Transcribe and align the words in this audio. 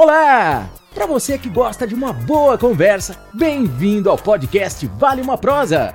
Olá! 0.00 0.70
Para 0.94 1.06
você 1.06 1.36
que 1.36 1.48
gosta 1.48 1.84
de 1.84 1.92
uma 1.92 2.12
boa 2.12 2.56
conversa, 2.56 3.18
bem-vindo 3.34 4.08
ao 4.08 4.16
podcast 4.16 4.86
Vale 4.96 5.20
uma 5.20 5.36
Prosa. 5.36 5.92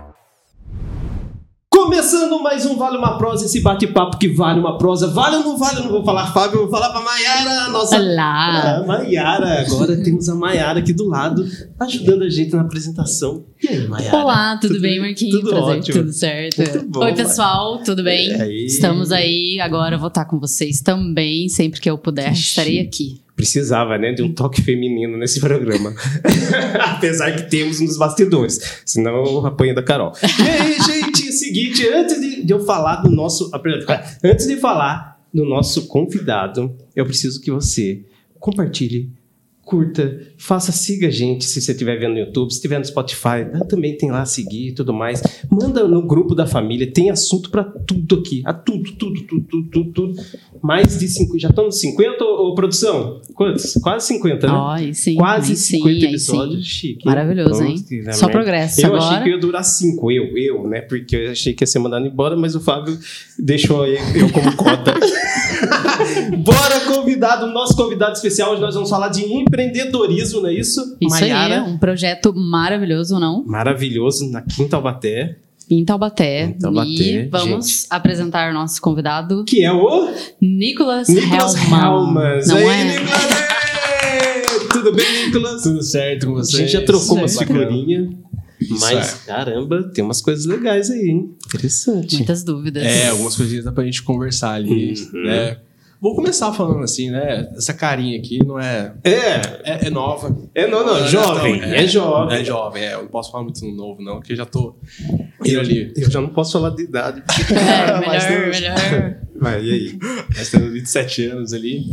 Começando 1.69 2.37
mais 2.43 2.65
um 2.65 2.75
Vale 2.75 2.97
uma 2.97 3.17
Prosa, 3.17 3.45
esse 3.45 3.61
bate-papo 3.61 4.17
que 4.17 4.27
vale 4.27 4.59
uma 4.59 4.77
prosa. 4.77 5.07
Vale 5.07 5.37
ou 5.37 5.43
não 5.43 5.57
vale? 5.57 5.77
Eu 5.77 5.83
não 5.83 5.91
vou 5.91 6.03
falar 6.03 6.33
Fábio, 6.33 6.57
eu 6.57 6.61
vou 6.63 6.69
falar 6.69 6.89
pra 6.89 6.99
Maiara, 6.99 7.69
nossa. 7.69 7.97
Olá! 7.97 8.75
Ah, 8.75 8.83
Maiara, 8.85 9.61
agora 9.61 9.95
temos 10.03 10.27
a 10.27 10.35
Maiara 10.35 10.79
aqui 10.79 10.91
do 10.91 11.07
lado, 11.07 11.47
ajudando 11.79 12.23
a 12.23 12.29
gente 12.29 12.51
na 12.53 12.63
apresentação. 12.63 13.45
E 13.63 13.69
aí, 13.69 13.87
Maiara? 13.87 14.17
Olá, 14.17 14.57
tudo, 14.57 14.81
bem, 14.81 14.99
Marquinhos? 14.99 15.39
Tudo 15.39 15.49
Prazer, 15.49 15.77
ótimo. 15.77 15.97
tudo 15.99 16.11
certo. 16.11 16.57
Muito 16.57 16.89
bom, 16.89 17.05
Oi, 17.05 17.13
pessoal, 17.13 17.81
tudo 17.81 18.03
bem? 18.03 18.31
E 18.31 18.41
aí? 18.41 18.65
Estamos 18.65 19.13
aí, 19.13 19.61
agora 19.61 19.95
eu 19.95 19.99
vou 19.99 20.09
estar 20.09 20.25
com 20.25 20.37
vocês 20.37 20.81
também, 20.81 21.47
sempre 21.47 21.79
que 21.79 21.89
eu 21.89 21.97
puder, 21.97 22.33
Ixi. 22.33 22.41
estarei 22.41 22.81
aqui. 22.81 23.22
Precisava, 23.35 23.97
né, 23.97 24.13
de 24.13 24.21
um 24.21 24.31
toque 24.31 24.61
feminino 24.61 25.17
nesse 25.17 25.39
programa. 25.39 25.93
Apesar 26.95 27.35
que 27.35 27.49
temos 27.49 27.79
nos 27.79 27.97
bastidores. 27.97 28.81
Senão 28.85 29.23
eu 29.25 29.45
apanho 29.45 29.73
da 29.73 29.81
Carol. 29.81 30.13
E 30.21 30.49
aí, 30.49 30.77
gente, 30.79 31.27
é 31.27 31.31
seguinte, 31.31 31.87
antes 31.87 32.21
de, 32.21 32.45
de 32.45 32.53
eu 32.53 32.63
falar 32.63 32.97
do 32.97 33.09
nosso. 33.09 33.51
Antes 34.23 34.47
de 34.47 34.57
falar 34.57 35.19
do 35.33 35.43
nosso 35.45 35.87
convidado, 35.87 36.75
eu 36.95 37.05
preciso 37.05 37.41
que 37.41 37.49
você 37.49 38.03
compartilhe, 38.39 39.11
curta, 39.73 40.19
faça, 40.37 40.71
siga 40.71 41.07
a 41.07 41.09
gente 41.09 41.45
se 41.45 41.59
você 41.59 41.71
estiver 41.71 41.97
vendo 41.97 42.11
no 42.13 42.19
YouTube, 42.19 42.51
se 42.51 42.57
estiver 42.57 42.77
no 42.77 42.85
Spotify, 42.85 43.41
ah, 43.55 43.65
também 43.67 43.97
tem 43.97 44.11
lá 44.11 44.23
seguir 44.23 44.67
e 44.67 44.71
tudo 44.71 44.93
mais. 44.93 45.23
Manda 45.49 45.87
no 45.87 46.05
grupo 46.05 46.35
da 46.35 46.45
família, 46.45 46.85
tem 46.91 47.09
assunto 47.09 47.49
pra 47.49 47.63
tudo 47.63 48.19
aqui. 48.19 48.43
A 48.45 48.53
tudo, 48.53 48.91
tudo, 48.91 49.19
tudo, 49.23 49.45
tudo, 49.49 49.69
tudo, 49.71 49.91
tudo. 49.91 50.21
Mais 50.61 50.99
de 50.99 51.07
50. 51.07 51.39
Já 51.39 51.49
estamos 51.49 51.73
nos 51.73 51.81
50, 51.81 52.23
ô, 52.23 52.49
ô, 52.49 52.53
produção? 52.53 53.19
Quantos? 53.33 53.73
Quase 53.81 54.07
50, 54.09 54.45
né? 54.45 54.53
Aí 54.67 54.93
sim, 54.93 55.15
Quase 55.15 55.53
aí 55.53 55.57
sim, 55.57 55.77
50 55.77 55.89
aí 55.89 56.03
episódios. 56.05 56.57
sim. 56.57 56.63
Chique. 56.63 57.05
Maravilhoso, 57.07 57.63
hein? 57.63 57.75
Puta 57.81 58.13
Só 58.13 58.29
progresso 58.29 58.79
Eu 58.79 58.95
agora. 58.95 59.03
achei 59.03 59.23
que 59.23 59.29
ia 59.31 59.39
durar 59.39 59.63
5, 59.63 60.11
eu, 60.11 60.37
eu, 60.37 60.67
né? 60.67 60.81
Porque 60.81 61.15
eu 61.15 61.31
achei 61.31 61.53
que 61.53 61.63
ia 61.63 61.67
ser 61.67 61.79
mandado 61.79 62.05
embora, 62.05 62.35
mas 62.37 62.55
o 62.55 62.59
Fábio 62.59 62.95
deixou 63.39 63.87
eu 63.87 64.29
como 64.31 64.55
cota. 64.55 64.93
Convidado, 67.23 67.47
nosso 67.53 67.75
convidado 67.77 68.11
especial. 68.13 68.51
Hoje 68.51 68.59
nós 68.61 68.75
vamos 68.75 68.89
falar 68.89 69.07
de 69.07 69.23
empreendedorismo, 69.23 70.41
não 70.41 70.49
é 70.49 70.53
isso? 70.55 70.97
Isso 70.99 71.09
Maiara. 71.21 71.63
aí, 71.63 71.69
um 71.69 71.77
projeto 71.77 72.33
maravilhoso, 72.35 73.17
não? 73.17 73.45
Maravilhoso, 73.45 74.29
na 74.29 74.41
Quinta 74.41 74.75
Albaté, 74.75 75.37
Em 75.69 75.85
Taubaté. 75.85 76.43
Em 76.47 76.53
Taubaté, 76.59 76.89
e 76.89 77.27
vamos 77.29 77.87
apresentar 77.89 78.51
o 78.51 78.53
nosso 78.53 78.81
convidado, 78.81 79.45
que 79.45 79.63
é 79.63 79.71
o 79.71 80.09
Nicolas, 80.41 81.07
Nicolas. 81.07 81.55
Helmas. 81.55 82.47
Não 82.49 82.57
Aí, 82.57 82.65
é? 82.65 82.83
Nicolas! 82.99 84.67
Tudo 84.73 84.91
bem, 84.93 85.25
Nicolas? 85.25 85.61
Tudo 85.63 85.81
certo 85.81 86.25
com 86.25 86.33
A 86.33 86.35
vocês? 86.35 86.57
gente 86.57 86.71
já 86.73 86.81
trocou 86.83 87.19
umas 87.19 87.37
figurinhas. 87.37 88.09
Mas, 88.81 89.13
caramba, 89.25 89.83
tem 89.93 90.03
umas 90.03 90.21
coisas 90.21 90.45
legais 90.45 90.89
aí, 90.91 91.07
hein? 91.07 91.31
Interessante. 91.47 92.17
Muitas 92.17 92.43
dúvidas. 92.43 92.83
É, 92.83 93.07
algumas 93.09 93.33
coisinhas 93.37 93.63
dá 93.63 93.71
pra 93.71 93.85
gente 93.85 94.03
conversar 94.03 94.55
ali, 94.55 94.93
Uhum. 95.13 95.23
né? 95.23 95.57
Vou 96.03 96.15
começar 96.17 96.51
falando 96.51 96.83
assim, 96.83 97.09
né? 97.09 97.49
Essa 97.55 97.73
carinha 97.73 98.19
aqui 98.19 98.37
não 98.45 98.59
é... 98.59 98.93
É, 99.05 99.11
É, 99.63 99.87
é 99.87 99.89
nova. 99.89 100.35
é 100.53 100.67
não, 100.67 100.85
não, 100.85 100.97
É, 100.97 101.07
jovem, 101.07 101.55
então, 101.55 101.69
é, 101.69 101.87
jovem. 101.87 102.37
É 102.39 102.43
jovem, 102.43 102.83
é. 102.83 102.93
Eu 102.95 103.03
não 103.03 103.07
posso 103.07 103.31
falar 103.31 103.45
muito 103.45 103.65
novo, 103.65 104.01
não, 104.03 104.15
porque 104.17 104.35
já 104.35 104.45
tô 104.45 104.75
indo 105.45 105.59
ali. 105.61 105.93
Eu 105.95 106.11
já 106.11 106.19
não 106.19 106.27
posso 106.27 106.51
falar 106.51 106.71
de 106.71 106.83
idade. 106.83 107.23
porque- 107.25 107.53
É, 107.55 108.01
Mas 108.05 108.23
melhor, 108.29 108.41
temos- 108.41 108.59
melhor. 108.59 109.15
Vai, 109.39 109.63
e 109.63 109.71
aí? 109.71 109.99
Nós 110.37 110.49
temos 110.51 110.73
27 110.73 111.25
anos 111.27 111.53
ali. 111.53 111.83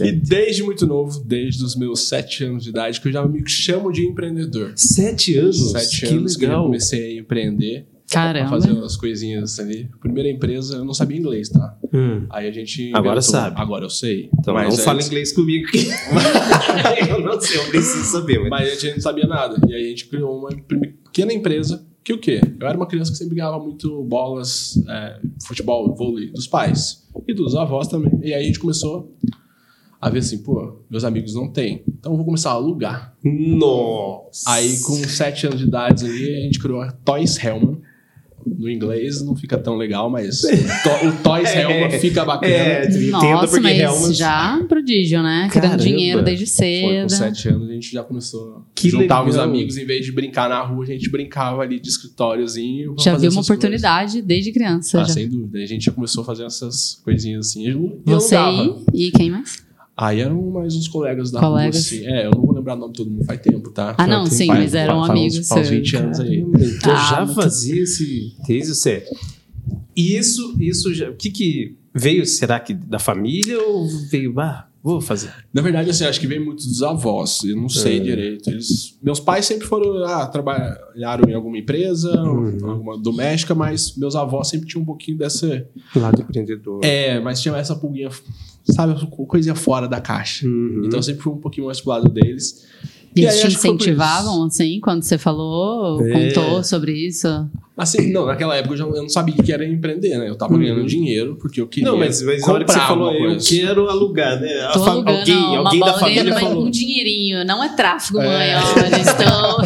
E 0.00 0.12
desde 0.12 0.62
muito 0.62 0.86
novo, 0.86 1.20
desde 1.24 1.62
os 1.64 1.76
meus 1.76 2.08
7 2.08 2.44
anos 2.44 2.64
de 2.64 2.70
idade, 2.70 2.98
que 3.00 3.08
eu 3.08 3.12
já 3.12 3.26
me 3.26 3.42
chamo 3.46 3.92
de 3.92 4.06
empreendedor. 4.06 4.72
Sete 4.74 5.36
anos? 5.38 5.70
7 5.72 6.00
que 6.00 6.14
anos 6.14 6.36
que 6.36 6.44
eu 6.46 6.62
comecei 6.62 7.18
a 7.18 7.20
empreender. 7.20 7.86
Caramba. 8.10 8.50
fazer 8.50 8.70
umas 8.72 8.96
coisinhas 8.96 9.58
ali. 9.58 9.88
Primeira 10.00 10.30
empresa, 10.30 10.76
eu 10.76 10.84
não 10.84 10.92
sabia 10.94 11.18
inglês, 11.18 11.48
tá? 11.48 11.76
Hum, 11.94 12.26
Aí 12.30 12.48
a 12.48 12.50
gente. 12.50 12.88
Agora 12.94 13.18
inventou- 13.18 13.22
sabe. 13.22 13.60
Agora 13.60 13.84
eu 13.84 13.90
sei. 13.90 14.28
então 14.38 14.52
mas 14.52 14.76
não 14.76 14.84
fala 14.84 14.96
antes- 14.96 15.06
inglês 15.08 15.32
comigo. 15.32 15.70
que- 15.70 15.86
eu 17.08 17.20
não 17.20 17.40
sei, 17.40 17.56
eu 17.58 17.64
preciso 17.68 18.04
saber. 18.04 18.40
Mas... 18.40 18.50
Mas 18.50 18.68
a 18.68 18.74
gente 18.80 18.94
não 18.94 19.00
sabia 19.02 19.26
nada. 19.26 19.56
E 19.68 19.74
aí 19.74 19.86
a 19.86 19.88
gente 19.90 20.06
criou 20.06 20.38
uma 20.38 20.48
pequena 21.04 21.32
empresa. 21.32 21.86
Que 22.02 22.12
o 22.12 22.18
quê? 22.18 22.38
Eu 22.60 22.66
era 22.66 22.76
uma 22.76 22.86
criança 22.86 23.10
que 23.12 23.16
sempre 23.16 23.34
ganhava 23.36 23.58
muito 23.58 24.02
bolas, 24.04 24.74
é, 24.88 25.20
futebol, 25.46 25.94
vôlei, 25.94 26.30
dos 26.30 26.46
pais. 26.46 27.08
E 27.26 27.32
dos 27.32 27.54
avós 27.54 27.88
também. 27.88 28.12
E 28.22 28.34
aí 28.34 28.42
a 28.42 28.46
gente 28.46 28.58
começou 28.58 29.16
a 29.98 30.10
ver 30.10 30.18
assim, 30.18 30.42
pô, 30.42 30.80
meus 30.90 31.02
amigos 31.02 31.34
não 31.34 31.48
têm. 31.50 31.82
Então 31.88 32.12
eu 32.12 32.16
vou 32.16 32.26
começar 32.26 32.50
a 32.50 32.54
alugar. 32.54 33.14
Nossa! 33.24 34.50
Aí 34.50 34.78
com 34.82 34.96
7 34.96 35.46
anos 35.46 35.58
de 35.60 35.64
idade 35.66 36.04
ali, 36.04 36.36
a 36.36 36.40
gente 36.40 36.58
criou 36.58 36.82
a 36.82 36.92
Toys 36.92 37.42
Hellman. 37.42 37.80
No 38.46 38.68
inglês 38.70 39.22
não 39.24 39.34
fica 39.36 39.56
tão 39.58 39.76
legal, 39.76 40.08
mas 40.10 40.42
o, 40.44 40.48
to- 40.82 41.06
o 41.08 41.12
Toys 41.22 41.48
É. 41.50 41.62
Hellman 41.62 41.98
fica 41.98 42.24
bacana. 42.24 42.52
É, 42.52 42.88
Nossa, 43.10 43.46
porque 43.48 43.60
mas 43.62 43.78
Helmans... 43.80 44.16
já 44.16 44.56
um 44.56 44.66
prodígio, 44.66 45.22
né? 45.22 45.48
Caramba. 45.52 45.76
Criando 45.76 45.82
dinheiro 45.82 46.22
desde 46.22 46.46
Foi 46.46 46.54
com 46.56 47.08
cedo. 47.08 47.10
sete 47.12 47.48
anos, 47.48 47.68
a 47.68 47.72
gente 47.72 47.92
já 47.92 48.02
começou 48.02 48.56
a 48.58 48.60
Que 48.74 48.88
juntar 48.90 49.22
os 49.22 49.34
legal. 49.34 49.44
amigos, 49.48 49.76
em 49.76 49.84
vez 49.84 50.04
de 50.04 50.12
brincar 50.12 50.48
na 50.48 50.60
rua, 50.62 50.84
a 50.84 50.86
gente 50.86 51.08
brincava 51.10 51.62
ali 51.62 51.78
de 51.80 51.88
escritóriozinho. 51.88 52.94
Já 52.98 53.16
viu 53.16 53.30
uma 53.30 53.40
oportunidade 53.42 54.22
desde 54.22 54.52
criança. 54.52 54.98
Coisas. 54.98 55.10
Ah, 55.10 55.14
já. 55.14 55.14
sem 55.14 55.28
dúvida. 55.28 55.58
A 55.58 55.66
gente 55.66 55.84
já 55.84 55.92
começou 55.92 56.22
a 56.22 56.24
fazer 56.24 56.44
essas 56.44 57.00
coisinhas 57.04 57.48
assim. 57.48 57.64
E 57.66 57.70
eu 57.70 58.00
Você 58.04 58.34
alugava. 58.36 58.82
e, 58.92 59.10
quem 59.10 59.30
mais? 59.30 59.62
Aí 59.96 60.20
eram 60.20 60.40
mais 60.50 60.74
uns 60.74 60.88
colegas 60.88 61.30
da 61.30 61.38
Colegas. 61.38 61.90
rua, 61.90 61.98
assim. 62.00 62.06
É, 62.08 62.26
eu 62.26 62.30
não 62.32 62.53
lembrar 62.64 62.74
o 62.74 62.78
nome 62.78 62.92
de 62.92 62.96
todo 62.98 63.10
mundo, 63.10 63.24
faz 63.24 63.40
tempo, 63.40 63.70
tá? 63.70 63.94
Ah, 63.98 64.06
não, 64.06 64.26
sim, 64.26 64.46
mas 64.46 64.74
eram 64.74 65.02
uns- 65.02 65.10
amigos 65.10 65.48
Faz 65.48 65.60
uns 65.62 65.68
seus. 65.68 65.80
20 65.80 65.96
anos 65.96 66.20
aí. 66.20 66.38
Então 66.40 66.92
Ah, 66.94 67.10
já 67.10 67.26
fazia 67.34 67.82
esse 67.82 68.34
desde. 68.46 68.74
E 69.96 70.16
isso, 70.16 70.56
isso 70.60 70.92
já, 70.94 71.08
o 71.10 71.14
que 71.14 71.30
que 71.30 71.76
veio, 71.94 72.26
será 72.26 72.58
que 72.58 72.74
da 72.74 72.98
família 72.98 73.60
ou 73.62 73.86
veio, 74.10 74.38
ah, 74.40 74.66
vou 74.84 75.00
fazer? 75.00 75.32
Na 75.52 75.62
verdade, 75.62 75.88
assim, 75.90 76.04
acho 76.04 76.20
que 76.20 76.26
vem 76.26 76.38
muito 76.38 76.64
dos 76.64 76.82
avós. 76.82 77.42
Eu 77.42 77.56
não 77.56 77.68
sei 77.68 77.96
É. 77.96 78.00
direito. 78.00 78.50
Eles, 78.50 78.98
meus 79.02 79.18
pais 79.18 79.46
sempre 79.46 79.66
foram, 79.66 80.04
ah, 80.04 80.26
trabalharam 80.26 81.28
em 81.28 81.34
alguma 81.34 81.56
empresa, 81.58 82.10
Uhum. 82.22 82.58
alguma 82.70 82.98
doméstica, 82.98 83.54
mas 83.54 83.96
meus 83.96 84.14
avós 84.14 84.48
sempre 84.48 84.68
tinham 84.68 84.82
um 84.82 84.86
pouquinho 84.86 85.16
dessa. 85.18 85.66
Lado 85.96 86.20
empreendedor. 86.20 86.80
É, 86.84 87.18
mas 87.18 87.40
tinha 87.40 87.56
essa 87.56 87.74
pulguinha, 87.74 88.10
sabe, 88.70 88.94
coisinha 89.26 89.54
fora 89.54 89.88
da 89.88 90.00
caixa. 90.00 90.46
Uhum. 90.46 90.82
Então 90.84 90.98
eu 90.98 91.02
sempre 91.02 91.22
fui 91.22 91.32
um 91.32 91.38
pouquinho 91.38 91.66
mais 91.66 91.80
pro 91.80 91.90
lado 91.90 92.08
deles. 92.10 92.66
Eles 93.16 93.34
aí, 93.34 93.40
te 93.48 93.54
incentivavam, 93.54 94.44
assim, 94.44 94.80
quando 94.80 95.02
você 95.02 95.16
falou, 95.18 96.04
É. 96.04 96.10
contou 96.32 96.64
sobre 96.64 96.92
isso? 96.92 97.28
Assim, 97.76 98.12
não, 98.12 98.26
naquela 98.26 98.54
época 98.56 98.74
eu, 98.74 98.78
já, 98.78 98.84
eu 98.84 99.02
não 99.02 99.08
sabia 99.08 99.34
o 99.36 99.42
que 99.42 99.52
era 99.52 99.66
empreender, 99.66 100.16
né? 100.16 100.28
Eu 100.28 100.36
tava 100.36 100.54
Uhum. 100.54 100.60
ganhando 100.60 100.86
dinheiro 100.86 101.36
porque 101.40 101.60
eu 101.60 101.66
queria 101.66 101.90
Não, 101.90 101.98
mas, 101.98 102.22
mas 102.22 102.40
na 102.46 102.52
hora 102.52 102.64
que 102.64 102.72
você 102.72 102.78
falou, 102.78 103.12
eu 103.12 103.36
quero 103.38 103.88
alugar, 103.88 104.40
né? 104.40 104.60
A 104.62 104.72
Tô 104.72 104.84
alugando 104.84 105.18
alguém 105.18 105.34
uma 105.34 105.58
alguém 105.58 105.80
da 105.80 105.86
bola 105.86 105.98
família 105.98 106.22
ganhando 106.24 106.40
falou. 106.40 106.66
um 106.66 106.70
dinheirinho. 106.70 107.44
Não 107.44 107.64
é 107.64 107.68
tráfico, 107.74 108.18
mãe, 108.18 108.26
É. 108.50 108.56
olha, 108.58 108.98
estão... 109.00 109.58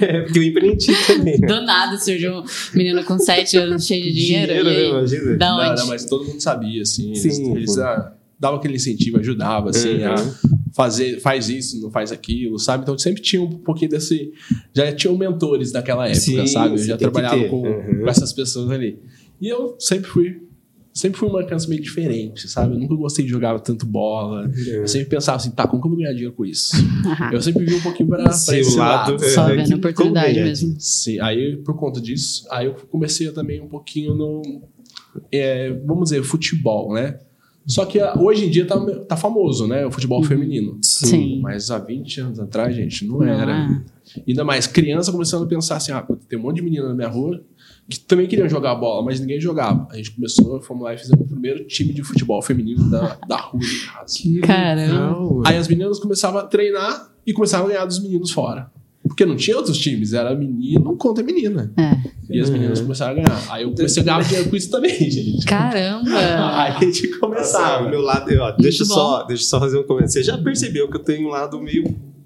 É, 0.00 0.20
porque 0.22 0.38
eu 0.38 0.42
empreendi 0.44 0.92
também. 1.06 1.40
Do 1.40 1.60
nada 1.62 1.98
surgiu 1.98 2.32
um 2.40 2.44
menino 2.74 3.02
com 3.04 3.18
7 3.18 3.56
anos 3.58 3.86
cheio 3.86 4.04
de 4.04 4.12
dinheiro. 4.12 4.46
Dinheiro, 4.54 4.68
e 4.68 4.72
né, 4.72 4.78
aí, 4.78 4.90
imagina. 4.90 5.36
da 5.36 5.46
Não, 5.48 5.70
onde? 5.72 5.80
não, 5.80 5.86
mas 5.88 6.04
todo 6.04 6.24
mundo 6.24 6.40
sabia, 6.40 6.82
assim. 6.82 7.12
Sim, 7.14 7.28
eles 7.28 7.56
eles 7.56 7.78
ah, 7.78 8.12
davam 8.38 8.58
aquele 8.58 8.76
incentivo, 8.76 9.18
ajudava, 9.18 9.70
assim, 9.70 9.96
Uhum. 10.04 10.12
a 10.12 10.14
fazer, 10.76 11.18
faz 11.20 11.48
isso, 11.48 11.80
não 11.80 11.90
faz 11.90 12.12
aquilo, 12.12 12.58
sabe? 12.58 12.82
Então 12.82 12.96
sempre 12.98 13.22
tinha 13.22 13.42
um 13.42 13.48
pouquinho 13.50 13.90
desse. 13.92 14.30
Já 14.74 14.92
tinham 14.92 15.16
mentores 15.16 15.72
naquela 15.72 16.04
época, 16.06 16.20
Sim, 16.20 16.46
sabe? 16.46 16.74
Eu 16.74 16.78
já 16.78 16.96
trabalhava 16.98 17.42
com, 17.48 17.62
Uhum. 17.62 18.00
com 18.02 18.08
essas 18.08 18.32
pessoas 18.32 18.70
ali. 18.70 18.98
E 19.40 19.48
eu 19.48 19.74
sempre 19.78 20.08
fui. 20.10 20.42
Sempre 20.92 21.18
fui 21.18 21.28
uma 21.28 21.44
criança 21.44 21.68
meio 21.68 21.82
diferente, 21.82 22.48
sabe? 22.48 22.74
Eu 22.74 22.78
nunca 22.78 22.94
gostei 22.94 23.22
de 23.22 23.30
jogar 23.30 23.58
tanto 23.60 23.84
bola. 23.84 24.50
É. 24.66 24.78
Eu 24.78 24.88
sempre 24.88 25.10
pensava 25.10 25.36
assim, 25.36 25.50
tá, 25.50 25.66
como 25.66 25.82
que 25.82 25.86
eu 25.86 25.90
vou 25.90 25.98
ganhar 25.98 26.12
dinheiro 26.12 26.32
com 26.32 26.42
isso? 26.46 26.72
Eu 27.30 27.42
sempre 27.42 27.66
vi 27.66 27.74
um 27.74 27.82
pouquinho 27.82 28.08
pra, 28.08 28.22
pra 28.24 28.32
esse 28.58 28.76
lado. 28.78 29.12
lado, 29.12 29.22
é, 29.24 29.28
Só 29.28 29.46
que- 29.46 29.56
vendo 29.56 29.72
a 29.74 29.76
oportunidade 29.76 30.40
mesmo. 30.40 30.74
Sim, 30.78 31.20
aí 31.20 31.56
por 31.58 31.76
conta 31.76 32.00
disso, 32.00 32.46
aí 32.50 32.64
eu 32.64 32.74
comecei 32.90 33.30
também 33.30 33.60
um 33.60 33.68
pouquinho 33.68 34.14
no, 34.14 34.40
é, 35.30 35.70
vamos 35.84 36.04
dizer, 36.04 36.22
futebol, 36.22 36.94
né? 36.94 37.18
Só 37.66 37.84
que 37.84 37.98
ah, 37.98 38.14
hoje 38.18 38.46
em 38.46 38.50
dia 38.50 38.64
tá, 38.64 38.78
tá 39.08 39.16
famoso, 39.16 39.66
né? 39.66 39.84
O 39.84 39.90
futebol 39.90 40.22
feminino. 40.22 40.78
Sim. 40.82 41.40
Mas 41.40 41.70
há 41.70 41.78
20 41.78 42.20
anos 42.20 42.38
atrás, 42.38 42.74
gente, 42.74 43.04
não, 43.06 43.18
Não 43.18 43.26
era. 43.26 43.52
é. 43.52 44.20
Ainda 44.28 44.44
mais 44.44 44.66
criança 44.66 45.10
começando 45.10 45.44
a 45.44 45.46
pensar 45.48 45.76
assim: 45.76 45.90
ah, 45.90 46.06
tem 46.28 46.38
um 46.38 46.42
monte 46.42 46.56
de 46.56 46.62
menina 46.62 46.88
na 46.88 46.94
minha 46.94 47.08
rua 47.08 47.42
que 47.88 48.00
também 48.00 48.26
queriam 48.26 48.48
jogar 48.48 48.74
bola, 48.74 49.04
mas 49.04 49.20
ninguém 49.20 49.40
jogava. 49.40 49.86
A 49.90 49.96
gente 49.96 50.10
começou, 50.12 50.60
fomos 50.60 50.84
lá 50.84 50.94
e 50.94 50.98
fizemos 50.98 51.24
o 51.24 51.28
primeiro 51.28 51.64
time 51.66 51.92
de 51.92 52.02
futebol 52.02 52.42
feminino 52.42 52.90
da, 52.90 53.16
da 53.28 53.36
rua 53.36 53.60
de 53.60 53.86
casa. 53.86 54.18
Caramba. 54.42 55.42
Aí 55.48 55.56
as 55.56 55.68
meninas 55.68 56.00
começavam 56.00 56.40
a 56.40 56.44
treinar 56.44 57.12
e 57.26 57.32
começavam 57.32 57.66
a 57.66 57.70
ganhar 57.70 57.84
dos 57.84 58.00
meninos 58.02 58.30
fora. 58.30 58.70
Porque 59.06 59.24
não 59.24 59.36
tinha 59.36 59.56
outros 59.56 59.78
times, 59.78 60.12
era 60.12 60.34
menino 60.34 60.96
contra 60.96 61.22
menina. 61.22 61.72
É. 61.76 61.96
E 62.28 62.40
as 62.40 62.50
meninas 62.50 62.80
começaram 62.80 63.12
a 63.12 63.14
ganhar. 63.14 63.46
Aí 63.50 63.62
eu 63.62 63.72
comecei 63.72 64.02
a 64.02 64.06
ganhar 64.06 64.22
dinheiro 64.22 64.50
com 64.50 64.56
isso 64.56 64.70
também, 64.70 64.98
gente. 65.10 65.44
Caramba! 65.46 66.10
Aí 66.10 66.72
a 66.72 66.80
gente 66.80 67.08
começava. 67.18 67.86
o 67.86 67.90
meu 67.90 68.00
lado, 68.00 68.30
ó, 68.40 68.52
deixa, 68.52 68.84
só, 68.84 69.22
deixa 69.24 69.44
eu 69.44 69.48
só 69.48 69.60
fazer 69.60 69.78
um 69.78 69.82
comentário. 69.82 70.12
Você 70.12 70.22
já 70.22 70.38
percebeu 70.38 70.88
que 70.88 70.96
eu 70.96 71.02
tenho 71.02 71.28
um 71.28 71.30
lado 71.30 71.60
meio. 71.60 71.84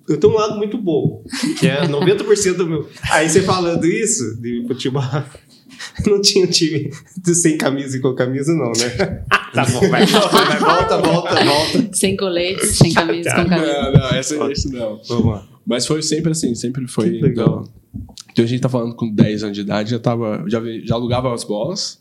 Eu 0.09 0.19
tenho 0.19 0.33
um 0.33 0.37
lado 0.37 0.57
muito 0.57 0.77
bom, 0.77 1.23
que 1.59 1.69
é 1.69 1.87
90% 1.87 2.55
do 2.55 2.67
meu. 2.67 2.89
Aí 3.13 3.29
você 3.29 3.43
falando 3.43 3.85
isso, 3.87 4.41
de 4.41 4.65
futebol. 4.67 5.03
Não 6.07 6.21
tinha 6.21 6.45
um 6.45 6.51
time 6.51 6.91
de 7.17 7.35
sem 7.35 7.57
camisa 7.57 7.97
e 7.97 8.01
com 8.01 8.15
camisa, 8.15 8.53
não, 8.53 8.71
né? 8.73 9.25
tá 9.55 9.65
bom, 9.65 9.81
vai, 9.89 10.05
vai, 10.05 10.59
volta, 10.59 10.99
volta, 10.99 11.45
volta. 11.45 11.89
Sem 11.93 12.17
colete, 12.19 12.67
sem 12.67 12.93
camisa, 12.93 13.31
com 13.35 13.47
camisa. 13.47 13.83
Não, 13.83 13.93
não, 13.93 14.09
essa, 14.11 14.53
isso 14.53 14.71
não. 14.71 15.01
Vamos 15.09 15.27
lá. 15.27 15.50
Mas 15.67 15.87
foi 15.87 16.03
sempre 16.03 16.33
assim, 16.33 16.55
sempre 16.55 16.87
foi. 16.89 17.11
Que 17.11 17.21
legal. 17.23 17.65
Então, 17.65 18.15
então 18.33 18.45
a 18.45 18.49
gente 18.49 18.61
tá 18.61 18.69
falando 18.69 18.95
com 18.95 19.13
10 19.13 19.43
anos 19.45 19.55
de 19.57 19.63
idade, 19.63 19.91
já 19.91 19.99
tava. 19.99 20.45
Já, 20.49 20.61
já 20.85 20.95
alugava 20.95 21.33
as 21.35 21.45
bolas 21.45 22.01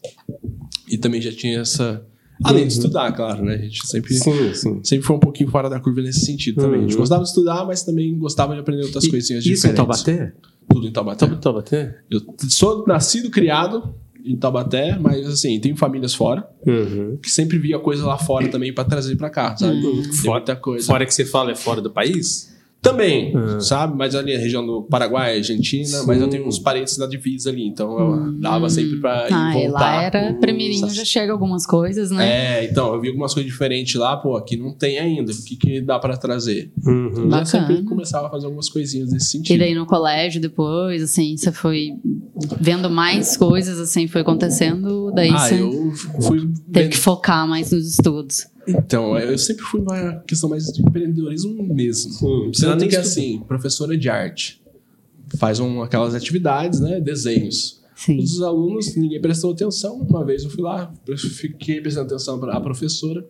e 0.88 0.98
também 0.98 1.22
já 1.22 1.32
tinha 1.32 1.60
essa. 1.60 2.06
Além 2.42 2.66
de 2.66 2.72
estudar, 2.74 3.12
claro, 3.12 3.44
né? 3.44 3.56
A 3.56 3.58
gente 3.58 3.86
sempre, 3.86 4.14
Sim, 4.14 4.54
sim. 4.54 4.80
sempre 4.82 5.06
foi 5.06 5.16
um 5.18 5.20
pouquinho 5.20 5.50
fora 5.50 5.70
da 5.70 5.78
curva 5.78 6.02
nesse 6.02 6.22
sentido 6.26 6.62
também. 6.62 6.80
A 6.80 6.82
gente 6.84 6.94
Uhum. 6.94 7.00
gostava 7.00 7.22
de 7.22 7.28
estudar, 7.28 7.66
mas 7.66 7.84
também 7.84 8.18
gostava 8.18 8.54
de 8.54 8.62
aprender 8.62 8.84
outras 8.86 9.06
coisinhas 9.10 9.44
Isso 9.46 9.68
em 9.68 9.74
diferentes. 9.74 10.04
Taubaté? 10.04 10.34
Tudo 10.72 10.88
em 10.88 10.92
Taubaté. 10.92 11.28
Taubaté? 11.36 11.98
Eu 12.10 12.22
sou 12.50 12.86
nascido, 12.88 13.30
criado 13.30 13.94
em 14.24 14.38
Taubaté, 14.38 14.98
mas 14.98 15.28
assim, 15.28 15.60
tenho 15.60 15.76
famílias 15.76 16.14
fora, 16.16 16.48
Uhum. 16.66 17.18
que 17.22 17.30
sempre 17.30 17.58
via 17.58 17.78
coisa 17.78 18.06
lá 18.06 18.18
fora 18.18 18.48
também 18.48 18.74
pra 18.74 18.86
trazer 18.86 19.18
pra 19.18 19.30
cá, 19.30 19.58
sabe? 19.58 19.82
Tem 19.82 20.04
Fora- 20.14 20.38
muita 20.40 20.56
coisa. 20.56 20.86
Fora 20.88 21.06
que 21.06 21.14
você 21.14 21.26
fala, 21.26 21.52
é 21.52 21.56
fora 21.56 21.82
do 21.82 21.92
país? 21.92 22.49
Também, 22.82 23.34
Ah. 23.36 23.60
sabe? 23.60 23.98
Mas 23.98 24.16
ali 24.16 24.34
a 24.34 24.40
região 24.40 24.66
do 24.66 24.84
Paraguai, 24.84 25.36
Argentina, 25.38 26.02
mas 26.08 26.22
eu 26.22 26.30
tenho 26.30 26.48
uns 26.48 26.58
parentes 26.58 26.98
na 26.98 27.06
divisa 27.06 27.50
ali, 27.50 27.68
então 27.68 28.00
eu 28.00 28.32
dava 28.40 28.70
sempre 28.70 28.98
pra 29.02 29.28
ir 29.30 29.34
Ah, 29.34 29.50
e 29.52 29.64
voltar. 29.64 29.80
lá 29.80 30.04
era 30.04 30.34
primeirinho, 30.36 30.80
Sabe? 30.80 30.94
já 30.94 31.04
chega 31.04 31.34
algumas 31.34 31.66
coisas, 31.66 32.10
né? 32.10 32.62
É, 32.62 32.66
então, 32.72 32.94
eu 32.94 33.02
vi 33.02 33.10
algumas 33.10 33.34
coisas 33.34 33.52
diferentes 33.52 33.96
lá, 33.96 34.16
pô, 34.16 34.38
aqui 34.38 34.56
não 34.56 34.74
tem 34.74 34.98
ainda. 34.98 35.30
O 35.32 35.36
que, 35.44 35.58
que 35.58 35.82
dá 35.82 36.00
pra 36.00 36.16
trazer? 36.16 36.72
Uhum. 36.86 37.14
Já 37.16 37.22
Bacana. 37.24 37.46
sempre 37.46 37.84
começava 37.84 38.28
a 38.28 38.30
fazer 38.30 38.46
algumas 38.46 38.70
coisinhas 38.70 39.12
nesse 39.12 39.32
sentido. 39.32 39.56
E 39.58 39.60
daí 39.60 39.76
no 39.76 39.86
colégio 39.86 40.40
depois, 40.40 41.04
assim, 41.04 41.36
você 41.36 41.52
foi 41.52 41.90
vendo 42.62 42.90
mais 42.90 43.36
coisas, 43.36 43.78
assim, 43.78 44.08
foi 44.08 44.22
acontecendo, 44.22 45.12
daí 45.14 45.30
ah, 45.32 45.38
você 45.38 45.62
eu 45.62 45.92
fui. 46.22 46.40
teve 46.40 46.54
vendo- 46.72 46.90
que 46.92 46.98
focar 46.98 47.46
mais 47.46 47.72
nos 47.72 47.86
estudos. 47.90 48.46
Então, 48.70 49.18
eu 49.18 49.38
sempre 49.38 49.64
fui 49.64 49.82
uma 49.82 50.16
questão 50.28 50.50
mais 50.50 50.66
de 50.66 50.82
empreendedorismo 50.82 51.64
mesmo. 51.64 52.12
Sim, 52.54 52.66
não 52.66 52.76
nem 52.76 52.88
que 52.88 52.96
assim, 52.96 53.40
professora 53.48 53.98
de 53.98 54.10
arte 54.10 54.62
faz 55.38 55.60
um, 55.60 55.82
aquelas 55.82 56.16
atividades, 56.16 56.80
né? 56.80 57.00
Desenhos. 57.00 57.82
Sim. 57.96 58.18
Os 58.18 58.42
alunos, 58.42 58.96
ninguém 58.96 59.22
prestou 59.22 59.52
atenção. 59.52 59.98
Uma 59.98 60.24
vez 60.24 60.44
eu 60.44 60.50
fui 60.50 60.64
lá, 60.64 60.94
fiquei 61.18 61.82
prestando 61.82 62.08
atenção 62.08 62.40
para 62.40 62.56
a 62.56 62.62
professora. 62.62 63.28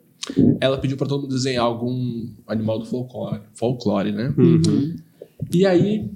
Ela 0.62 0.78
pediu 0.78 0.96
para 0.96 1.08
todo 1.08 1.22
mundo 1.22 1.34
desenhar 1.34 1.64
algum 1.64 2.30
animal 2.46 2.78
do 2.78 2.86
folclore, 2.86 3.42
folclore, 3.54 4.12
né? 4.12 4.34
Uhum. 4.38 4.96
E 5.52 5.66
aí 5.66 6.10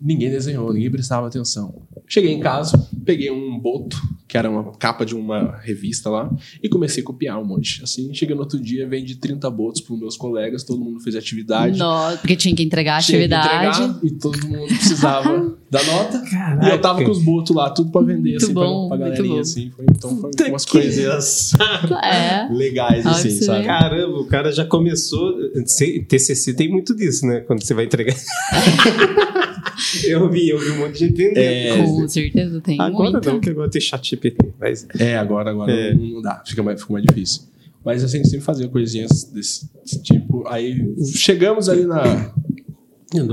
ninguém 0.00 0.30
desenhou, 0.30 0.72
ninguém 0.72 0.90
prestava 0.90 1.26
atenção. 1.26 1.82
Cheguei 2.06 2.32
em 2.32 2.40
casa, 2.40 2.88
peguei 3.04 3.30
um 3.30 3.58
boto, 3.58 3.96
que 4.30 4.38
era 4.38 4.48
uma 4.48 4.72
capa 4.76 5.04
de 5.04 5.14
uma 5.16 5.56
revista 5.60 6.08
lá, 6.08 6.30
e 6.62 6.68
comecei 6.68 7.02
a 7.02 7.06
copiar 7.06 7.36
um 7.40 7.44
monte. 7.44 7.82
Assim, 7.82 8.14
cheguei 8.14 8.34
no 8.36 8.42
outro 8.42 8.60
dia, 8.60 8.86
vendi 8.88 9.16
30 9.16 9.50
botos 9.50 9.80
para 9.80 9.96
meus 9.96 10.16
colegas, 10.16 10.62
todo 10.62 10.78
mundo 10.80 11.00
fez 11.00 11.16
atividade. 11.16 11.76
No- 11.76 12.16
porque 12.18 12.36
tinha 12.36 12.54
que 12.54 12.62
entregar 12.62 12.98
a 12.98 13.00
Tinha 13.00 13.18
que 13.26 13.34
atividade. 13.34 13.82
entregar, 13.82 14.00
e 14.04 14.10
todo 14.12 14.46
mundo 14.46 14.68
precisava 14.68 15.56
da 15.68 15.82
nota. 15.82 16.20
Caraca. 16.30 16.64
E 16.66 16.70
eu 16.70 16.80
tava 16.80 17.02
com 17.04 17.10
os 17.10 17.22
botos 17.24 17.56
lá, 17.56 17.70
tudo 17.70 17.90
pra 17.90 18.02
vender, 18.02 18.30
Muito 18.30 18.44
assim, 18.44 18.54
bom, 18.54 18.88
pra, 18.88 18.96
pra 18.98 19.06
muito 19.06 19.16
galerinha, 19.18 19.34
bom. 19.34 19.40
assim. 19.40 19.70
Foi, 19.74 19.84
então 19.90 20.16
foi 20.20 20.30
Puta 20.30 20.48
umas 20.48 20.64
que 20.64 20.70
coisas 20.72 21.52
É. 22.04 22.48
legais, 22.52 23.04
assim, 23.06 23.30
sabe? 23.30 23.62
ver. 23.62 23.66
Caramba, 23.66 24.16
o 24.20 24.26
cara 24.26 24.52
já 24.52 24.64
começou. 24.64 25.34
Sei- 25.66 26.04
TCC 26.04 26.54
tem 26.54 26.70
muito 26.70 26.94
disso, 26.94 27.26
né? 27.26 27.40
Quando 27.40 27.64
você 27.64 27.74
vai 27.74 27.84
entregar. 27.86 28.14
eu 30.06 30.30
vi, 30.30 30.48
eu 30.48 30.58
vi 30.58 30.70
um 30.70 30.78
monte 30.78 30.92
de 30.94 30.98
gente 31.00 31.16
vendendo. 31.16 31.38
É, 31.38 31.76
Com 31.84 32.08
certeza 32.08 32.60
tem 32.60 32.80
Agora 32.80 33.10
muita. 33.12 33.32
não, 33.32 33.40
que 33.40 33.50
agora 33.50 33.70
tem 33.70 33.80
chat 33.80 34.10
GPT. 34.10 34.52
Mas... 34.58 34.86
É, 34.98 35.16
agora, 35.16 35.50
agora 35.50 35.72
É. 35.72 35.94
não 35.94 36.20
dá, 36.22 36.42
fica 36.46 36.62
mais, 36.62 36.80
fica 36.80 36.92
mais 36.92 37.04
difícil. 37.04 37.42
Mas 37.84 38.04
a 38.04 38.06
gente 38.06 38.28
sempre 38.28 38.44
fazia 38.44 38.68
coisinhas 38.68 39.24
desse 39.24 39.68
tipo. 40.02 40.46
Aí 40.48 40.94
chegamos 41.14 41.68
ali 41.68 41.84
na. 41.86 42.32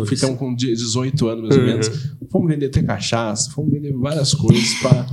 Ficamos 0.07 0.39
com 0.39 0.55
18 0.55 1.27
anos 1.27 1.43
mais 1.43 1.55
ou 1.55 1.61
Uhum. 1.61 1.67
menos. 1.67 1.89
Fomos 2.31 2.49
vender 2.49 2.65
até 2.67 2.81
cachaça, 2.81 3.51
fomos 3.51 3.71
vender 3.71 3.93
várias 3.93 4.33
coisas 4.33 4.73
pra, 4.81 5.05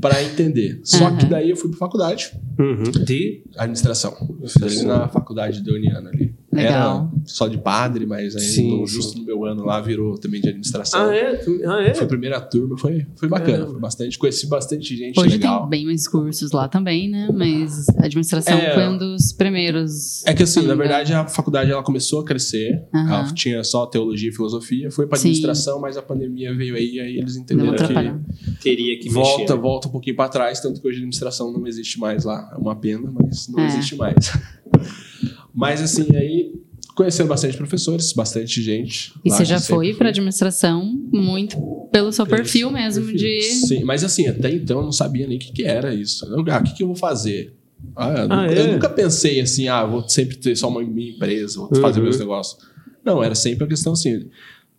pra 0.00 0.22
entender. 0.22 0.80
Só 0.82 1.08
Uhum. 1.10 1.16
que 1.18 1.26
daí 1.26 1.50
eu 1.50 1.56
fui 1.56 1.68
pra 1.70 1.78
faculdade, 1.78 2.32
Uhum. 2.58 2.82
De. 3.04 3.42
administração. 3.56 4.36
Eu 4.42 4.48
fiz 4.48 4.62
ali 4.62 4.82
na 4.86 5.08
faculdade 5.08 5.60
de 5.62 5.70
Uniana 5.70 6.10
ali. 6.10 6.34
Legal. 6.52 7.10
Era 7.12 7.22
só 7.26 7.46
de 7.46 7.58
padre, 7.58 8.06
mas 8.06 8.34
aí 8.34 8.42
Sim, 8.42 8.80
no- 8.80 8.86
justo 8.86 9.16
no 9.18 9.24
meu 9.24 9.44
ano 9.44 9.64
lá 9.64 9.80
virou 9.80 10.18
também 10.18 10.40
de 10.40 10.48
administração. 10.48 11.08
Ah, 11.08 11.14
é? 11.14 11.40
Ah, 11.64 11.82
é? 11.82 11.94
Foi 11.94 12.04
a 12.04 12.08
primeira 12.08 12.40
turma, 12.40 12.76
foi, 12.76 13.06
foi 13.16 13.28
bacana. 13.28 13.66
Foi 13.66 13.78
bastante, 13.78 14.18
conheci 14.18 14.48
bastante 14.48 14.96
gente 14.96 15.18
Hoje 15.20 15.30
legal. 15.36 15.60
tem 15.60 15.70
bem 15.70 15.84
mais 15.86 16.08
cursos 16.08 16.50
lá 16.50 16.66
também, 16.68 17.08
né? 17.08 17.28
Mas 17.32 17.88
a 17.90 18.06
administração 18.06 18.58
É. 18.58 18.74
foi 18.74 18.88
um 18.88 18.98
dos 18.98 19.32
primeiros. 19.32 20.26
É 20.26 20.34
que 20.34 20.42
assim, 20.42 20.62
na 20.66 20.74
verdade, 20.74 21.12
a 21.12 21.24
faculdade 21.28 21.70
ela 21.70 21.82
começou 21.84 22.20
a 22.20 22.24
crescer. 22.24 22.82
Ela 22.92 23.32
tinha 23.32 23.62
só 23.62 23.86
teologia 23.86 24.30
e 24.30 24.32
filosofia, 24.32 24.90
foi 24.90 25.06
para 25.06 25.18
Sim. 25.18 25.28
administração, 25.28 25.80
mas 25.80 25.96
a 25.96 26.02
pandemia 26.02 26.52
veio 26.54 26.74
aí, 26.74 26.98
aí 26.98 27.18
eles 27.18 27.36
entenderam 27.36 27.74
que. 27.74 28.60
Teria 28.60 28.98
que 28.98 29.08
volta, 29.08 29.38
mexer. 29.42 29.54
né? 29.54 29.60
volta 29.60 29.88
um 29.88 29.92
pouquinho 29.92 30.16
para 30.16 30.28
trás, 30.28 30.60
tanto 30.60 30.80
que 30.80 30.86
hoje 30.88 30.96
a 30.96 30.98
administração 30.98 31.52
não 31.52 31.66
existe 31.66 31.98
mais 32.00 32.24
lá. 32.24 32.50
É 32.52 32.56
uma 32.56 32.74
pena, 32.74 33.08
mas 33.12 33.48
não 33.48 33.60
É. 33.60 33.66
existe 33.66 33.94
mais. 33.96 34.16
mas 35.54 35.80
assim, 35.82 36.06
aí 36.14 36.52
conhecendo 36.94 37.28
bastante 37.28 37.56
professores, 37.56 38.12
bastante 38.12 38.60
gente. 38.62 39.12
E 39.24 39.30
lá 39.30 39.36
você 39.36 39.44
já 39.44 39.58
foi 39.60 39.94
para 39.94 40.08
administração 40.10 40.84
muito 41.12 41.56
pelo 41.90 42.12
seu 42.12 42.26
perfil 42.26 42.70
mesmo 42.70 43.12
de. 43.12 43.40
Sim, 43.42 43.84
mas 43.84 44.04
assim, 44.04 44.26
até 44.28 44.52
então 44.52 44.78
eu 44.78 44.84
não 44.84 44.92
sabia 44.92 45.26
nem 45.26 45.36
o 45.38 45.40
que, 45.40 45.52
que 45.52 45.62
era 45.62 45.94
isso. 45.94 46.26
Eu, 46.26 46.44
ah, 46.52 46.58
o 46.58 46.64
que, 46.64 46.74
que 46.74 46.82
eu 46.82 46.86
vou 46.88 46.96
fazer? 46.96 47.54
Ah, 47.96 48.08
eu, 48.10 48.16
Ah, 48.18 48.26
nunca, 48.26 48.52
é? 48.54 48.60
eu 48.68 48.72
nunca 48.72 48.88
pensei 48.90 49.40
assim, 49.40 49.68
ah, 49.68 49.84
vou 49.86 50.06
sempre 50.08 50.36
ter 50.36 50.54
só 50.56 50.68
uma 50.68 50.82
minha 50.82 51.10
empresa, 51.12 51.58
vou 51.60 51.70
Uhum. 51.74 51.80
fazer 51.80 52.00
meus 52.00 52.18
negócios. 52.18 52.60
Não, 53.04 53.22
era 53.22 53.34
sempre 53.34 53.64
a 53.64 53.66
questão 53.68 53.94
assim, 53.94 54.26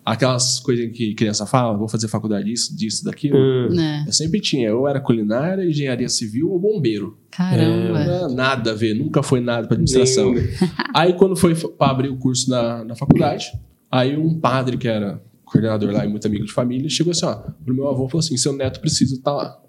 aquelas 0.05 0.59
coisas 0.59 0.91
que 0.91 1.13
criança 1.13 1.45
fala, 1.45 1.77
vou 1.77 1.87
fazer 1.87 2.07
faculdade 2.07 2.45
disso, 2.45 2.75
disso, 2.75 3.05
daquilo. 3.05 3.37
Hum. 3.37 3.69
Né? 3.69 4.03
Eu 4.07 4.13
sempre 4.13 4.39
tinha, 4.39 4.69
eu 4.69 4.87
era 4.87 4.99
culinária, 4.99 5.63
engenharia 5.63 6.09
civil 6.09 6.51
ou 6.51 6.59
bombeiro. 6.59 7.17
Caramba. 7.29 7.89
Não 7.89 7.97
era 7.97 8.29
nada 8.29 8.71
a 8.71 8.73
ver, 8.73 8.93
nunca 8.93 9.21
foi 9.23 9.39
nada 9.39 9.67
para 9.67 9.75
administração. 9.75 10.33
Nenhum. 10.33 10.47
Aí 10.93 11.13
quando 11.13 11.35
foi 11.35 11.55
para 11.55 11.91
abrir 11.91 12.09
o 12.09 12.17
curso 12.17 12.49
na, 12.49 12.83
na 12.83 12.95
faculdade, 12.95 13.51
aí 13.91 14.15
um 14.17 14.39
padre 14.39 14.77
que 14.77 14.87
era 14.87 15.21
coordenador 15.43 15.91
lá 15.91 16.05
e 16.05 16.09
muito 16.09 16.25
amigo 16.25 16.45
de 16.45 16.53
família, 16.53 16.89
chegou 16.89 17.11
assim, 17.11 17.25
ó, 17.25 17.35
pro 17.35 17.73
meu 17.73 17.89
avô 17.89 18.07
falou 18.07 18.19
assim, 18.19 18.37
seu 18.37 18.53
neto 18.53 18.79
precisa 18.79 19.15
estar 19.15 19.33
lá. 19.33 19.59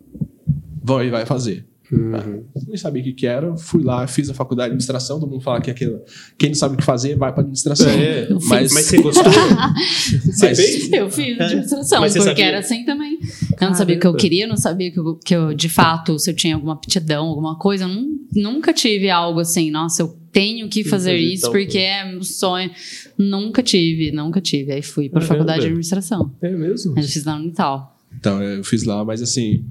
Vai, 0.83 1.11
vai 1.11 1.27
fazer. 1.27 1.67
Uhum. 1.93 2.45
Nem 2.67 2.77
sabia 2.79 3.03
o 3.03 3.05
que, 3.05 3.13
que 3.13 3.27
era, 3.27 3.55
fui 3.57 3.83
lá, 3.83 4.07
fiz 4.07 4.31
a 4.31 4.35
faculdade 4.35 4.69
de 4.69 4.73
administração, 4.73 5.21
todo 5.21 5.29
mundo 5.31 5.43
fala 5.43 5.61
que 5.61 5.69
é 5.69 5.75
aquilo, 5.75 6.01
quem 6.39 6.49
não 6.49 6.55
sabe 6.55 6.75
o 6.75 6.79
que 6.79 6.85
fazer, 6.85 7.17
vai 7.17 7.31
para 7.33 7.41
administração. 7.43 7.87
É, 7.91 8.29
Eu 8.31 8.39
mas, 8.45 8.73
Mas 8.73 8.87
você 8.87 8.97
gostou? 9.03 9.25
você 9.25 10.47
Mas- 10.49 10.59
fez? 10.59 10.93
Eu 10.93 11.11
fiz 11.11 11.39
administração, 11.41 12.01
Mas 12.01 12.13
porque 12.15 12.29
sabia? 12.29 12.45
era 12.47 12.59
assim 12.61 12.85
também. 12.85 13.19
Eu 13.61 13.67
não 13.69 13.75
sabia 13.75 13.97
o 13.97 14.01
que 14.01 14.07
eu 14.07 14.15
queria, 14.15 14.45
eu 14.45 14.49
não 14.49 14.57
sabia 14.57 14.91
que 14.91 14.99
eu, 14.99 15.15
que 15.17 15.35
eu, 15.37 15.53
de 15.55 15.69
fato, 15.69 16.19
se 16.19 16.31
eu 16.31 16.35
tinha 16.35 16.55
alguma 16.55 16.73
aptidão, 16.73 17.27
alguma 17.27 17.59
coisa. 17.59 17.85
Eu 17.85 17.89
nun- 17.89 18.19
nunca 18.35 18.73
tive 18.73 19.11
algo 19.11 19.41
assim, 19.41 19.71
nossa, 19.71 20.03
eu 20.03 20.17
tenho 20.33 20.69
que 20.71 20.83
fazer 20.85 21.11
fazer 21.11 21.17
isso 21.19 21.43
tal 21.43 21.53
porque 21.53 21.77
é 21.79 22.11
meu 22.11 22.23
sonho. 22.25 22.71
Nunca 23.19 23.63
tive, 23.63 24.11
nunca 24.13 24.41
tive. 24.41 24.73
Aí 24.73 24.81
fui 24.83 25.09
para 25.11 25.21
Caramba. 25.21 25.35
faculdade 25.35 25.61
de 25.61 25.67
administração. 25.67 26.33
É 26.41 26.49
mesmo? 26.51 26.95
Mas 26.95 27.05
eu 27.07 27.11
fiz 27.13 27.25
na 27.25 27.37
Unital. 27.37 27.99
Então, 28.19 28.43
eu 28.43 28.65
fiz 28.65 28.85
lá, 28.85 29.05
mas 29.05 29.21
assim, 29.21 29.65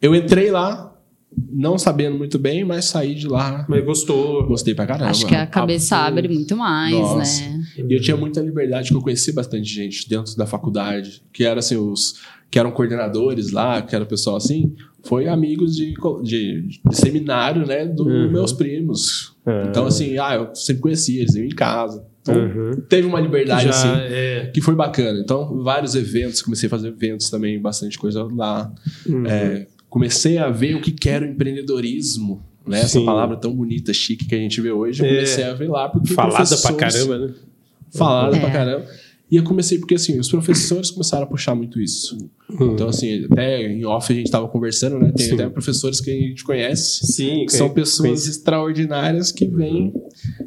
eu 0.00 0.14
entrei 0.14 0.50
lá, 0.50 0.95
não 1.52 1.76
sabendo 1.78 2.16
muito 2.16 2.38
bem, 2.38 2.64
mas 2.64 2.86
saí 2.86 3.14
de 3.14 3.28
lá, 3.28 3.64
Mas 3.68 3.84
gostou. 3.84 4.46
gostei 4.46 4.74
pra 4.74 4.86
caramba. 4.86 5.10
Acho 5.10 5.26
que 5.26 5.34
a 5.34 5.46
cabeça 5.46 5.96
Ah, 5.96 6.06
abre 6.06 6.28
muito 6.28 6.56
mais, 6.56 6.94
Nossa. 6.94 7.42
né? 7.42 7.62
E 7.88 7.94
eu 7.94 8.00
tinha 8.00 8.16
muita 8.16 8.40
liberdade, 8.40 8.88
que 8.90 8.94
eu 8.96 9.00
conheci 9.02 9.32
bastante 9.32 9.68
gente 9.68 10.08
dentro 10.08 10.36
da 10.36 10.46
faculdade, 10.46 11.22
que 11.32 11.44
era 11.44 11.58
assim, 11.60 11.76
os 11.76 12.14
que 12.50 12.58
eram 12.58 12.70
coordenadores 12.70 13.50
lá, 13.50 13.82
que 13.82 13.94
era 13.94 14.04
o 14.04 14.06
pessoal 14.06 14.36
assim, 14.36 14.74
foi 15.04 15.26
amigos 15.28 15.74
de, 15.76 15.94
de, 16.22 16.62
de 16.68 16.96
seminário, 16.96 17.66
né, 17.66 17.84
dos 17.84 18.06
Uhum. 18.06 18.30
meus 18.32 18.52
primos. 18.52 19.34
Ah. 19.44 19.66
Então, 19.68 19.86
assim, 19.86 20.16
ah, 20.18 20.34
eu 20.36 20.54
sempre 20.54 20.80
conhecia, 20.82 21.20
eles 21.22 21.34
iam 21.34 21.44
em 21.44 21.50
casa. 21.50 22.04
Então, 22.22 22.34
Uhum. 22.36 22.70
teve 22.88 23.06
uma 23.06 23.20
liberdade, 23.20 23.64
Já 23.64 23.70
assim, 23.70 23.88
é. 23.92 24.50
que 24.52 24.60
foi 24.60 24.74
bacana. 24.74 25.20
Então, 25.20 25.62
vários 25.62 25.94
eventos, 25.94 26.40
comecei 26.42 26.66
a 26.66 26.70
fazer 26.70 26.88
eventos 26.88 27.28
também, 27.30 27.60
bastante 27.60 27.98
coisa 27.98 28.26
lá. 28.32 28.72
Uhum. 29.06 29.26
É, 29.26 29.66
comecei 29.88 30.38
a 30.38 30.48
ver 30.50 30.74
o 30.76 30.80
que 30.80 30.92
que 30.92 31.08
era 31.08 31.24
o 31.24 31.28
empreendedorismo, 31.28 32.42
né? 32.66 32.80
Essa 32.80 32.98
Sim. 32.98 33.04
palavra 33.04 33.36
tão 33.36 33.54
bonita, 33.54 33.92
chique 33.94 34.24
que 34.26 34.34
a 34.34 34.38
gente 34.38 34.60
vê 34.60 34.70
hoje. 34.72 35.02
Eu 35.02 35.06
É. 35.06 35.14
comecei 35.14 35.44
a 35.44 35.54
ver 35.54 35.68
lá 35.68 35.88
porque 35.88 36.12
Falada 36.14 36.56
pra 36.58 36.72
caramba, 36.74 37.18
né? 37.18 37.34
Falada 37.90 38.36
É. 38.36 38.40
pra 38.40 38.50
caramba. 38.50 38.86
E 39.28 39.34
eu 39.34 39.42
comecei 39.42 39.76
porque, 39.80 39.96
assim, 39.96 40.16
os 40.20 40.28
professores 40.28 40.88
começaram 40.88 41.24
a 41.24 41.26
puxar 41.26 41.52
muito 41.56 41.80
isso. 41.80 42.16
Então, 42.60 42.88
assim, 42.88 43.24
até 43.28 43.60
em 43.72 43.84
off 43.84 44.12
a 44.12 44.14
gente 44.14 44.30
tava 44.30 44.46
conversando, 44.46 45.00
né? 45.00 45.10
Tem 45.16 45.26
Sim. 45.26 45.34
até 45.34 45.48
professores 45.48 46.00
que 46.00 46.08
a 46.10 46.14
gente 46.14 46.44
conhece, 46.44 47.04
Sim, 47.12 47.44
que 47.44 47.52
são 47.52 47.68
pessoas 47.70 48.28
extraordinárias 48.28 49.32
que 49.32 49.48
vêm, 49.48 49.92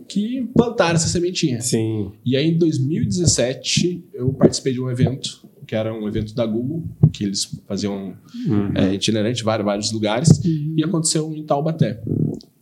que 0.07 0.47
plantaram 0.55 0.95
essa 0.95 1.09
sementinha. 1.09 1.59
Sim. 1.59 2.13
E 2.25 2.37
aí, 2.37 2.51
em 2.51 2.57
2017, 2.57 4.05
eu 4.13 4.31
participei 4.33 4.71
de 4.71 4.81
um 4.81 4.89
evento, 4.89 5.45
que 5.69 5.75
era 5.75 5.93
um 5.93 6.07
evento 6.07 6.33
da 6.33 6.47
Google, 6.47 6.83
que 7.13 7.23
eles 7.23 7.45
faziam 7.67 8.15
Uhum. 8.47 8.71
é, 8.73 8.91
itinerante, 8.95 9.43
vários, 9.43 9.63
vários 9.63 9.91
lugares, 9.91 10.41
e 10.43 10.83
aconteceu 10.83 11.31
em 11.35 11.43
Taubaté. 11.45 12.01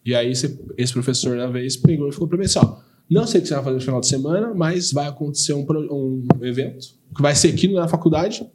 E 0.05 0.13
aí, 0.13 0.29
esse, 0.29 0.59
esse 0.77 0.91
professor, 0.91 1.37
na 1.37 1.47
vez, 1.47 1.77
pegou 1.77 2.09
e 2.09 2.11
falou 2.11 2.27
pra 2.27 2.37
mim 2.37 2.43
assim, 2.43 2.59
ó, 2.59 2.79
não 3.09 3.25
sei 3.25 3.39
o 3.39 3.41
que 3.43 3.47
você 3.47 3.53
vai 3.55 3.63
fazer 3.63 3.75
no 3.77 3.81
final 3.81 4.01
de 4.01 4.07
semana, 4.07 4.53
mas 4.53 4.91
vai 4.91 5.07
acontecer 5.07 5.53
um, 5.53 5.65
um 5.89 6.27
evento, 6.41 6.85
que 7.15 7.21
vai 7.21 7.33
ser 7.33 7.53
aqui 7.53 7.69
na 7.69 7.87
faculdade, 7.87 8.45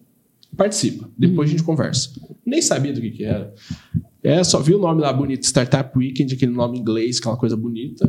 participa, 0.54 1.08
depois 1.16 1.48
a 1.48 1.52
gente 1.52 1.62
conversa. 1.62 2.10
Nem 2.44 2.60
sabia 2.60 2.92
do 2.92 3.00
que 3.00 3.10
que 3.10 3.24
era. 3.24 3.54
É, 4.22 4.44
só 4.44 4.60
vi 4.60 4.74
o 4.74 4.78
nome 4.78 5.00
lá 5.00 5.14
bonito, 5.14 5.44
Startup 5.44 5.98
Weekend, 5.98 6.34
aquele 6.34 6.52
nome 6.52 6.76
em 6.76 6.80
inglês, 6.82 7.16
aquela 7.16 7.38
coisa 7.38 7.56
bonita. 7.56 8.06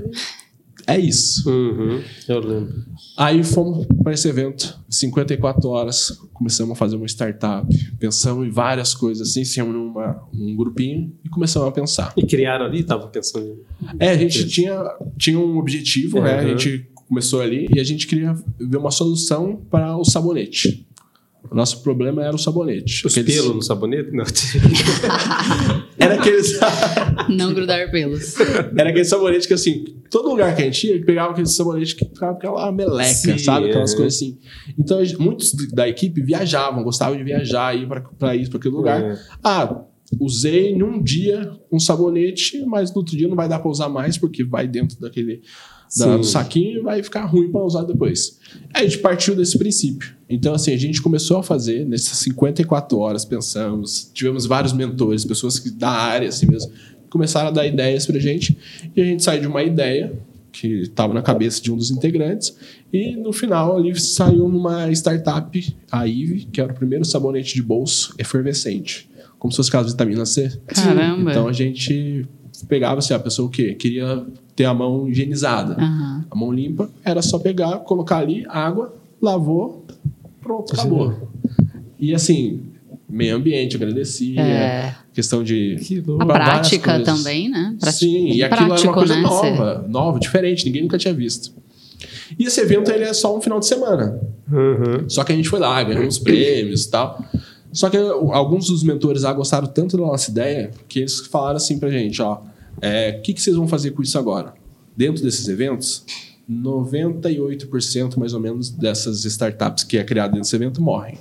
É 0.88 1.00
isso. 1.00 1.50
Uhum. 1.50 2.02
Eu 2.28 2.40
lembro. 2.40 2.74
Aí 3.18 3.44
fomos 3.44 3.86
para 4.04 4.13
esse 4.13 4.28
evento, 4.28 4.80
54 4.90 5.70
horas, 5.70 6.10
começamos 6.34 6.74
a 6.74 6.75
fazer 6.75 6.96
uma 6.96 7.06
startup, 7.06 7.68
pensamos 8.00 8.46
em 8.48 8.50
várias 8.50 8.94
coisas 8.94 9.30
assim, 9.30 9.44
se 9.46 9.58
reunimos 9.58 9.88
numa 9.94 10.24
um 10.34 10.56
grupinho 10.56 11.13
e 11.24 11.30
começamos 11.30 11.68
a 11.68 11.72
pensar. 11.72 12.13
E 12.18 12.24
criaram 12.25 12.66
ali, 12.66 12.84
tava 12.84 13.08
pensando. 13.08 13.60
É, 14.00 14.10
a 14.10 14.18
gente 14.18 14.48
tinha, 14.48 14.82
tinha 15.18 15.40
um 15.40 15.58
objetivo, 15.58 16.20
né? 16.22 16.40
A 16.40 16.42
Uhum. 16.44 16.58
gente 16.58 16.90
começou 17.08 17.42
ali 17.42 17.68
e 17.74 17.80
a 17.80 17.84
gente 17.84 18.08
queria 18.08 18.34
ver 18.60 18.78
uma 18.78 18.92
solução 18.92 19.62
para 19.70 19.96
o 19.98 20.04
sabonete. 20.04 20.88
O 21.51 21.55
nosso 21.55 21.83
problema 21.83 22.23
era 22.23 22.35
o 22.35 22.39
sabonete. 22.39 23.05
Os 23.05 23.13
Aqueles- 23.17 23.35
pelos 23.35 23.55
no 23.55 23.62
sabonete? 23.62 24.12
Não. 24.12 24.23
Era 25.97 26.15
aqueles, 26.15 26.59
Não 27.29 27.53
grudar 27.53 27.89
pelos. 27.91 28.38
era 28.39 28.89
aquele 28.89 29.05
sabonete 29.05 29.47
que 29.47 29.53
assim, 29.53 29.85
todo 30.09 30.29
lugar 30.29 30.55
que 30.55 30.62
a 30.62 30.65
gente 30.65 30.88
ia, 30.88 31.05
pegava 31.05 31.31
aquele 31.31 31.47
sabonete 31.47 31.95
que 31.95 32.05
ficava 32.05 32.33
aquela 32.33 32.71
meleca, 32.71 33.13
Sim, 33.13 33.38
sabe? 33.38 33.69
Aquelas 33.69 33.93
é. 33.93 33.95
coisas 33.97 34.15
assim. 34.15 34.38
Então, 34.77 35.00
muitos 35.19 35.53
da 35.71 35.88
equipe 35.88 36.21
viajavam, 36.21 36.83
gostavam 36.83 37.17
de 37.17 37.23
viajar, 37.23 37.75
ir 37.77 37.88
para 38.17 38.35
isso, 38.35 38.50
para 38.50 38.59
aquele 38.59 38.75
lugar. 38.75 39.01
É. 39.01 39.17
Ah, 39.43 39.81
usei 40.19 40.71
em 40.71 40.83
um 40.83 41.01
dia 41.01 41.51
um 41.71 41.79
sabonete, 41.79 42.65
mas 42.65 42.91
no 42.91 42.97
outro 42.97 43.15
dia 43.15 43.27
não 43.27 43.35
vai 43.35 43.47
dar 43.47 43.59
para 43.59 43.69
usar 43.71 43.88
mais, 43.89 44.17
porque 44.17 44.43
vai 44.43 44.67
dentro 44.67 45.00
daquele 45.00 45.41
da- 45.97 46.17
do 46.17 46.23
saquinho 46.23 46.79
e 46.79 46.81
vai 46.81 47.01
ficar 47.03 47.25
ruim 47.25 47.51
para 47.51 47.63
usar 47.63 47.83
depois. 47.83 48.39
Aí 48.73 48.85
a 48.85 48.88
gente 48.89 49.00
partiu 49.00 49.35
desse 49.35 49.57
princípio. 49.57 50.13
Então, 50.29 50.53
assim, 50.53 50.71
a 50.73 50.77
gente 50.77 51.01
começou 51.01 51.38
a 51.38 51.43
fazer 51.43 51.85
nessas 51.85 52.17
54 52.19 52.97
horas, 52.97 53.23
pensamos, 53.25 54.09
tivemos 54.13 54.45
vários 54.45 54.73
mentores, 54.73 55.23
pessoas 55.25 55.59
que 55.59 55.69
da 55.69 55.89
área, 55.89 56.29
assim 56.29 56.47
mesmo, 56.47 56.71
começaram 57.09 57.50
a 57.50 57.51
dar 57.51 57.67
ideias 57.67 58.05
pra 58.07 58.17
gente, 58.19 58.57
e 58.95 59.01
a 59.01 59.05
gente 59.05 59.23
saiu 59.23 59.41
de 59.41 59.47
uma 59.47 59.62
ideia 59.62 60.12
que 60.51 60.67
estava 60.81 61.13
na 61.13 61.21
cabeça 61.21 61.62
de 61.62 61.71
um 61.71 61.77
dos 61.77 61.91
integrantes, 61.91 62.55
e 62.91 63.15
no 63.15 63.31
final 63.33 63.75
ali 63.77 64.00
saiu 64.00 64.47
numa 64.50 64.91
startup, 64.91 65.75
a 65.91 66.07
IVE, 66.07 66.47
que 66.51 66.59
era 66.62 66.71
o 66.71 66.75
primeiro 66.75 67.03
sabonete 67.05 67.53
de 67.55 67.62
bolso 67.62 68.13
efervescente, 68.17 69.09
como 69.38 69.51
se 69.51 69.57
fosse 69.57 69.69
aquelas 69.69 69.91
vitaminas 69.91 70.29
C. 70.29 70.51
Caramba. 70.67 71.29
Então 71.31 71.47
a 71.47 71.53
gente 71.53 72.25
pegava 72.67 73.00
assim, 73.00 73.13
a 73.13 73.19
pessoa 73.19 73.47
o 73.47 73.51
quê? 73.51 73.73
Queria 73.75 74.25
ter 74.55 74.65
a 74.65 74.74
mão 74.74 75.07
higienizada. 75.07 75.74
Aham. 75.74 76.25
A 76.29 76.36
mão 76.36 76.51
limpa, 76.51 76.89
era 77.03 77.22
só 77.22 77.39
pegar, 77.39 77.79
colocar 77.79 78.17
ali, 78.17 78.45
água, 78.48 78.93
lavou, 79.22 79.86
pronto, 80.41 80.74
acabou. 80.74 81.13
E 82.00 82.13
assim, 82.13 82.62
meio 83.10 83.36
ambiente, 83.36 83.75
agradecia, 83.75 84.41
É. 84.41 84.95
questão 85.13 85.43
de. 85.43 85.77
A 86.19 86.25
prática 86.25 86.98
coisas. 87.00 87.05
também, 87.24 87.50
né? 87.50 87.75
Prati- 87.79 87.98
Sim, 88.00 88.27
e 88.27 88.31
bem 88.33 88.43
aquilo 88.43 88.74
era 88.74 88.81
uma 88.83 88.93
coisa 88.93 89.15
né? 89.15 89.22
nova, 89.22 89.86
nova, 89.88 90.19
diferente, 90.19 90.65
ninguém 90.65 90.81
nunca 90.83 90.98
tinha 90.98 91.13
visto. 91.13 91.51
E 92.38 92.45
esse 92.45 92.60
evento 92.60 92.91
ele 92.91 93.03
é 93.03 93.13
só 93.13 93.36
um 93.38 93.39
final 93.41 93.60
de 93.60 93.67
semana. 93.67 94.19
Uhum. 94.51 95.07
Só 95.07 95.24
que 95.24 95.31
a 95.31 95.36
gente 95.36 95.48
foi 95.48 95.60
lá, 95.60 95.81
ganhamos 95.83 96.17
prêmios 96.19 96.86
e 96.86 96.91
tal. 96.91 97.24
Só 97.72 97.89
que 97.89 97.98
alguns 97.98 98.67
dos 98.67 98.83
mentores 98.83 99.22
lá 99.24 99.31
gostaram 99.33 99.67
tanto 99.67 99.98
da 99.98 100.03
nossa 100.03 100.29
ideia 100.29 100.72
que 100.88 101.00
eles 101.00 101.19
falaram 101.27 101.57
assim 101.57 101.79
pra 101.79 101.89
gente, 101.89 102.22
ó, 102.22 102.39
é, 102.82 103.18
o 103.18 103.22
que, 103.22 103.34
que 103.34 103.42
vocês 103.42 103.56
vão 103.56 103.68
fazer 103.68 103.92
com 103.92 104.01
isso 104.01 104.18
agora? 104.18 104.53
Dentro 104.96 105.24
desses 105.24 105.48
eventos, 105.48 106.03
98% 106.50 108.18
mais 108.18 108.34
ou 108.34 108.39
menos 108.39 108.70
dessas 108.70 109.24
startups 109.25 109.84
que 109.84 109.98
é 109.98 110.03
criado 110.03 110.32
dentro 110.32 110.42
desse 110.44 110.56
evento 110.56 110.82
morrem. 110.82 111.18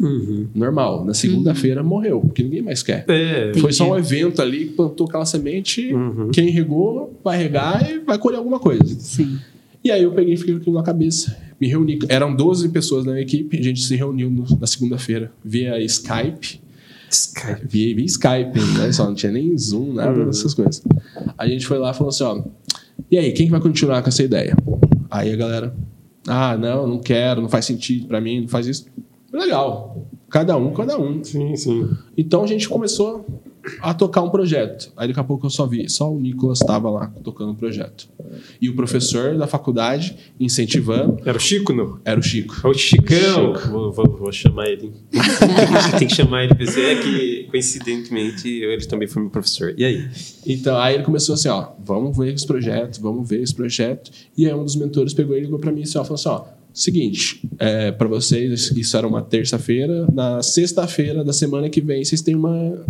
Uhum. 0.00 0.46
Normal. 0.54 1.04
Na 1.04 1.14
segunda-feira 1.14 1.82
morreu, 1.82 2.20
porque 2.20 2.42
ninguém 2.42 2.62
mais 2.62 2.82
quer. 2.82 3.04
É. 3.08 3.52
Foi 3.58 3.72
só 3.72 3.90
um 3.92 3.98
evento 3.98 4.40
ali 4.42 4.66
que 4.66 4.72
plantou 4.74 5.06
aquela 5.08 5.24
semente, 5.24 5.92
Uhum. 5.92 6.30
quem 6.30 6.50
regou 6.50 7.18
vai 7.24 7.38
regar 7.38 7.90
e 7.90 7.98
vai 8.00 8.18
colher 8.18 8.36
alguma 8.36 8.58
coisa. 8.60 8.84
Sim. 9.00 9.38
E 9.82 9.90
aí 9.90 10.02
eu 10.02 10.12
peguei 10.12 10.34
e 10.34 10.36
fiquei 10.36 10.54
com 10.54 10.60
aquilo 10.60 10.76
na 10.76 10.82
cabeça. 10.82 11.36
Me 11.60 11.66
reuni. 11.68 11.98
Eram 12.08 12.34
12 12.34 12.68
pessoas 12.68 13.04
na 13.04 13.18
equipe. 13.20 13.58
A 13.58 13.62
gente 13.62 13.80
se 13.82 13.96
reuniu 13.96 14.28
no- 14.30 14.58
na 14.60 14.66
segunda-feira 14.66 15.32
via 15.44 15.80
Skype. 15.82 16.60
Skype. 17.10 17.66
Via, 17.66 17.96
via 17.96 18.04
Skype, 18.04 18.78
né? 18.78 18.92
Só 18.92 19.04
não 19.04 19.14
tinha 19.14 19.32
nem 19.32 19.56
Zoom, 19.56 19.94
nada 19.94 20.24
dessas 20.24 20.54
coisas. 20.54 20.82
A 21.36 21.46
gente 21.46 21.66
foi 21.66 21.78
lá 21.78 21.90
e 21.90 21.94
falou 21.94 22.08
assim, 22.08 22.24
ó... 22.24 22.42
E 23.10 23.16
aí, 23.16 23.32
quem 23.32 23.46
que 23.46 23.52
vai 23.52 23.60
continuar 23.60 24.02
com 24.02 24.08
essa 24.08 24.22
ideia? 24.22 24.56
Aí 25.10 25.32
a 25.32 25.36
galera... 25.36 25.74
Ah, 26.26 26.56
não, 26.58 26.86
não 26.86 26.98
quero, 26.98 27.40
não 27.40 27.48
faz 27.48 27.64
sentido 27.64 28.06
pra 28.06 28.20
mim, 28.20 28.42
não 28.42 28.48
faz 28.48 28.66
isso. 28.66 28.86
Legal. 29.32 30.06
Cada 30.28 30.56
um, 30.56 30.72
cada 30.72 30.98
um. 30.98 31.24
Sim, 31.24 31.56
sim. 31.56 31.88
Então 32.16 32.42
a 32.42 32.46
gente 32.46 32.68
começou 32.68 33.24
a 33.80 33.92
tocar 33.94 34.22
um 34.22 34.30
projeto. 34.30 34.92
Aí 34.96 35.08
daqui 35.08 35.20
a 35.20 35.24
pouco 35.24 35.46
eu 35.46 35.50
só 35.50 35.66
vi, 35.66 35.88
só 35.88 36.12
o 36.12 36.18
Nicolas 36.20 36.60
estava 36.60 36.90
lá 36.90 37.12
tocando 37.22 37.52
o 37.52 37.54
projeto. 37.54 38.08
E 38.60 38.68
o 38.68 38.76
professor 38.76 39.36
da 39.36 39.46
faculdade 39.46 40.16
incentivando 40.38 41.18
Era 41.24 41.36
o 41.36 41.40
Chico, 41.40 41.72
não? 41.72 41.98
era 42.04 42.18
o 42.18 42.22
Chico. 42.22 42.54
É 42.64 42.68
o 42.68 42.74
Chicão. 42.74 43.54
Vou, 43.70 43.92
vou- 43.92 44.16
vou 44.18 44.32
chamar 44.32 44.66
ele. 44.68 44.92
Tem 45.98 46.06
que 46.08 46.14
chamar 46.14 46.44
ele. 46.44 46.54
dizer, 46.54 46.98
É 46.98 47.02
que, 47.02 47.46
coincidentemente, 47.50 48.48
ele 48.48 48.84
também 48.86 49.08
foi 49.08 49.22
meu 49.22 49.30
professor. 49.30 49.74
E 49.76 49.84
aí? 49.84 50.08
Então 50.46 50.76
aí 50.78 50.94
ele 50.94 51.04
começou 51.04 51.34
assim, 51.34 51.48
ó, 51.48 51.68
vamos 51.84 52.16
ver 52.16 52.34
esse 52.34 52.46
projeto, 52.46 53.00
vamos 53.00 53.28
ver 53.28 53.42
esse 53.42 53.54
projeto. 53.54 54.10
E 54.36 54.46
aí 54.46 54.54
um 54.54 54.64
dos 54.64 54.76
mentores 54.76 55.14
pegou 55.14 55.36
e 55.36 55.40
ligou 55.40 55.58
para 55.58 55.72
mim 55.72 55.82
assim, 55.82 55.98
ó, 55.98 56.04
falou 56.04 56.14
assim, 56.16 56.28
ó, 56.28 56.44
seguinte, 56.72 57.42
é, 57.58 57.90
para 57.92 58.06
vocês 58.08 58.70
isso 58.70 58.96
era 58.96 59.06
uma 59.06 59.22
terça-feira, 59.22 60.06
na 60.12 60.42
sexta-feira 60.42 61.24
da 61.24 61.32
semana 61.32 61.68
que 61.68 61.80
vem 61.80 62.04
vocês 62.04 62.20
têm 62.22 62.34
uma, 62.34 62.84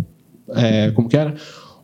é, 0.55 0.91
como 0.91 1.07
que 1.09 1.17
era? 1.17 1.33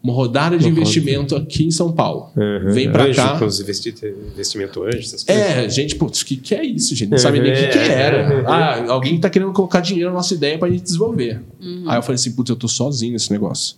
Uma 0.03 0.13
rodada 0.13 0.55
de 0.55 0.65
Uma 0.65 0.71
investimento 0.71 1.35
aqui 1.35 1.65
em 1.65 1.71
São 1.71 1.91
Paulo. 1.91 2.29
Vem 2.71 2.91
para 2.91 3.11
cá. 3.11 3.39
Com 3.39 3.45
os 3.45 3.59
investi 3.59 3.93
investimento 4.33 4.83
anjo, 4.83 4.99
essas 4.99 5.23
coisas. 5.23 5.43
É, 5.43 5.67
gente, 5.67 5.95
putz, 5.95 6.21
o 6.21 6.25
que, 6.25 6.37
que 6.37 6.53
é 6.53 6.63
isso, 6.63 6.95
gente? 6.95 7.09
Não 7.09 7.17
sabe 7.17 7.39
nem 7.39 7.51
o 7.51 7.55
que, 7.55 7.67
que 7.69 7.77
É, 7.79 7.91
era. 7.91 8.17
é, 8.17 8.39
é. 8.41 8.43
Ah, 8.45 8.91
alguém 8.91 9.19
tá 9.19 9.31
querendo 9.31 9.51
colocar 9.51 9.79
dinheiro 9.79 10.11
na 10.11 10.17
nossa 10.17 10.35
ideia 10.35 10.59
pra 10.59 10.69
gente 10.69 10.83
desenvolver. 10.83 11.41
Aí 11.87 11.97
eu 11.97 12.03
falei 12.03 12.15
assim, 12.15 12.33
putz, 12.33 12.51
eu 12.51 12.55
tô 12.55 12.67
sozinho 12.67 13.13
nesse 13.13 13.31
negócio. 13.31 13.77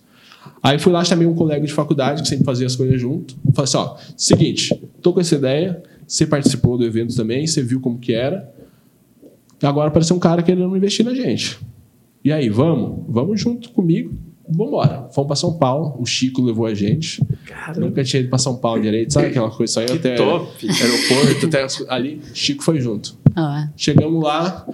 Aí 0.62 0.78
fui 0.78 0.92
lá, 0.92 1.02
chamei 1.02 1.26
um 1.26 1.34
colega 1.34 1.66
de 1.66 1.72
faculdade 1.72 2.22
que 2.22 2.28
sempre 2.28 2.44
fazia 2.44 2.66
as 2.66 2.76
coisas 2.76 3.00
junto. 3.00 3.34
Falei 3.54 3.64
assim, 3.64 3.76
ó, 3.78 3.96
seguinte, 4.16 4.82
tô 5.00 5.14
com 5.14 5.20
essa 5.20 5.34
ideia, 5.34 5.82
você 6.06 6.26
participou 6.26 6.76
do 6.76 6.84
evento 6.84 7.14
também, 7.16 7.46
você 7.46 7.62
viu 7.62 7.80
como 7.80 7.98
que 7.98 8.12
era. 8.12 8.52
Agora 9.62 9.88
apareceu 9.88 10.14
um 10.14 10.20
cara 10.20 10.42
querendo 10.42 10.76
investir 10.76 11.04
na 11.04 11.14
gente. 11.14 11.58
E 12.22 12.30
aí, 12.30 12.48
vamos? 12.48 13.04
Vamos 13.08 13.40
junto 13.40 13.70
comigo. 13.70 14.12
Vambora. 14.50 15.08
Fomos 15.12 15.26
pra 15.28 15.36
São 15.36 15.52
Paulo, 15.58 15.96
o 16.00 16.06
Chico 16.06 16.42
levou 16.42 16.66
a 16.66 16.74
gente. 16.74 17.22
Nunca 17.76 18.02
tinha 18.02 18.20
ido 18.20 18.28
pra 18.28 18.38
São 18.38 18.56
Paulo 18.56 18.80
direito, 18.80 19.12
sabe 19.12 19.26
aquela 19.28 19.50
coisa? 19.50 19.72
Saiu 19.74 19.86
Que 19.88 19.92
até 19.94 20.14
top. 20.16 20.66
aeroporto, 20.68 21.46
até 21.46 21.66
ali. 21.88 22.20
Chico 22.32 22.62
foi 22.62 22.80
junto. 22.80 23.16
Ah, 23.36 23.68
Chegamos 23.76 24.22
lá, 24.22 24.66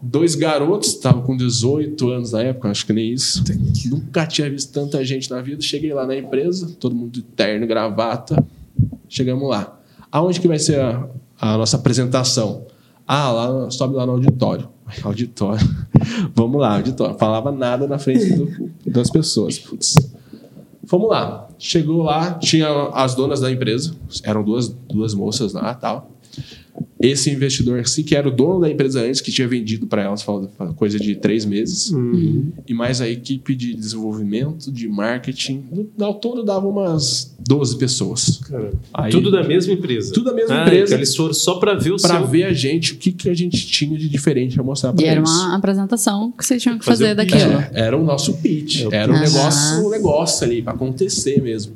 dois 0.00 0.34
garotos, 0.34 0.88
estavam 0.88 1.22
com 1.22 1.36
18 1.36 2.08
anos 2.10 2.32
na 2.32 2.42
época, 2.42 2.70
acho 2.70 2.86
que 2.86 2.92
nem 2.92 3.12
isso. 3.12 3.44
Nunca 3.90 4.26
tinha 4.26 4.48
visto 4.50 4.72
tanta 4.72 5.04
gente 5.04 5.30
na 5.30 5.40
vida. 5.40 5.60
Cheguei 5.60 5.92
lá 5.92 6.06
na 6.06 6.16
empresa, 6.16 6.74
todo 6.80 6.94
mundo 6.94 7.10
de 7.12 7.22
terno, 7.22 7.66
gravata. 7.66 8.42
Chegamos 9.08 9.48
lá. 9.48 9.78
Aonde 10.10 10.40
que 10.40 10.48
vai 10.48 10.58
ser 10.58 10.80
a, 10.80 11.06
a 11.40 11.56
nossa 11.56 11.76
apresentação? 11.76 12.66
Ah, 13.06 13.30
lá, 13.30 13.70
sobe 13.70 13.94
lá 13.94 14.06
no 14.06 14.12
auditório. 14.12 14.68
Auditório. 15.04 15.64
Vamos 16.34 16.60
lá, 16.60 16.76
auditório. 16.76 17.16
Falava 17.18 17.50
nada 17.52 17.86
na 17.86 17.98
frente 17.98 18.32
do- 18.34 18.70
das 18.86 19.10
pessoas. 19.10 19.58
Putz. 19.58 19.94
Fomos 20.86 21.08
lá. 21.10 21.48
Chegou 21.58 22.02
lá, 22.02 22.34
tinha 22.34 22.68
as 22.94 23.14
donas 23.14 23.40
da 23.40 23.50
empresa. 23.52 23.94
Eram 24.24 24.42
duas, 24.42 24.68
duas 24.68 25.12
moças 25.14 25.52
lá 25.52 25.74
tal. 25.74 26.10
Esse 27.02 27.30
investidor, 27.30 27.80
assim, 27.80 28.02
que 28.02 28.14
era 28.14 28.28
o 28.28 28.30
dono 28.30 28.60
da 28.60 28.68
empresa 28.70 29.00
antes, 29.00 29.22
que 29.22 29.32
tinha 29.32 29.48
vendido 29.48 29.86
para 29.86 30.02
elas, 30.02 30.22
coisa 30.76 30.98
de 30.98 31.14
três 31.16 31.46
meses. 31.46 31.90
E 32.68 32.74
mais 32.74 33.00
a 33.00 33.08
equipe 33.08 33.54
de 33.54 33.72
desenvolvimento, 33.74 34.70
de 34.70 34.86
marketing. 34.86 35.64
No, 35.96 36.04
ao 36.04 36.14
todo 36.14 36.44
dava 36.44 36.66
umas 36.68 37.34
12 37.48 37.78
pessoas. 37.78 38.40
Aí- 38.92 39.10
tudo 39.10 39.30
da 39.30 39.42
mesma 39.42 39.72
empresa. 39.72 40.12
Tudo 40.12 40.26
da 40.26 40.34
mesma 40.34 40.60
Ah, 40.60 40.66
empresa. 40.66 40.94
eles 40.94 41.16
foram 41.16 41.32
só 41.32 41.54
pra 41.58 41.72
ver 41.74 41.92
o 41.92 41.96
Pra 41.96 42.18
seu. 42.18 42.26
ver 42.26 42.44
a 42.44 42.52
gente, 42.52 42.92
o 42.92 42.96
que, 42.96 43.12
que 43.12 43.30
a 43.30 43.34
gente 43.34 43.66
tinha 43.66 43.98
de 43.98 44.06
diferente 44.06 44.54
pra 44.56 44.62
mostrar 44.62 44.92
pra 44.92 45.02
E 45.02 45.08
era 45.08 45.20
eles. 45.20 45.30
uma 45.30 45.56
apresentação 45.56 46.30
que 46.32 46.44
vocês 46.44 46.62
tinham 46.62 46.78
que 46.78 46.84
Fazer 46.84 47.14
fazer, 47.14 47.14
daquilo. 47.14 47.52
É, 47.60 47.70
era 47.72 47.96
o 47.96 48.04
nosso 48.04 48.34
pitch. 48.34 48.82
É 48.82 48.88
o 48.88 48.94
Era 48.94 49.10
um 49.10 49.18
negócio, 49.18 49.86
um 49.86 49.90
negócio 49.90 50.44
ali 50.46 50.60
pra 50.60 50.74
acontecer 50.74 51.40
mesmo. 51.40 51.72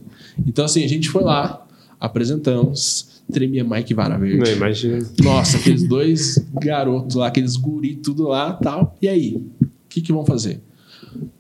Então, 0.47 0.67
assim, 0.67 0.85
a 0.85 0.89
gente 0.89 1.09
foi 1.09 1.23
lá, 1.25 1.67
apresentamos, 1.99 3.14
tremia 3.33 3.65
Mike 3.65 3.95
Vara 3.95 4.19
Verde. 4.19 4.39
Não, 4.39 4.57
imagina. 4.57 4.99
Nossa, 5.23 5.57
aqueles 5.57 5.87
dois 5.89 6.45
garotos 6.55 7.17
lá, 7.17 7.29
aqueles 7.29 7.57
guri, 7.57 7.97
tudo 7.97 8.29
lá 8.29 8.53
tal. 8.55 8.97
E 9.01 9.09
aí? 9.09 9.37
O 9.61 9.69
que, 9.89 10.01
que 10.01 10.13
vão 10.13 10.25
fazer? 10.25 10.61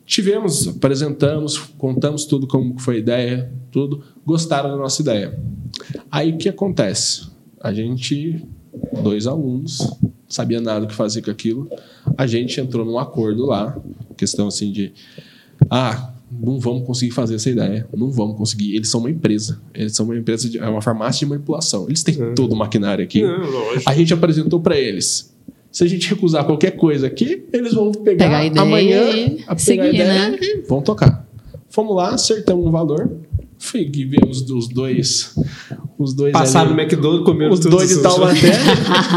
Tivemos, 0.06 0.68
apresentamos, 0.68 1.58
contamos 1.78 2.24
tudo 2.24 2.46
como 2.46 2.78
foi 2.78 2.96
a 2.96 2.98
ideia, 2.98 3.52
tudo. 3.70 4.02
Gostaram 4.24 4.70
da 4.70 4.76
nossa 4.76 5.02
ideia. 5.02 5.38
Aí 6.10 6.32
o 6.32 6.36
que 6.36 6.48
acontece? 6.48 7.28
A 7.60 7.72
gente, 7.72 8.46
dois 9.02 9.26
alunos, 9.26 9.96
sabia 10.28 10.60
nada 10.60 10.82
do 10.82 10.86
que 10.86 10.94
fazer 10.94 11.22
com 11.22 11.30
aquilo. 11.30 11.68
A 12.16 12.26
gente 12.26 12.60
entrou 12.60 12.84
num 12.84 12.98
acordo 12.98 13.46
lá, 13.46 13.76
questão 14.16 14.48
assim 14.48 14.70
de. 14.70 14.92
Ah, 15.70 16.13
não 16.40 16.58
vamos 16.58 16.86
conseguir 16.86 17.12
fazer 17.12 17.36
essa 17.36 17.50
ideia. 17.50 17.86
Não 17.94 18.10
vamos 18.10 18.36
conseguir. 18.36 18.74
Eles 18.74 18.88
são 18.88 19.00
uma 19.00 19.10
empresa. 19.10 19.60
Eles 19.74 19.94
são 19.94 20.06
uma 20.06 20.16
empresa, 20.16 20.48
de, 20.48 20.58
é 20.58 20.68
uma 20.68 20.82
farmácia 20.82 21.20
de 21.20 21.30
manipulação. 21.30 21.86
Eles 21.86 22.02
têm 22.02 22.34
todo 22.34 22.52
o 22.52 22.56
maquinário 22.56 23.04
aqui. 23.04 23.24
Lógico. 23.24 23.88
A 23.88 23.94
gente 23.94 24.12
apresentou 24.12 24.60
para 24.60 24.78
eles. 24.78 25.32
Se 25.70 25.82
a 25.82 25.86
gente 25.88 26.08
recusar 26.08 26.44
qualquer 26.44 26.72
coisa 26.72 27.06
aqui, 27.06 27.44
eles 27.52 27.74
vão 27.74 27.90
pegar, 27.90 28.26
Pegar 28.26 28.38
a 28.38 28.46
ideia 28.46 28.62
amanhã 28.62 29.10
e 29.10 29.24
a 29.46 29.56
pegar 29.56 29.58
seguir, 29.58 29.80
a 29.80 29.88
ideia 29.88 30.28
né? 30.30 30.38
e 30.40 30.62
vão 30.68 30.80
tocar. 30.80 31.26
Fomos 31.68 31.96
lá, 31.96 32.14
acertamos 32.14 32.64
um 32.64 32.70
valor. 32.70 33.10
Fui, 33.58 33.90
vemos 33.90 34.48
os 34.50 34.68
dois. 34.68 35.34
Os 35.98 36.12
dois 36.12 36.32
Passaram 36.32 36.70
no 36.70 36.74
ali, 36.74 36.82
McDonald's, 36.82 37.24
comeram 37.24 37.52
os 37.52 37.60
dois 37.60 37.88
de 37.88 38.02
Taubaté. 38.02 38.52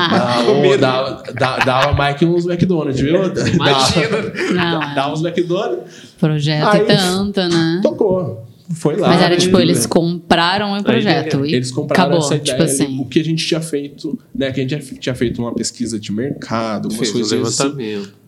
ah, 0.10 0.46
ô, 0.48 0.78
dava, 0.78 1.24
dava, 1.34 1.66
dava 1.66 1.94
mais 1.94 2.18
que 2.18 2.26
uns 2.26 2.46
McDonald's, 2.46 3.00
viu? 3.00 3.16
Imagina. 3.16 4.34
Não, 4.54 4.80
Dava, 4.80 4.92
é. 4.92 4.96
dava 4.96 5.14
uns 5.14 5.24
McDonald's. 5.24 6.07
Projeto 6.20 6.66
Aí- 6.68 6.82
e 6.82 6.86
tanto, 6.86 7.40
né? 7.42 7.80
Tocou. 7.84 8.44
Foi 8.74 8.98
lá. 8.98 9.08
Mas 9.10 9.22
era 9.22 9.38
tipo, 9.38 9.58
eles 9.60 9.80
bem. 9.82 9.88
compraram 9.90 10.78
o 10.78 10.84
projeto 10.84 11.46
e 11.46 11.54
Eles 11.56 11.72
compraram 11.72 12.04
acabou. 12.12 12.26
essa 12.26 12.36
ideia. 12.36 12.44
tipo 12.44 12.64
assim. 12.64 13.00
O 13.00 13.06
que 13.06 13.20
a 13.20 13.24
gente 13.24 13.46
tinha 13.46 13.62
feito, 13.62 14.20
né? 14.36 14.52
Que 14.52 14.60
a 14.60 14.64
gente 14.68 14.72
já 14.78 14.96
tinha 15.00 15.16
feito 15.16 15.42
uma 15.42 15.54
pesquisa 15.54 15.98
de 15.98 16.12
mercado, 16.12 16.90
Fez 16.92 17.10
um 17.10 17.14
coisas 17.14 17.32
assim, 17.32 17.64
levantamento. 17.64 18.08
um 18.10 18.27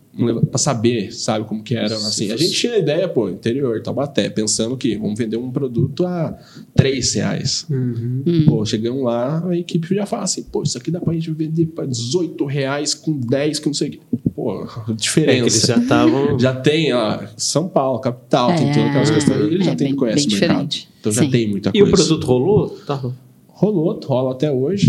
pra 0.49 0.57
saber, 0.57 1.13
sabe, 1.13 1.45
como 1.45 1.63
que 1.63 1.75
era. 1.75 1.95
Assim, 1.95 2.31
a 2.31 2.37
gente 2.37 2.51
tinha 2.53 2.77
ideia, 2.77 3.07
pô, 3.07 3.29
interior, 3.29 3.81
Taubaté, 3.81 4.29
pensando 4.29 4.75
que 4.75 4.97
vamos 4.97 5.17
vender 5.17 5.37
um 5.37 5.49
produto 5.51 6.05
a 6.05 6.37
3 6.75 7.13
reais. 7.13 7.65
Hum. 7.71 8.23
Pô, 8.47 8.65
chegamos 8.65 9.03
lá, 9.03 9.45
a 9.47 9.55
equipe 9.57 9.93
já 9.95 10.05
fala 10.05 10.23
assim, 10.23 10.43
pô, 10.43 10.63
isso 10.63 10.77
aqui 10.77 10.91
dá 10.91 10.99
pra 10.99 11.13
gente 11.13 11.31
vender 11.31 11.67
pra 11.67 11.85
18 11.85 12.43
reais 12.45 12.93
com 12.93 13.17
10, 13.17 13.59
que 13.59 13.67
não 13.67 13.73
sei 13.73 13.87
o 13.87 13.91
quê. 13.91 13.99
Pô, 14.35 14.63
É 14.65 14.65
que 14.85 14.91
eles 14.91 15.01
diferença. 15.01 15.67
já 15.67 15.77
estavam. 15.77 16.39
Já 16.39 16.53
tem, 16.55 16.93
ó, 16.93 17.19
São 17.37 17.67
Paulo, 17.67 17.99
capital, 17.99 18.47
tem 18.55 18.71
todas 18.71 18.87
aquelas 18.89 19.09
É, 19.09 19.13
questões. 19.13 19.39
Ele 19.41 19.63
já 19.63 19.71
é 19.71 19.75
tem, 19.75 19.87
bem- 19.89 19.95
conhece 19.95 20.27
bem 20.27 20.37
o 20.37 20.39
mercado. 20.39 20.67
diferente. 20.67 20.89
Então 20.99 21.11
já 21.11 21.21
Sim. 21.23 21.29
tem 21.29 21.47
muita 21.49 21.69
E 21.69 21.79
coisa. 21.79 21.87
o 21.93 21.95
produto 21.97 22.25
rolou? 22.25 22.69
Tá. 22.85 23.01
Rolou, 23.47 23.99
rola 24.05 24.31
até 24.31 24.51
hoje. 24.51 24.87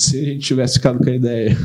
Se 0.00 0.16
a 0.16 0.24
gente 0.24 0.38
tivesse 0.46 0.74
ficado 0.74 0.98
com 1.02 1.10
a 1.10 1.12
ideia. 1.12 1.58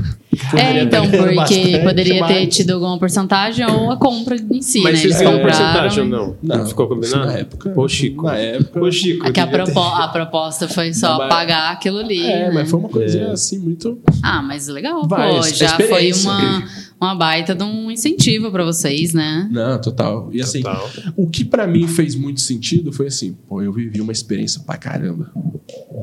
É, 0.57 0.81
então, 0.81 1.07
ter 1.07 1.35
porque 1.35 1.77
poderia 1.83 2.13
ter 2.15 2.19
mais. 2.19 2.55
tido 2.55 2.71
alguma 2.71 2.97
porcentagem 2.97 3.63
ou 3.69 3.91
a 3.91 3.97
compra 3.97 4.35
em 4.35 4.59
si, 4.59 4.81
Mas 4.81 4.93
né? 4.93 4.99
vocês 4.99 5.03
Eles 5.03 5.17
ganharam 5.19 5.37
compraram. 5.37 5.65
porcentagem 5.65 6.03
ou 6.03 6.09
não? 6.09 6.35
Não, 6.41 6.65
ficou 6.65 6.85
isso 6.85 6.95
combinado? 6.95 7.25
Na 7.31 7.37
época. 7.37 7.69
Pô, 7.69 7.87
Chico. 7.87 8.23
Na 8.25 8.35
época. 8.35 8.79
Pô, 8.79 8.91
Chico. 8.91 9.27
É 9.27 9.31
que 9.31 9.39
a, 9.39 9.45
devia 9.45 9.65
ter- 9.65 9.71
propo- 9.71 9.87
a 10.01 10.07
proposta 10.07 10.67
foi 10.67 10.91
só 10.95 11.19
Mas- 11.19 11.29
pagar 11.29 11.71
aquilo 11.73 11.99
ali. 11.99 12.25
É, 12.25 12.45
né? 12.47 12.51
mas 12.51 12.71
foi 12.71 12.79
uma 12.79 12.89
coisinha 12.89 13.25
É. 13.25 13.31
assim 13.33 13.59
muito. 13.59 13.99
Ah, 14.23 14.41
mas 14.41 14.67
legal, 14.67 15.07
Vai, 15.07 15.35
pô. 15.35 15.43
Já 15.43 15.77
foi 15.77 16.11
uma, 16.13 16.63
uma 17.03 17.15
baita 17.15 17.53
de 17.55 17.63
um 17.63 17.89
incentivo 17.91 18.51
pra 18.51 18.63
vocês, 18.65 19.13
né? 19.13 19.47
Não, 19.51 19.79
total. 19.79 20.29
E 20.31 20.41
assim, 20.41 20.61
Total. 20.61 20.89
o 21.15 21.29
que 21.29 21.43
pra 21.45 21.65
mim 21.67 21.87
fez 21.87 22.15
muito 22.15 22.41
sentido 22.41 22.91
foi 22.91 23.07
assim, 23.07 23.35
pô, 23.47 23.61
eu 23.61 23.71
vivi 23.73 24.01
uma 24.01 24.11
experiência 24.11 24.61
pra 24.65 24.77
caramba. 24.77 25.31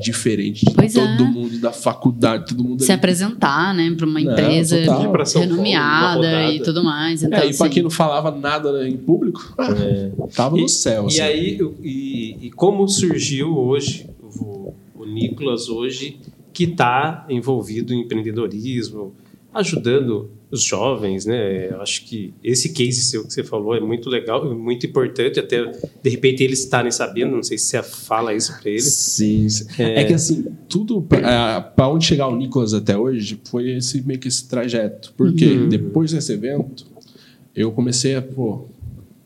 Diferente 0.01 0.65
de 0.65 0.73
Pois 0.73 0.93
todo 0.93 1.23
é. 1.23 1.29
mundo 1.29 1.59
da 1.59 1.71
faculdade, 1.71 2.47
todo 2.47 2.63
mundo 2.63 2.81
Se 2.83 2.91
ali. 2.91 2.97
apresentar, 2.99 3.73
né, 3.75 3.93
pra 3.95 4.05
uma 4.07 4.19
Não, 4.19 4.31
empresa 4.31 4.77
Paulo, 4.85 5.09
uma 5.09 5.23
renomeada 5.39 6.15
rodada. 6.15 6.53
e 6.53 6.59
tudo 6.63 6.83
mais. 6.83 7.21
Então, 7.23 7.37
É, 7.39 7.45
e 7.49 7.55
pra 7.55 7.65
assim, 7.65 7.73
quem 7.73 7.83
não 7.83 7.89
falava 7.89 8.31
nada 8.31 8.87
em 8.87 8.97
público, 8.97 9.53
ah, 9.57 9.67
tava 10.33 10.57
no 10.57 10.67
céu. 10.67 11.03
É. 11.03 11.05
E 11.05 11.07
assim. 11.07 11.21
aí, 11.21 11.59
e, 11.83 12.37
e 12.47 12.51
como 12.51 12.87
surgiu 12.87 13.55
hoje 13.55 14.07
o, 14.39 14.73
o 14.95 15.05
Nicolas 15.05 15.69
hoje 15.69 16.17
que 16.53 16.63
está 16.65 17.25
envolvido 17.29 17.93
em 17.93 18.01
empreendedorismo, 18.01 19.13
ajudando 19.53 20.29
os 20.51 20.61
jovens, 20.61 21.25
né? 21.25 21.69
Eu 21.71 21.81
acho 21.81 22.03
que 22.05 22.33
esse 22.43 22.69
case 22.73 23.01
seu 23.03 23.25
que 23.25 23.33
você 23.33 23.41
falou 23.43 23.73
é 23.73 23.79
muito 23.79 24.09
legal, 24.09 24.53
muito 24.53 24.85
importante, 24.85 25.39
até 25.39 25.63
de 26.03 26.09
repente 26.09 26.43
eles 26.43 26.59
estarem 26.59 26.91
sabendo, 26.91 27.35
não 27.35 27.43
sei 27.43 27.57
se 27.57 27.67
você 27.67 27.81
fala 27.83 28.33
isso 28.33 28.53
para 28.59 28.69
eles. 28.69 28.83
Sim, 28.93 29.47
sim. 29.47 29.65
É. 29.79 30.03
que 30.03 30.13
assim, 30.13 30.45
tudo 30.67 31.01
pra 31.01 31.87
onde 31.87 32.05
chegar 32.05 32.27
o 32.27 32.35
Nicolas 32.35 32.73
até 32.73 32.97
hoje 32.97 33.39
foi 33.45 33.71
esse 33.77 34.01
meio 34.05 34.19
que 34.19 34.27
esse 34.27 34.47
trajeto. 34.47 35.13
Porque 35.15 35.45
Uhum. 35.45 35.69
depois 35.69 36.11
desse 36.11 36.33
evento, 36.33 36.85
eu 37.55 37.71
comecei 37.71 38.15
a, 38.15 38.21
pô, 38.21 38.65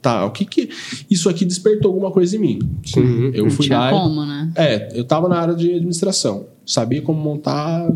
tá, 0.01 0.25
o 0.25 0.31
que 0.31 0.45
que. 0.45 0.69
Isso 1.09 1.27
aqui 1.27 1.43
despertou 1.43 1.89
alguma 1.91 2.11
coisa 2.11 2.35
em 2.35 2.39
mim. 2.39 2.59
Sim. 2.85 3.31
Eu 3.33 3.49
fui 3.49 3.65
tinha 3.65 3.79
lá. 3.79 3.89
e- 3.89 3.91
como, 3.93 4.25
né? 4.25 4.51
É, 4.55 4.89
eu 4.99 5.03
tava 5.03 5.27
na 5.27 5.39
área 5.39 5.55
de 5.55 5.73
administração, 5.73 6.45
sabia 6.65 7.01
como 7.01 7.19
montar 7.19 7.91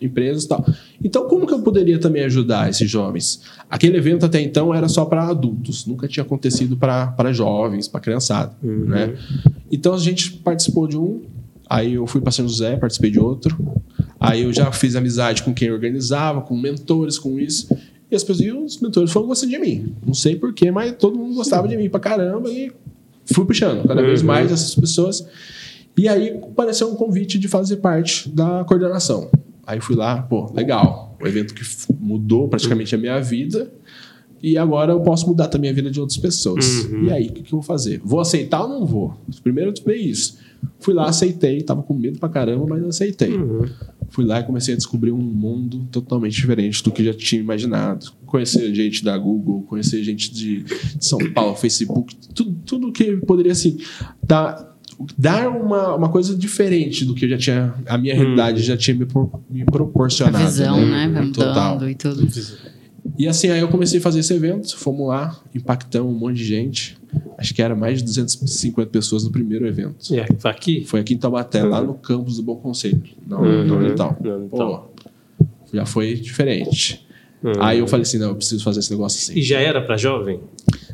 empresas 0.00 0.44
e 0.44 0.48
tal. 0.48 0.64
Então, 1.02 1.28
como 1.28 1.46
que 1.46 1.52
eu 1.52 1.60
poderia 1.60 1.98
também 1.98 2.24
ajudar 2.24 2.68
esses 2.70 2.88
jovens? 2.90 3.42
Aquele 3.68 3.96
evento 3.98 4.24
até 4.26 4.40
então 4.40 4.74
era 4.74 4.88
só 4.88 5.04
para 5.04 5.28
adultos, 5.28 5.86
nunca 5.86 6.08
tinha 6.08 6.24
acontecido 6.24 6.76
para 6.76 7.32
jovens, 7.32 7.86
para 7.88 8.00
criançada, 8.00 8.52
Uhum. 8.62 8.86
né? 8.86 9.14
Então 9.70 9.92
a 9.94 9.98
gente 9.98 10.32
participou 10.32 10.86
de 10.88 10.96
um, 10.96 11.22
aí 11.68 11.94
eu 11.94 12.06
fui 12.06 12.20
para 12.20 12.32
São 12.32 12.48
José, 12.48 12.76
participei 12.76 13.10
de 13.10 13.20
outro, 13.20 13.56
aí 14.18 14.42
eu 14.42 14.52
já 14.52 14.70
fiz 14.72 14.96
amizade 14.96 15.42
com 15.42 15.54
quem 15.54 15.70
organizava, 15.70 16.40
com 16.40 16.56
mentores, 16.56 17.18
com 17.18 17.38
isso. 17.38 17.68
E 18.10 18.16
as 18.16 18.24
pessoas, 18.24 18.46
e 18.48 18.50
os 18.52 18.80
mentores 18.80 19.12
foram 19.12 19.28
gostando 19.28 19.52
de 19.52 19.58
mim. 19.58 19.94
Não 20.04 20.14
sei 20.14 20.34
porquê, 20.34 20.70
mas 20.72 20.96
todo 20.98 21.16
mundo 21.16 21.34
gostava 21.36 21.68
de 21.68 21.76
mim 21.76 21.88
pra 21.88 22.00
caramba 22.00 22.48
e 22.50 22.72
fui 23.32 23.44
puxando 23.44 23.86
cada 23.86 24.02
vez 24.02 24.20
Uhum. 24.20 24.26
mais 24.26 24.50
essas 24.50 24.74
pessoas. 24.74 25.24
E 25.96 26.08
aí 26.08 26.30
apareceu 26.42 26.90
um 26.90 26.96
convite 26.96 27.38
de 27.38 27.46
fazer 27.46 27.76
parte 27.76 28.28
da 28.28 28.64
coordenação. 28.64 29.30
Aí 29.70 29.80
fui 29.80 29.94
lá, 29.94 30.20
pô, 30.20 30.52
legal. 30.52 31.16
O 31.22 31.28
evento 31.28 31.54
que 31.54 31.62
mudou 32.00 32.48
praticamente 32.48 32.92
a 32.92 32.98
minha 32.98 33.20
vida. 33.20 33.72
E 34.42 34.58
agora 34.58 34.92
eu 34.92 35.00
posso 35.00 35.28
mudar 35.28 35.46
também 35.46 35.70
a 35.70 35.72
vida 35.72 35.90
de 35.90 36.00
outras 36.00 36.18
pessoas. 36.18 36.86
Uhum. 36.86 37.04
E 37.04 37.12
aí, 37.12 37.28
o 37.28 37.32
que, 37.32 37.42
que 37.42 37.52
eu 37.54 37.60
vou 37.60 37.62
fazer? 37.62 38.00
Vou 38.02 38.18
aceitar 38.18 38.62
ou 38.62 38.68
não 38.68 38.84
vou? 38.84 39.14
Primeiro 39.44 39.72
eu 39.86 39.94
isso. 39.94 40.38
Fui 40.80 40.92
lá, 40.92 41.08
aceitei. 41.08 41.60
Tava 41.62 41.84
com 41.84 41.94
medo 41.94 42.18
pra 42.18 42.28
caramba, 42.28 42.66
mas 42.68 42.82
aceitei. 42.82 43.36
Uhum. 43.36 43.64
Fui 44.08 44.24
lá 44.24 44.40
e 44.40 44.42
comecei 44.42 44.74
a 44.74 44.76
descobrir 44.76 45.12
um 45.12 45.18
mundo 45.18 45.86
totalmente 45.92 46.34
diferente 46.34 46.82
do 46.82 46.90
que 46.90 47.04
já 47.04 47.14
tinha 47.14 47.40
imaginado. 47.40 48.12
Conhecer 48.26 48.74
gente 48.74 49.04
da 49.04 49.16
Google, 49.16 49.62
conhecer 49.62 50.02
gente 50.02 50.34
de 50.34 50.64
de 50.64 51.04
São 51.04 51.18
Paulo, 51.32 51.54
Facebook, 51.54 52.16
tudo, 52.34 52.56
tudo 52.66 52.92
que 52.92 53.18
poderia 53.18 53.52
assim 53.52 53.78
dar, 54.20 54.69
dar 55.16 55.48
uma, 55.48 55.94
uma 55.96 56.08
coisa 56.08 56.36
diferente 56.36 57.04
do 57.04 57.14
que 57.14 57.24
eu 57.24 57.30
já 57.30 57.38
tinha, 57.38 57.74
a 57.86 57.96
minha 57.96 58.14
realidade 58.14 58.62
já 58.62 58.76
tinha 58.76 58.96
me, 58.96 59.06
pro- 59.06 59.30
me 59.48 59.62
A 59.62 59.64
proporcionado. 59.66 60.44
visão, 60.44 60.84
né? 60.86 61.08
Vai 61.12 61.30
Total. 61.30 61.88
e 61.88 61.94
tudo. 61.94 62.28
E 63.18 63.26
assim, 63.26 63.48
aí 63.48 63.60
eu 63.60 63.68
comecei 63.68 63.98
a 63.98 64.02
fazer 64.02 64.20
esse 64.20 64.32
evento, 64.32 64.76
fomos 64.76 65.08
lá, 65.08 65.38
impactamos 65.54 66.12
um 66.14 66.18
monte 66.18 66.36
de 66.36 66.44
gente. 66.44 66.98
Acho 67.38 67.54
que 67.54 67.60
era 67.62 67.74
mais 67.74 67.98
de 67.98 68.04
250 68.04 68.90
pessoas 68.90 69.24
no 69.24 69.30
primeiro 69.30 69.66
evento. 69.66 70.12
E 70.14 70.20
aqui? 70.44 70.84
Foi 70.84 71.00
aqui 71.00 71.14
em 71.14 71.18
Taubaté, 71.18 71.62
lá 71.62 71.82
no 71.82 71.94
campus 71.94 72.36
do 72.36 72.42
Bom 72.42 72.56
Conselho, 72.56 73.02
na, 73.26 73.38
Uhum. 73.40 73.64
Na 73.66 73.74
Unital. 73.76 74.18
Pô, 74.50 74.80
já 75.72 75.86
foi 75.86 76.14
diferente. 76.14 77.06
Uhum. 77.42 77.52
Aí 77.58 77.78
eu 77.78 77.86
falei 77.88 78.02
assim, 78.02 78.18
não, 78.18 78.28
eu 78.28 78.34
preciso 78.36 78.62
fazer 78.62 78.80
esse 78.80 78.90
negócio 78.90 79.18
assim. 79.18 79.38
E 79.38 79.42
já 79.42 79.58
era 79.58 79.80
para 79.80 79.96
jovem? 79.96 80.40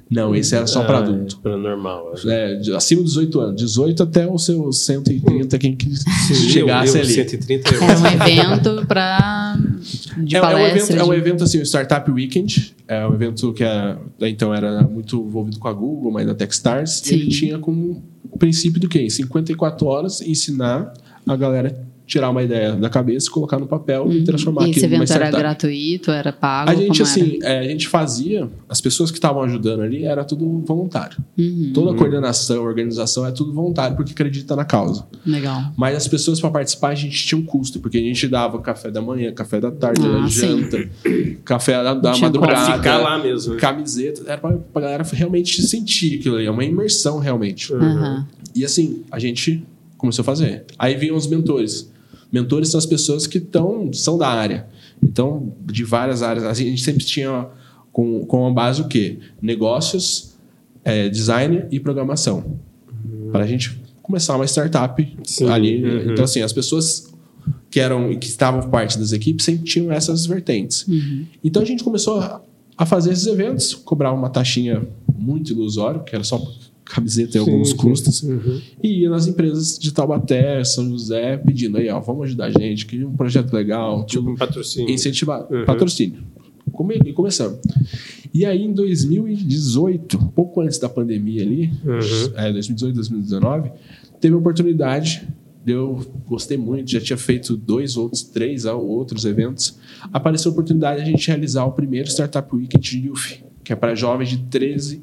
Não, 0.09 0.35
esse 0.37 0.55
era 0.55 0.66
só 0.69 0.85
para 0.85 0.99
Ah, 0.99 1.01
adulto. 1.03 1.38
Para 1.40 1.57
normal. 1.57 2.12
É, 2.27 2.55
de- 2.55 2.73
acima 2.75 3.03
de 3.03 3.09
18 3.09 3.40
anos. 3.40 3.57
18 3.61 4.03
até 4.05 4.31
os 4.31 4.45
seus 4.45 4.79
130, 4.85 5.59
quem 5.59 5.75
que 5.75 5.90
chegasse 6.51 6.97
ali. 6.99 7.09
130 7.12 7.75
euros. 7.75 7.88
Era 7.88 7.99
um 7.99 8.07
evento 8.07 8.87
pra. 8.87 9.59
De 10.19 10.37
é, 10.37 10.38
é 10.38 10.42
um 10.42 10.47
evento, 10.49 10.53
palestra. 10.69 11.01
é 11.01 11.05
um 11.05 11.11
de- 11.11 11.16
evento 11.16 11.45
assim, 11.45 11.59
o 11.59 11.62
Startup 11.66 12.09
Weekend. 12.11 12.75
É 12.87 13.07
um 13.07 13.14
evento 13.14 13.53
que 13.53 13.64
é, 13.64 13.97
então 14.23 14.55
era 14.55 14.83
muito 14.83 15.16
envolvido 15.27 15.59
com 15.59 15.66
a 15.69 15.73
Google, 15.73 16.12
mas 16.12 16.25
da 16.27 16.35
Techstars. 16.35 17.05
E 17.11 17.14
ele 17.14 17.27
tinha 17.29 17.59
como 17.59 18.03
princípio 18.38 18.81
do 18.81 18.88
quê? 18.88 19.01
Em 19.03 19.11
54 19.11 19.87
horas 19.87 20.21
ensinar 20.21 20.92
a 21.27 21.37
galera 21.37 21.86
tirar 22.07 22.31
uma 22.31 22.42
ideia 22.42 22.73
da 22.77 22.88
cabeça, 22.88 23.29
colocar 23.31 23.59
no 23.59 23.66
papel 23.66 24.11
e 24.12 24.23
transformar 24.23 24.62
Uhum. 24.62 24.66
E 24.69 24.71
esse 24.71 24.79
aquilo 24.79 24.92
numa 24.92 25.05
evento 25.05 25.12
era 25.23 25.31
gratuito, 25.31 26.11
era 26.12 26.33
pago? 26.33 26.71
A 26.71 26.75
gente, 26.75 27.03
assim, 27.03 27.38
é, 27.42 27.59
a 27.59 27.64
gente 27.64 27.88
fazia, 27.88 28.49
as 28.69 28.81
pessoas 28.81 29.11
que 29.11 29.19
estavam 29.19 29.42
ajudando 29.42 29.81
ali, 29.83 30.05
era 30.05 30.25
tudo 30.25 30.62
voluntário. 30.64 31.16
Uhum, 31.37 31.73
Toda 31.75 31.90
a 31.92 31.95
coordenação, 31.97 32.62
organização 32.62 33.27
é 33.27 33.33
tudo 33.33 33.53
voluntário 33.53 33.97
porque 33.97 34.12
acredita 34.12 34.55
na 34.55 34.64
causa. 34.64 35.05
legal. 35.27 35.73
Mas 35.77 35.97
as 35.97 36.07
pessoas 36.07 36.40
para 36.40 36.51
participar 36.51 36.90
a 36.90 36.95
gente 36.95 37.27
tinha 37.27 37.38
um 37.38 37.45
custo, 37.45 37.81
porque 37.81 37.99
a 37.99 38.01
gente 38.01 38.29
dava 38.29 38.61
café 38.61 38.90
da 38.90 39.03
manhã, 39.03 39.33
café 39.33 39.61
da 39.61 39.71
tarde, 39.73 40.01
Ah, 40.07 40.27
janta, 40.29 40.88
café 41.45 41.83
da, 41.83 41.92
da 41.95 42.16
madrugada, 42.16 42.77
Ficar 42.77 42.99
lá 42.99 43.19
mesmo. 43.19 43.55
né? 43.55 43.61
camiseta, 43.61 44.23
era 44.27 44.38
pra, 44.38 44.53
pra 44.53 44.83
galera 44.83 45.05
realmente 45.12 45.61
sentir 45.62 46.19
aquilo 46.21 46.37
ali, 46.37 46.47
é 46.47 46.51
uma 46.51 46.64
imersão 46.64 47.19
realmente. 47.19 47.73
Aham. 47.75 48.27
E 48.55 48.64
assim, 48.64 49.03
a 49.11 49.19
gente 49.19 49.64
começou 49.99 50.23
a 50.23 50.25
fazer. 50.25 50.64
Aí 50.79 50.95
vinham 50.95 51.16
os 51.16 51.27
mentores. 51.27 51.90
Mentores 52.33 52.71
são 52.71 52.79
as 52.79 52.87
pessoas 52.87 53.27
que 53.27 53.41
tão, 53.41 53.93
são 53.93 54.19
da 54.19 54.29
área. 54.29 54.67
Então, 55.03 55.55
de 55.65 55.85
várias 55.85 56.23
áreas. 56.23 56.45
A 56.45 56.55
gente 56.55 56.83
sempre 56.83 57.05
tinha 57.05 57.49
com, 57.93 58.25
com 58.27 58.47
a 58.47 58.53
base 58.53 58.83
o 58.83 58.89
quê? 58.89 59.19
Negócios, 59.41 60.35
eh, 60.85 61.09
design 61.09 61.65
e 61.71 61.81
programação. 61.81 62.59
Para 63.33 63.45
a 63.45 63.47
gente 63.47 63.81
começar 64.03 64.37
uma 64.37 64.45
startup 64.47 65.17
Sim. 65.25 65.49
ali. 65.49 65.85
Uhum. 65.85 66.12
Então, 66.12 66.25
assim, 66.25 66.43
as 66.43 66.53
pessoas 66.53 67.12
que 67.71 67.81
eram 67.81 68.17
que 68.19 68.27
estavam 68.27 68.69
parte 68.71 68.99
das 68.99 69.12
equipes 69.12 69.45
sempre 69.45 69.65
tinham 69.65 69.93
essas 69.93 70.27
vertentes. 70.27 70.87
Então, 71.43 71.62
a 71.62 71.65
gente 71.65 71.83
começou 71.83 72.21
a, 72.21 72.41
a 72.77 72.87
fazer 72.87 73.12
esses 73.12 73.27
eventos, 73.27 73.75
cobrava 73.75 74.17
uma 74.17 74.31
taxinha 74.31 74.87
muito 75.17 75.53
ilusória, 75.53 76.01
que 76.01 76.15
era 76.15 76.25
só 76.25 76.41
camiseta 76.87 77.37
e 77.37 77.40
alguns 77.40 77.72
custos. 77.72 78.22
Uhum. 78.22 78.61
E 78.83 79.01
ia 79.03 79.11
nas 79.11 79.27
empresas 79.27 79.79
de 79.79 79.92
Taubaté, 79.92 80.62
São 80.64 80.88
José, 80.88 81.37
pedindo 81.37 81.77
aí, 81.79 81.88
ó, 81.90 82.01
vamos 82.01 82.27
ajudar 82.27 82.46
a 82.46 82.51
gente, 82.51 82.87
que 82.87 83.05
um 83.05 83.14
projeto 83.16 83.53
legal, 83.53 84.07
Tipo 84.07 84.31
um 84.31 84.37
patrocínio. 84.37 84.90
incentivar, 84.94 85.46
Uhum. 85.53 85.64
patrocínio. 85.64 86.20
E 87.05 87.12
começamos. 87.12 87.59
E 88.35 88.44
aí, 88.44 88.62
em 88.64 88.72
2018, 88.72 90.18
pouco 90.35 90.61
antes 90.61 90.79
da 90.79 90.88
pandemia 90.88 91.42
ali, 91.42 91.70
Uhum. 91.85 91.99
é, 92.37 92.53
2018, 92.53 92.94
2019, 92.94 93.70
teve 94.20 94.35
a 94.35 94.38
oportunidade, 94.38 95.27
eu 95.66 96.05
gostei 96.27 96.57
muito, 96.57 96.90
já 96.90 97.01
tinha 97.01 97.16
feito 97.16 97.57
dois 97.57 97.96
outros, 97.96 98.22
três 98.22 98.64
outros 98.64 99.25
eventos, 99.25 99.79
apareceu 100.12 100.51
a 100.51 100.53
oportunidade 100.53 101.03
de 101.03 101.09
a 101.09 101.11
gente 101.12 101.27
realizar 101.29 101.64
o 101.64 101.72
primeiro 101.72 102.09
Startup 102.09 102.49
Weekend 102.55 103.07
Youth, 103.07 103.40
que 103.64 103.72
é 103.72 103.77
para 103.77 103.94
jovens 103.94 104.29
de 104.29 104.38
13 104.38 105.03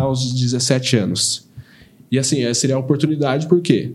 aos 0.00 0.32
17 0.32 0.96
anos. 0.96 1.48
E 2.10 2.18
assim, 2.18 2.42
essa 2.42 2.60
seria 2.60 2.76
a 2.76 2.78
oportunidade 2.78 3.46
porque 3.46 3.92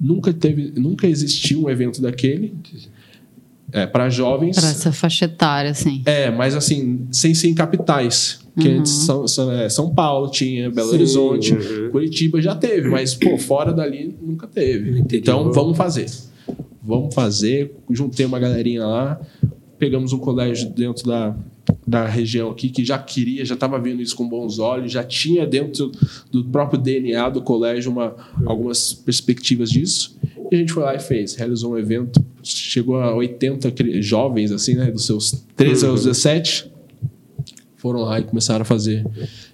nunca 0.00 0.32
teve, 0.32 0.72
nunca 0.76 1.06
existiu 1.06 1.64
um 1.64 1.70
evento 1.70 2.00
daquele 2.00 2.54
é, 3.72 3.86
para 3.86 4.08
jovens. 4.08 4.56
Para 4.56 4.68
essa 4.68 4.92
faixa 4.92 5.24
etária, 5.24 5.70
assim. 5.70 6.02
É, 6.06 6.30
mas 6.30 6.54
assim, 6.54 7.06
sem 7.10 7.34
ser 7.34 7.48
em 7.48 7.54
capitais. 7.54 8.40
Que 8.58 8.68
Uhum. 8.68 8.78
antes 8.78 8.92
São, 8.92 9.28
São, 9.28 9.52
é, 9.52 9.68
São 9.68 9.94
Paulo 9.94 10.30
tinha, 10.30 10.70
Belo 10.70 10.88
Sim, 10.88 10.94
Horizonte, 10.94 11.52
uhum. 11.52 11.90
Curitiba 11.90 12.40
já 12.40 12.54
teve, 12.54 12.88
mas 12.88 13.14
pô, 13.14 13.36
fora 13.36 13.70
dali 13.70 14.16
nunca 14.22 14.46
teve. 14.46 15.04
Então 15.12 15.52
vamos 15.52 15.76
fazer. 15.76 16.06
Vamos 16.82 17.14
fazer. 17.14 17.74
Juntei 17.90 18.24
uma 18.24 18.38
galerinha 18.38 18.86
lá, 18.86 19.20
pegamos 19.78 20.14
um 20.14 20.18
colégio 20.18 20.70
dentro 20.70 21.06
da, 21.06 21.36
da 21.86 22.06
região 22.06 22.50
aqui 22.50 22.68
que 22.68 22.84
já 22.84 22.98
queria, 22.98 23.44
já 23.44 23.54
estava 23.54 23.78
vendo 23.78 24.02
isso 24.02 24.14
com 24.16 24.28
bons 24.28 24.58
olhos, 24.58 24.90
já 24.92 25.02
tinha 25.04 25.46
dentro 25.46 25.90
do 26.30 26.44
próprio 26.44 26.80
DNA 26.80 27.28
do 27.30 27.40
colégio 27.42 27.90
uma, 27.92 28.14
algumas 28.44 28.92
perspectivas 28.92 29.70
disso. 29.70 30.16
E 30.50 30.54
a 30.54 30.58
gente 30.58 30.72
foi 30.72 30.82
lá 30.84 30.94
e 30.94 31.00
fez, 31.00 31.34
realizou 31.34 31.72
um 31.72 31.78
evento, 31.78 32.24
chegou 32.42 32.96
a 33.00 33.14
80 33.14 33.70
cri- 33.72 34.00
jovens, 34.02 34.52
assim, 34.52 34.74
né, 34.74 34.90
dos 34.90 35.04
seus 35.04 35.44
13 35.56 35.86
aos 35.86 36.04
17, 36.04 36.70
foram 37.76 38.00
lá 38.00 38.18
e 38.20 38.22
começaram 38.24 38.62
a 38.62 38.64
fazer. 38.64 39.04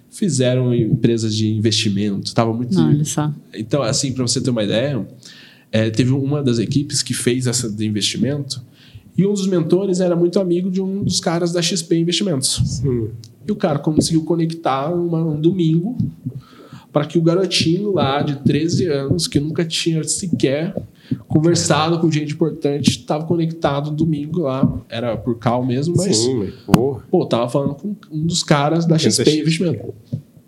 Fizeram 0.09 0.73
empresas 0.73 1.35
de 1.35 1.47
investimento, 1.51 2.27
estava 2.27 2.53
muito. 2.53 2.73
Não, 2.75 2.89
olha 2.89 3.03
só. 3.05 3.33
Então, 3.55 3.81
assim, 3.81 4.11
para 4.13 4.21
você 4.21 4.39
ter 4.39 4.51
uma 4.51 4.63
ideia, 4.63 5.07
é, 5.71 5.89
teve 5.89 6.11
uma 6.11 6.43
das 6.43 6.59
equipes 6.59 7.01
que 7.01 7.13
fez 7.15 7.47
essa 7.47 7.67
de 7.69 7.85
investimento 7.85 8.61
e 9.17 9.25
um 9.25 9.33
dos 9.33 9.47
mentores 9.47 9.99
era 9.99 10.15
muito 10.15 10.39
amigo 10.39 10.69
de 10.71 10.81
um 10.81 11.03
dos 11.03 11.19
caras 11.19 11.51
da 11.51 11.61
XP 11.61 11.95
Investimentos. 11.97 12.81
E 13.47 13.51
o 13.51 13.55
cara 13.55 13.77
conseguiu 13.79 14.23
conectar 14.23 14.89
uma- 14.93 15.23
um 15.23 15.39
domingo 15.39 15.97
para 16.91 17.05
que 17.05 17.17
o 17.17 17.21
garotinho 17.21 17.91
lá 17.93 18.21
de 18.21 18.35
13 18.43 18.87
anos, 18.87 19.27
que 19.27 19.39
nunca 19.39 19.65
tinha 19.65 20.03
sequer 20.03 20.75
conversado 21.27 21.99
com 21.99 22.09
gente 22.11 22.33
importante, 22.33 22.89
estava 22.91 23.25
conectado 23.25 23.89
no 23.91 23.97
domingo 23.97 24.41
lá. 24.41 24.71
Era 24.89 25.17
por 25.17 25.37
cal 25.37 25.65
mesmo, 25.65 25.95
mas 25.97 26.15
Sim, 26.17 26.35
mas, 26.35 26.53
pô. 26.65 27.01
pô, 27.11 27.25
tava 27.25 27.49
falando 27.49 27.75
com 27.75 27.95
um 28.11 28.25
dos 28.25 28.43
caras 28.43 28.85
da 28.85 28.97
XP 28.97 29.23
XP. 29.25 29.39
Investimento. 29.41 29.93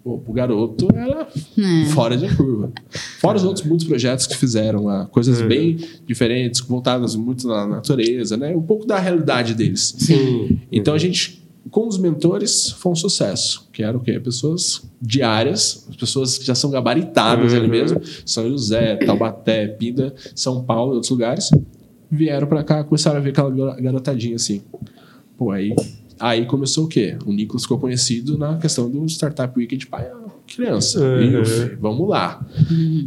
Pô, 0.05 0.21
o 0.27 0.33
garoto 0.33 0.87
era 0.95 1.27
É. 1.57 1.85
fora 1.89 2.15
de 2.15 2.33
curva. 2.35 2.71
Fora 3.19 3.37
os 3.37 3.43
outros 3.43 3.65
muitos 3.65 3.87
projetos 3.87 4.27
que 4.27 4.37
fizeram 4.37 4.83
lá, 4.83 5.07
coisas 5.07 5.41
Uhum. 5.41 5.47
bem 5.47 5.77
diferentes, 6.05 6.61
voltadas 6.61 7.15
muito 7.15 7.47
na 7.47 7.65
natureza, 7.65 8.37
né? 8.37 8.55
Um 8.55 8.61
pouco 8.61 8.85
da 8.85 8.99
realidade 8.99 9.55
deles. 9.55 9.95
Sim. 9.97 10.59
Então 10.71 10.93
a 10.93 10.99
gente, 10.99 11.43
com 11.71 11.87
os 11.87 11.97
mentores, 11.97 12.69
foi 12.69 12.91
um 12.91 12.95
sucesso. 12.95 13.67
Que 13.73 13.81
era 13.81 13.97
o 13.97 13.99
quê? 13.99 14.19
Pessoas 14.19 14.83
diárias, 15.01 15.87
pessoas 15.99 16.37
que 16.37 16.45
já 16.45 16.53
são 16.53 16.69
gabaritadas 16.69 17.51
Uhum. 17.53 17.57
ali 17.57 17.67
mesmo, 17.67 17.99
São 18.23 18.47
José, 18.47 18.97
Taubaté, 18.97 19.67
Pinda, 19.69 20.13
São 20.35 20.63
Paulo 20.63 20.91
e 20.91 20.95
outros 20.97 21.09
lugares, 21.09 21.49
vieram 22.11 22.45
para 22.45 22.63
cá, 22.63 22.83
começaram 22.83 23.17
a 23.17 23.21
ver 23.21 23.31
aquela 23.31 23.49
gar- 23.49 23.81
garotadinha 23.81 24.35
assim. 24.35 24.61
Pô, 25.35 25.49
aí, 25.49 25.75
aí 26.19 26.45
começou 26.45 26.85
o 26.85 26.87
quê? 26.87 27.17
O 27.25 27.31
Nicolas 27.33 27.63
ficou 27.63 27.77
conhecido 27.79 28.37
na 28.37 28.57
questão 28.57 28.89
do 28.89 29.05
Startup 29.07 29.57
Weekend 29.57 29.87
para 29.87 30.25
criança. 30.47 30.99
Uhum. 31.01 31.21
Youth, 31.21 31.77
vamos 31.79 32.07
lá. 32.07 32.45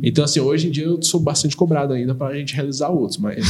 Então, 0.03 0.25
assim, 0.25 0.40
hoje 0.40 0.66
em 0.66 0.71
dia 0.73 0.85
eu 0.87 1.01
sou 1.03 1.21
bastante 1.21 1.57
cobrado 1.57 1.92
ainda 1.92 2.12
para 2.14 2.35
a 2.35 2.37
gente 2.37 2.53
realizar 2.55 2.88
outros, 2.88 3.16
mas. 3.23 3.44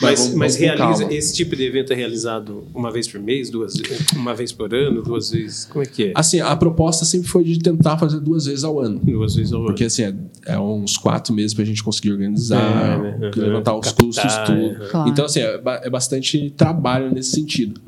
Mas, 0.00 0.20
vamos- 0.20 0.34
mas 0.34 0.56
vamos 0.56 0.76
realiza 0.78 1.12
esse 1.12 1.34
tipo 1.34 1.56
de 1.56 1.64
evento 1.64 1.92
é 1.92 1.96
realizado 1.96 2.64
uma 2.74 2.90
vez 2.90 3.08
por 3.08 3.20
mês, 3.20 3.48
duas 3.50 3.74
uma 4.14 4.34
vez 4.34 4.52
por 4.52 4.74
ano, 4.74 5.02
duas 5.02 5.30
vezes. 5.30 5.64
Como 5.64 5.82
é 5.82 5.86
que 5.86 6.04
é? 6.04 6.12
Assim, 6.14 6.40
a 6.40 6.54
proposta 6.54 7.04
sempre 7.04 7.28
foi 7.28 7.44
de 7.44 7.58
tentar 7.58 7.96
fazer 7.96 8.20
duas 8.20 8.44
vezes 8.46 8.62
ao 8.64 8.78
ano. 8.78 9.00
Duas 9.02 9.34
vezes 9.36 9.52
ao 9.52 9.60
ano. 9.60 9.68
Porque 9.68 9.84
assim, 9.84 10.02
é, 10.04 10.14
é 10.46 10.58
uns 10.58 10.96
quatro 10.98 11.32
meses 11.34 11.54
pra 11.54 11.64
gente 11.64 11.82
conseguir 11.82 12.12
organizar, 12.12 12.60
É, 12.60 13.18
né? 13.18 13.30
levantar 13.34 13.74
os 13.76 13.86
Captar, 13.86 14.04
custos, 14.06 14.34
tudo. 14.46 14.84
é. 14.84 14.88
Claro. 14.90 15.08
Então, 15.10 15.24
assim, 15.24 15.40
é, 15.40 15.60
é 15.84 15.90
bastante 15.90 16.50
trabalho 16.56 17.10
nesse 17.12 17.30
sentido. 17.30 17.80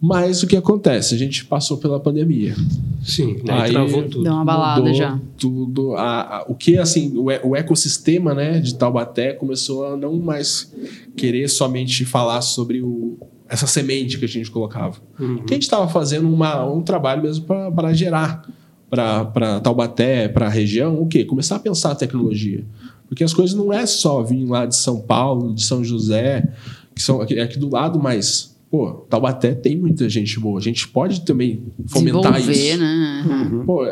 Mas 0.00 0.42
o 0.42 0.46
que 0.46 0.56
acontece? 0.56 1.14
A 1.14 1.18
gente 1.18 1.44
passou 1.44 1.76
pela 1.78 1.98
pandemia. 1.98 2.54
Sim, 3.02 3.36
aí, 3.48 3.60
Aí- 3.62 3.72
travou 3.72 4.02
tudo. 4.04 4.22
Deu 4.22 4.32
uma 4.32 4.44
balada 4.44 4.80
Mudou 4.80 4.94
já. 4.94 5.18
Tudo. 5.36 5.94
A, 5.94 6.20
a- 6.38 6.44
o 6.48 6.54
que, 6.54 6.78
assim, 6.78 7.16
o, 7.16 7.24
o 7.48 7.56
ecossistema 7.56 8.32
né, 8.34 8.60
de 8.60 8.74
Taubaté 8.76 9.32
começou 9.32 9.86
a 9.86 9.96
não 9.96 10.16
mais 10.18 10.72
querer 11.16 11.48
somente 11.48 12.04
falar 12.04 12.40
sobre 12.42 12.80
o, 12.80 13.16
essa 13.48 13.66
semente 13.66 14.18
que 14.18 14.24
a 14.24 14.28
gente 14.28 14.50
colocava. 14.50 14.96
Uhum. 15.18 15.38
Que 15.44 15.54
a 15.54 15.56
gente 15.56 15.62
estava 15.64 15.88
fazendo 15.88 16.28
uma, 16.32 16.64
um 16.64 16.80
trabalho 16.80 17.22
mesmo 17.22 17.44
para 17.74 17.92
gerar 17.92 18.46
para 18.90 19.60
Taubaté, 19.60 20.28
para 20.28 20.46
a 20.46 20.50
região, 20.50 21.00
o 21.00 21.06
quê? 21.06 21.24
Começar 21.24 21.56
a 21.56 21.58
pensar 21.58 21.90
a 21.92 21.94
tecnologia. 21.94 22.64
Porque 23.06 23.22
as 23.24 23.34
coisas 23.34 23.54
não 23.56 23.72
é 23.72 23.84
só 23.86 24.22
vir 24.22 24.44
lá 24.46 24.64
de 24.64 24.76
São 24.76 25.00
Paulo, 25.00 25.54
de 25.54 25.62
São 25.64 25.82
José, 25.84 26.46
que 26.94 27.02
são 27.02 27.20
aqui, 27.20 27.38
aqui 27.38 27.58
do 27.58 27.70
lado, 27.70 27.98
mas, 27.98 28.56
pô, 28.70 29.06
Taubaté 29.08 29.54
tem 29.54 29.76
muita 29.76 30.08
gente 30.08 30.38
boa. 30.38 30.58
A 30.58 30.62
gente 30.62 30.86
pode 30.88 31.22
também 31.22 31.62
fomentar 31.88 32.38
isso. 32.40 32.78
né? 32.78 33.62
Pô, 33.64 33.84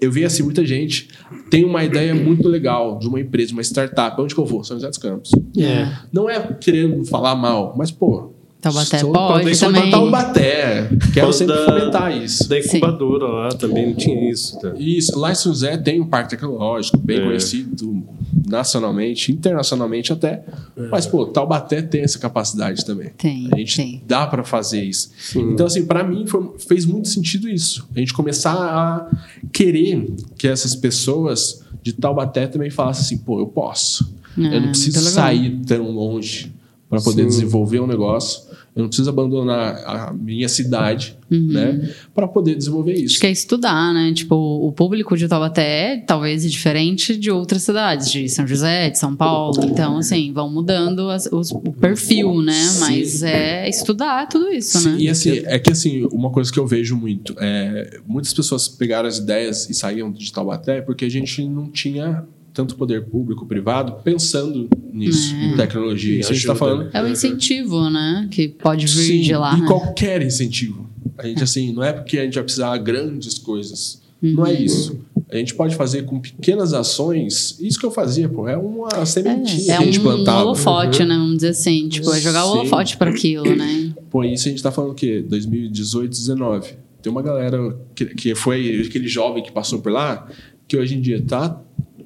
eu 0.00 0.10
vi 0.12 0.24
assim, 0.24 0.42
muita 0.42 0.64
gente 0.66 1.08
tem 1.50 1.64
uma 1.64 1.82
ideia 1.84 2.14
muito 2.14 2.48
legal 2.48 2.98
de 2.98 3.08
uma 3.08 3.20
empresa, 3.20 3.52
uma 3.52 3.62
startup. 3.62 4.20
Onde 4.20 4.34
que 4.34 4.40
eu 4.40 4.44
vou? 4.46 4.62
São 4.64 4.76
José 4.76 4.88
dos 4.88 4.98
Campos. 4.98 5.30
É. 5.58 5.88
Não 6.12 6.28
é 6.28 6.40
querendo 6.60 7.04
falar 7.04 7.34
mal, 7.34 7.74
mas, 7.76 7.90
pô. 7.90 8.30
Taubaté 8.60 8.98
sou- 8.98 9.12
pode 9.12 9.54
sou 9.54 9.70
também. 9.70 9.90
Taubaté. 9.90 10.88
Quero 11.12 11.26
Quando 11.26 11.32
sempre 11.34 11.54
da- 11.54 11.64
fomentar 11.66 12.16
isso. 12.24 12.48
Da 12.48 12.58
incubadora 12.58 13.26
lá 13.26 13.48
também 13.50 13.88
não 13.88 13.94
tinha 13.94 14.30
isso. 14.30 14.58
Tá? 14.58 14.72
Isso, 14.78 15.18
lá 15.18 15.32
em 15.32 15.34
São 15.34 15.52
José 15.52 15.76
tem 15.76 16.00
um 16.00 16.06
parque 16.06 16.30
tecnológico 16.30 16.96
bem 16.96 17.18
É. 17.18 17.24
conhecido 17.24 18.02
nacionalmente, 18.46 19.32
internacionalmente 19.32 20.12
até. 20.12 20.44
Mas, 20.90 21.06
pô, 21.06 21.26
Taubaté 21.26 21.82
tem 21.82 22.02
essa 22.02 22.18
capacidade 22.18 22.84
também. 22.84 23.10
Tem, 23.16 23.48
A 23.52 23.56
gente 23.58 23.76
tem. 23.76 24.02
dá 24.06 24.26
para 24.26 24.44
fazer 24.44 24.82
isso. 24.82 25.10
Então, 25.36 25.66
assim, 25.66 25.84
para 25.86 26.02
mim 26.04 26.26
foi- 26.26 26.52
fez 26.58 26.84
muito 26.84 27.08
sentido 27.08 27.48
isso. 27.48 27.88
A 27.94 27.98
gente 27.98 28.12
começar 28.12 28.54
a 28.54 29.10
querer 29.52 30.06
que 30.36 30.48
essas 30.48 30.74
pessoas 30.74 31.62
de 31.82 31.92
Taubaté 31.92 32.46
também 32.46 32.70
falassem 32.70 33.02
assim, 33.16 33.18
pô, 33.24 33.38
eu 33.40 33.46
posso. 33.46 34.14
É, 34.36 34.56
eu 34.56 34.60
não 34.60 34.68
preciso 34.70 34.96
muito 35.00 35.08
legal. 35.10 35.24
sair 35.24 35.60
tão 35.66 35.90
longe 35.90 36.52
para 36.88 37.00
poder 37.00 37.22
Sim. 37.22 37.28
desenvolver 37.28 37.80
um 37.80 37.86
negócio. 37.86 38.42
Eu 38.76 38.82
não 38.82 38.88
preciso 38.88 39.08
abandonar 39.08 39.76
a 39.86 40.12
minha 40.12 40.48
cidade, 40.48 41.16
né? 41.30 41.90
Para 42.12 42.26
poder 42.26 42.56
desenvolver 42.56 42.94
isso. 42.94 43.12
Acho 43.14 43.20
que 43.20 43.26
é 43.28 43.30
estudar, 43.30 43.94
né? 43.94 44.12
Tipo, 44.12 44.34
o 44.34 44.72
público 44.72 45.16
de 45.16 45.28
Taubaté 45.28 46.02
talvez 46.04 46.44
é 46.44 46.48
diferente 46.48 47.16
de 47.16 47.30
outras 47.30 47.62
cidades, 47.62 48.10
de 48.10 48.28
São 48.28 48.44
José, 48.46 48.90
de 48.90 48.98
São 48.98 49.14
Paulo. 49.14 49.62
Então, 49.64 49.98
assim, 49.98 50.32
vão 50.32 50.50
mudando 50.50 51.08
as- 51.08 51.26
os- 51.30 51.52
o 51.52 51.60
perfil, 51.72 52.42
né? 52.42 52.58
Mas 52.80 53.22
é 53.22 53.68
estudar 53.68 54.26
tudo 54.28 54.48
isso, 54.52 54.76
Sim, 54.80 54.88
né? 54.90 54.96
E 54.98 55.08
assim, 55.08 55.30
é 55.44 55.58
que 55.60 55.70
assim, 55.70 56.08
uma 56.10 56.30
coisa 56.30 56.52
que 56.52 56.58
eu 56.58 56.66
vejo 56.66 56.96
muito 56.96 57.34
é 57.38 58.00
muitas 58.06 58.34
pessoas 58.34 58.66
pegaram 58.66 59.08
as 59.08 59.18
ideias 59.18 59.70
e 59.70 59.74
saíam 59.74 60.10
de 60.10 60.32
Taubaté 60.32 60.80
porque 60.80 61.04
a 61.04 61.08
gente 61.08 61.44
não 61.46 61.68
tinha 61.70 62.24
tanto 62.52 62.74
poder 62.76 63.04
público, 63.06 63.46
privado, 63.46 63.94
pensando 64.04 64.68
nisso, 64.94 65.34
em 65.34 65.56
tecnologia. 65.56 66.20
Isso 66.20 66.30
a 66.30 66.34
gente 66.34 66.40
está 66.42 66.52
ajuda, 66.52 66.72
falando. 66.76 66.90
É 66.94 67.02
o 67.02 67.08
incentivo, 67.08 67.90
né? 67.90 68.28
Que 68.30 68.48
pode 68.48 68.86
vir 68.86 68.92
Sim, 68.92 69.20
de 69.22 69.34
lá. 69.34 69.56
e 69.56 69.60
né? 69.62 69.66
qualquer 69.66 70.22
incentivo. 70.22 70.88
A 71.18 71.26
gente, 71.26 71.42
assim, 71.42 71.72
não 71.72 71.82
é 71.82 71.92
porque 71.92 72.18
a 72.18 72.24
gente 72.24 72.34
vai 72.34 72.44
precisar 72.44 72.76
de 72.76 72.84
grandes 72.84 73.38
coisas. 73.38 74.02
Não 74.22 74.44
Uhum. 74.44 74.48
é 74.48 74.52
isso. 74.54 74.98
A 75.30 75.36
gente 75.36 75.54
pode 75.54 75.74
fazer 75.74 76.04
com 76.04 76.18
pequenas 76.20 76.72
ações. 76.72 77.58
Isso 77.60 77.78
que 77.78 77.84
eu 77.84 77.90
fazia, 77.90 78.28
pô, 78.28 78.48
é 78.48 78.56
uma 78.56 79.04
sementinha 79.04 79.74
É 79.74 79.76
que 79.76 79.82
a 79.82 79.86
gente 79.86 79.98
um 80.00 80.02
plantava. 80.02 80.42
holofote, 80.44 81.04
né? 81.04 81.14
Vamos 81.16 81.36
dizer 81.36 81.48
assim. 81.48 81.88
Tipo, 81.88 82.12
é 82.12 82.20
jogar 82.20 82.46
o 82.46 82.52
holofote 82.52 82.96
para 82.96 83.10
aquilo, 83.10 83.54
né? 83.54 83.92
Pô, 84.10 84.22
isso 84.24 84.46
a 84.48 84.50
gente 84.50 84.62
tá 84.62 84.70
falando 84.70 84.92
o 84.92 84.94
quê? 84.94 85.24
2018, 85.28 86.10
19. 86.10 86.74
Tem 87.02 87.10
uma 87.12 87.20
galera 87.22 87.76
que, 87.94 88.06
que 88.06 88.34
foi 88.34 88.80
aquele 88.86 89.08
jovem 89.08 89.42
que 89.42 89.52
passou 89.52 89.80
por 89.80 89.92
lá, 89.92 90.26
que 90.66 90.76
hoje 90.76 90.94
em 90.94 91.00
dia 91.00 91.20
tá 91.20 91.60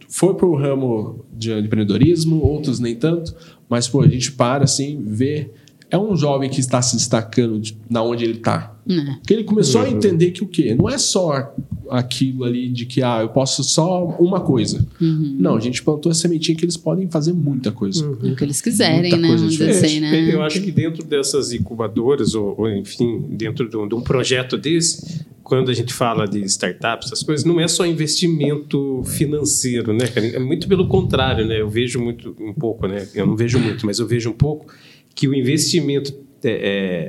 foi 0.08 0.34
pro 0.34 0.54
ramo 0.54 1.24
de 1.32 1.52
empreendedorismo, 1.52 2.42
outros 2.42 2.80
nem 2.80 2.96
tanto, 2.96 3.34
mas 3.68 3.86
pô, 3.86 4.00
a 4.00 4.08
gente 4.08 4.32
para 4.32 4.64
assim, 4.64 5.02
vê 5.06 5.50
é 5.90 5.96
um 5.98 6.16
jovem 6.16 6.50
que 6.50 6.60
está 6.60 6.82
se 6.82 6.96
destacando 6.96 7.58
de, 7.58 7.76
na 7.88 8.02
onde 8.02 8.24
ele 8.24 8.38
tá. 8.38 8.76
Né? 8.86 9.16
Porque 9.18 9.34
ele 9.34 9.44
começou 9.44 9.82
a 9.82 9.88
entender 9.88 10.30
que 10.30 10.42
o 10.42 10.46
quê? 10.46 10.74
Não 10.74 10.88
é 10.88 10.98
só 10.98 11.54
aquilo 11.90 12.44
ali 12.44 12.68
de 12.68 12.86
que 12.86 13.02
ah, 13.02 13.20
eu 13.22 13.28
posso 13.28 13.64
só 13.64 14.04
uma 14.18 14.40
coisa. 14.40 14.86
Não, 15.00 15.56
a 15.56 15.60
gente 15.60 15.82
plantou 15.82 16.10
a 16.10 16.14
sementinha 16.14 16.56
que 16.56 16.64
eles 16.64 16.76
podem 16.76 17.08
fazer 17.08 17.32
muita 17.32 17.72
coisa. 17.72 18.06
O 18.08 18.34
que 18.34 18.44
eles 18.44 18.60
quiserem, 18.60 19.00
Muita 19.00 19.16
né? 19.16 19.28
coisa 19.28 19.44
Vamos 19.44 19.58
dizer 19.58 19.72
diferente. 19.72 20.04
assim, 20.04 20.28
né? 20.28 20.34
Eu 20.34 20.42
acho 20.42 20.60
que 20.60 20.70
dentro 20.70 21.04
dessas 21.04 21.52
incubadoras, 21.52 22.34
ou, 22.34 22.54
ou, 22.58 22.70
enfim, 22.70 23.24
dentro 23.30 23.68
de 23.68 23.76
um, 23.76 23.88
de 23.88 23.94
um 23.94 24.00
projeto 24.00 24.56
desse, 24.56 25.24
quando 25.42 25.70
a 25.70 25.74
gente 25.74 25.92
fala 25.94 26.26
de 26.26 26.42
startups, 26.44 27.06
essas 27.06 27.22
coisas, 27.22 27.44
não 27.44 27.58
é 27.58 27.66
só 27.66 27.86
investimento 27.86 29.02
financeiro, 29.04 29.92
né? 29.92 30.04
É 30.14 30.38
muito 30.38 30.68
pelo 30.68 30.86
contrário, 30.86 31.46
né? 31.46 31.60
Eu 31.60 31.68
vejo 31.68 31.98
muito, 31.98 32.36
um 32.38 32.52
pouco, 32.52 32.86
né? 32.86 33.08
Eu 33.14 33.26
não 33.26 33.36
vejo 33.36 33.58
muito, 33.58 33.86
mas 33.86 33.98
eu 33.98 34.06
vejo 34.06 34.30
um 34.30 34.34
pouco 34.34 34.66
que 35.18 35.26
o 35.26 35.34
investimento 35.34 36.14
é, 36.44 36.50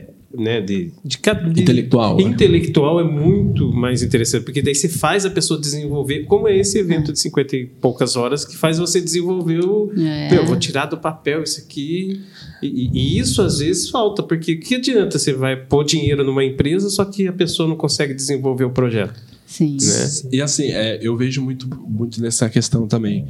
é, 0.03 0.09
né, 0.35 0.59
de, 0.61 0.91
de, 1.05 1.17
de- 1.53 1.61
Intelectual, 1.61 2.17
né? 2.17 2.23
intelectual 2.23 2.99
é 2.99 3.03
muito 3.03 3.71
mais 3.71 4.01
interessante, 4.01 4.43
porque 4.45 4.63
daí 4.63 4.73
você 4.73 4.89
faz 4.89 5.25
a 5.27 5.29
pessoa 5.29 5.59
desenvolver, 5.61 6.23
como 6.25 6.47
é 6.47 6.57
esse 6.57 6.79
evento 6.79 7.13
de 7.13 7.19
50 7.19 7.55
e 7.55 7.65
poucas 7.67 8.15
horas, 8.15 8.43
que 8.45 8.57
faz 8.57 8.79
você 8.79 8.99
desenvolver 8.99 9.59
o. 9.63 9.91
É. 9.95 10.31
Meu, 10.31 10.45
vou 10.47 10.55
tirar 10.57 10.87
do 10.87 10.97
papel 10.97 11.43
isso 11.43 11.61
aqui. 11.61 12.19
E, 12.63 12.67
e- 12.67 12.89
e 12.93 13.19
isso 13.19 13.43
às 13.43 13.59
vezes 13.59 13.89
falta, 13.89 14.23
porque 14.23 14.55
que 14.55 14.75
adianta 14.75 15.19
você 15.19 15.31
vai 15.33 15.55
pôr 15.55 15.83
dinheiro 15.83 16.23
numa 16.23 16.43
empresa, 16.43 16.89
só 16.89 17.05
que 17.05 17.27
a 17.27 17.33
pessoa 17.33 17.69
não 17.69 17.75
consegue 17.75 18.13
desenvolver 18.15 18.65
o 18.65 18.71
projeto, 18.71 19.13
Sim. 19.49 19.77
né? 19.81 20.29
E 20.31 20.41
assim, 20.41 20.65
é, 20.67 20.99
eu 21.01 21.17
vejo 21.17 21.41
muito, 21.41 21.67
muito 21.87 22.21
nessa 22.21 22.47
questão 22.49 22.87
também. 22.87 23.25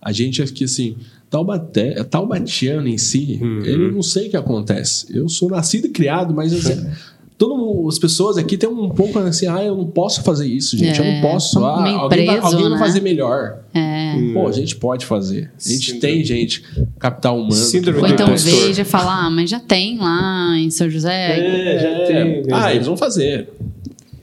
A 0.00 0.12
gente 0.12 0.42
aqui, 0.42 0.64
assim, 0.64 0.96
Taubaté, 1.30 2.02
Taubatiano 2.04 2.86
em 2.88 2.98
si, 2.98 3.38
eu 3.64 3.90
não 3.92 4.02
sei 4.02 4.26
o 4.26 4.30
que 4.30 4.36
acontece. 4.36 5.06
Eu 5.10 5.28
sou 5.28 5.48
nascido 5.48 5.86
e 5.86 5.90
criado, 5.90 6.34
mas 6.34 6.52
assim, 6.52 6.86
todo 7.38 7.56
mundo, 7.56 7.88
as 7.88 7.98
pessoas 7.98 8.36
aqui 8.36 8.58
têm 8.58 8.68
um 8.68 8.90
pouco 8.90 9.18
assim, 9.20 9.46
ah, 9.46 9.64
eu 9.64 9.76
não 9.76 9.86
posso 9.86 10.22
fazer 10.22 10.46
isso, 10.46 10.76
gente, 10.76 10.98
eu 10.98 11.04
É, 11.04 11.14
não 11.22 11.30
posso. 11.30 11.52
são 11.54 11.64
Ah, 11.64 11.82
meio 11.82 11.96
alguém, 11.96 12.26
vai, 12.26 12.36
preso, 12.40 12.46
alguém 12.54 12.68
vai 12.70 12.78
né? 12.78 12.84
fazer 12.86 13.00
melhor. 13.00 13.60
É. 13.72 14.12
Pô, 14.34 14.46
a 14.46 14.52
gente 14.52 14.76
pode 14.76 15.06
fazer. 15.06 15.50
A 15.64 15.68
gente 15.68 15.92
Síndrome. 15.92 16.00
tem 16.00 16.24
gente, 16.24 16.62
capital 16.98 17.36
humano. 17.36 17.52
Síndrome 17.54 18.00
Ou 18.00 18.06
então 18.08 18.26
impostor. 18.28 18.52
veja 18.66 18.82
e 18.82 18.84
fala, 18.84 19.26
ah, 19.26 19.30
mas 19.30 19.48
já 19.48 19.58
tem 19.60 19.96
lá 19.98 20.54
em 20.58 20.68
São 20.70 20.90
José. 20.90 21.38
É, 21.38 21.78
já 21.78 21.88
É, 21.88 22.06
tem. 22.42 22.52
ah, 22.52 22.74
eles 22.74 22.86
vão 22.86 22.96
fazer. 22.96 23.48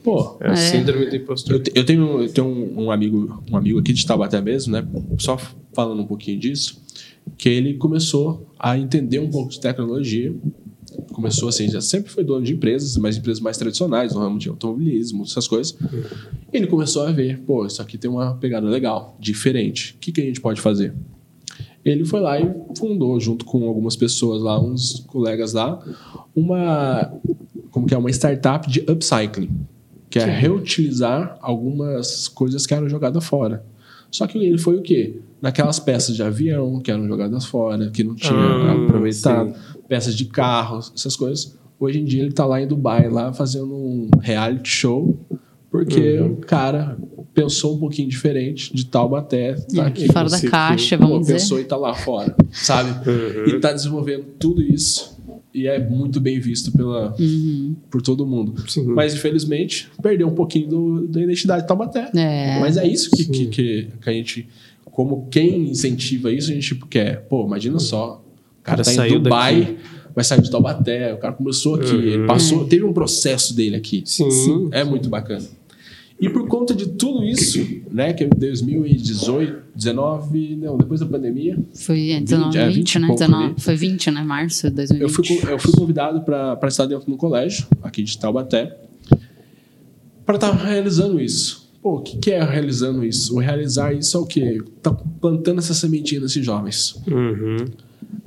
Pô, 0.02 0.36
É 0.40 0.48
a 0.48 0.52
É. 0.52 0.56
síndrome 0.56 1.06
do 1.06 1.16
impostor. 1.16 1.56
Eu, 1.56 1.62
eu 1.74 1.84
tenho, 1.84 2.22
eu 2.22 2.28
tenho 2.32 2.46
um, 2.46 2.84
um 2.84 2.90
amigo, 2.90 3.42
um 3.50 3.56
amigo 3.56 3.78
aqui 3.78 3.92
de 3.92 4.06
Taubaté 4.06 4.40
mesmo, 4.40 4.72
né? 4.72 4.86
Só 5.18 5.38
falando 5.74 6.00
um 6.02 6.06
pouquinho 6.06 6.38
disso, 6.38 6.80
que 7.36 7.48
ele 7.48 7.74
começou 7.74 8.48
a 8.58 8.78
entender 8.78 9.18
um 9.18 9.30
pouco 9.30 9.50
de 9.50 9.60
tecnologia. 9.60 10.34
Começou 11.12 11.48
assim, 11.48 11.68
já 11.68 11.80
sempre 11.80 12.10
foi 12.10 12.24
dono 12.24 12.44
de 12.44 12.54
empresas, 12.54 12.96
mas 12.96 13.16
empresas 13.16 13.40
mais 13.40 13.56
tradicionais, 13.56 14.12
no 14.14 14.20
ramo 14.20 14.38
de 14.38 14.48
automobilismo, 14.48 15.22
essas 15.22 15.46
coisas. 15.46 15.76
E 16.52 16.56
ele 16.56 16.66
começou 16.66 17.02
a 17.06 17.12
ver, 17.12 17.38
pô, 17.40 17.64
isso 17.66 17.80
aqui 17.80 17.96
tem 17.96 18.10
uma 18.10 18.34
pegada 18.34 18.66
legal, 18.68 19.16
diferente. 19.20 19.94
O 19.94 19.98
que, 20.00 20.10
que 20.12 20.20
a 20.20 20.24
gente 20.24 20.40
pode 20.40 20.60
fazer? 20.60 20.92
Ele 21.84 22.04
foi 22.04 22.20
lá 22.20 22.40
e 22.40 22.50
fundou, 22.76 23.18
junto 23.20 23.44
com 23.44 23.66
algumas 23.68 23.96
pessoas 23.96 24.42
lá, 24.42 24.60
uns 24.60 25.00
colegas 25.06 25.52
lá, 25.52 25.80
uma, 26.34 27.12
como 27.70 27.86
que 27.86 27.94
é, 27.94 27.98
uma 27.98 28.10
startup 28.10 28.68
de 28.68 28.80
upcycling, 28.80 29.48
que 30.10 30.18
é 30.18 30.24
reutilizar 30.24 31.38
algumas 31.40 32.28
coisas 32.28 32.66
que 32.66 32.74
eram 32.74 32.88
jogadas 32.88 33.24
fora. 33.24 33.64
Só 34.10 34.26
que 34.26 34.38
ele 34.38 34.58
foi 34.58 34.76
o 34.76 34.82
quê? 34.82 35.20
Naquelas 35.40 35.78
peças 35.78 36.16
de 36.16 36.22
avião 36.22 36.80
que 36.80 36.90
eram 36.90 37.06
jogadas 37.06 37.44
fora, 37.46 37.88
que 37.90 38.02
não 38.02 38.14
tinha 38.16 38.32
Ah, 38.34 38.72
aproveitado, 38.84 39.54
peças 39.88 40.14
de 40.16 40.24
carros, 40.24 40.92
essas 40.96 41.14
coisas. 41.16 41.56
Hoje 41.78 42.00
em 42.00 42.04
dia 42.04 42.20
ele 42.20 42.30
está 42.30 42.44
lá 42.44 42.60
em 42.60 42.66
Dubai, 42.66 43.08
lá 43.08 43.32
fazendo 43.32 43.72
um 43.72 44.10
reality 44.20 44.68
show, 44.68 45.16
porque 45.70 46.18
Uhum. 46.18 46.32
o 46.32 46.36
cara 46.38 46.98
pensou 47.32 47.76
um 47.76 47.78
pouquinho 47.78 48.08
diferente 48.08 48.74
de 48.74 48.84
Taubaté, 48.86 49.54
tá 49.74 49.86
aqui. 49.86 50.12
fora 50.12 50.28
da 50.28 50.40
caixa, 50.40 50.98
Pô, 50.98 51.04
vamos 51.06 51.20
dizer. 51.20 51.34
pensou 51.34 51.60
e 51.60 51.64
tá 51.64 51.76
lá 51.76 51.94
fora, 51.94 52.34
sabe? 52.50 52.90
E 53.48 53.60
tá 53.60 53.72
desenvolvendo 53.72 54.24
tudo 54.40 54.60
isso 54.60 55.19
e 55.52 55.66
é 55.66 55.78
muito 55.78 56.20
bem 56.20 56.38
visto 56.38 56.70
pela, 56.72 57.14
Uhum. 57.18 57.74
por 57.90 58.00
todo 58.02 58.26
mundo. 58.26 58.54
Sim. 58.68 58.84
Mas 58.86 59.14
infelizmente 59.14 59.88
perdeu 60.02 60.28
um 60.28 60.34
pouquinho 60.34 60.68
do- 60.68 61.08
da 61.08 61.20
identidade 61.22 61.62
de 61.62 61.68
Taubaté. 61.68 62.10
É. 62.14 62.60
Mas 62.60 62.76
é 62.76 62.86
isso 62.86 63.10
que, 63.10 63.24
que, 63.24 63.46
que, 63.46 63.88
que 64.00 64.10
a 64.10 64.12
gente, 64.12 64.48
como 64.84 65.26
quem 65.30 65.70
incentiva 65.70 66.32
isso, 66.32 66.50
a 66.50 66.54
gente 66.54 66.74
quer. 66.88 67.22
Pô, 67.28 67.44
imagina 67.46 67.78
só, 67.78 68.22
o 68.60 68.62
cara 68.62 68.76
cara 68.76 68.84
tá 68.84 68.92
em 68.92 68.94
saiu 68.94 69.18
Dubai, 69.20 69.60
daqui. 69.60 69.76
vai 70.14 70.24
sair 70.24 70.42
de 70.42 70.50
Taubaté, 70.50 71.14
o 71.14 71.18
cara 71.18 71.34
começou 71.34 71.74
aqui, 71.74 71.94
ele 71.94 72.26
passou, 72.26 72.66
teve 72.66 72.84
um 72.84 72.92
processo 72.92 73.54
dele 73.54 73.74
aqui. 73.76 74.02
Sim. 74.04 74.68
É 74.72 74.84
muito 74.84 75.08
bacana. 75.08 75.44
E 76.20 76.28
por 76.28 76.46
conta 76.46 76.74
de 76.74 76.86
tudo 76.86 77.24
isso, 77.24 77.66
né, 77.90 78.12
que 78.12 78.24
é 78.24 78.28
2018, 78.28 79.70
19, 79.74 80.56
não, 80.56 80.76
depois 80.76 81.00
da 81.00 81.06
pandemia, 81.06 81.58
Foi 81.72 82.10
é, 82.10 82.20
19, 82.20 82.50
20, 82.50 82.58
é, 82.58 82.66
20, 82.68 82.76
20 82.76 82.94
e 82.94 82.98
né? 82.98 83.06
pouco 83.06 83.20
19, 83.20 83.44
ali. 83.44 83.54
foi 83.58 83.76
20, 83.76 84.10
né? 84.10 84.22
Março 84.22 84.68
de 84.68 84.76
2020. 84.76 85.02
eu 85.02 85.08
fui, 85.08 85.52
eu 85.52 85.58
fui 85.58 85.72
convidado 85.72 86.20
para 86.20 86.68
estar 86.68 86.84
dentro 86.84 87.10
do 87.10 87.16
colégio, 87.16 87.66
aqui 87.82 88.02
de 88.02 88.18
Taubaté, 88.18 88.76
para 90.26 90.34
estar 90.34 90.52
realizando 90.52 91.18
isso. 91.18 91.70
Pô, 91.82 91.96
o 91.96 92.02
que, 92.02 92.18
que 92.18 92.30
é 92.30 92.44
realizando 92.44 93.02
isso? 93.02 93.34
O 93.34 93.38
realizar 93.38 93.94
isso 93.94 94.14
é 94.16 94.20
o 94.20 94.26
quê? 94.26 94.62
Tá 94.82 94.92
plantando 94.92 95.60
essa 95.60 95.72
sementinha 95.72 96.20
nesses 96.20 96.44
jovens. 96.44 97.00
Uhum. 97.08 97.56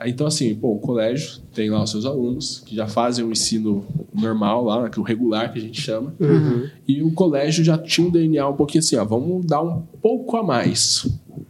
Então, 0.05 0.27
assim, 0.27 0.53
pô, 0.55 0.73
o 0.73 0.79
colégio 0.79 1.39
tem 1.53 1.69
lá 1.69 1.83
os 1.83 1.91
seus 1.91 2.05
alunos 2.05 2.61
que 2.65 2.75
já 2.75 2.87
fazem 2.87 3.23
o 3.23 3.31
ensino 3.31 3.85
normal 4.13 4.65
lá, 4.65 4.89
que 4.89 4.99
é 4.99 5.01
o 5.01 5.05
regular 5.05 5.51
que 5.51 5.59
a 5.59 5.61
gente 5.61 5.79
chama. 5.79 6.13
E 6.87 7.01
o 7.01 7.11
colégio 7.11 7.63
já 7.63 7.77
tinha 7.77 8.07
um 8.07 8.09
DNA 8.09 8.47
um 8.47 8.55
pouquinho 8.55 8.79
assim, 8.79 8.95
ó, 8.95 9.05
vamos 9.05 9.45
dar 9.45 9.61
um 9.61 9.81
pouco 10.01 10.35
a 10.35 10.43
mais. 10.43 11.05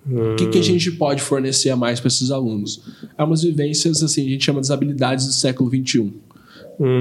O 0.05 0.35
que, 0.35 0.47
que 0.47 0.59
a 0.59 0.61
gente 0.61 0.91
pode 0.91 1.21
fornecer 1.21 1.69
a 1.69 1.75
mais 1.75 1.99
para 1.99 2.09
esses 2.09 2.31
alunos? 2.31 2.81
É 3.17 3.23
umas 3.23 3.43
vivências, 3.43 4.03
assim, 4.03 4.25
a 4.27 4.29
gente 4.29 4.43
chama 4.45 4.61
de 4.61 4.71
habilidades 4.71 5.25
do 5.25 5.33
século 5.33 5.69
XXI. 5.69 6.13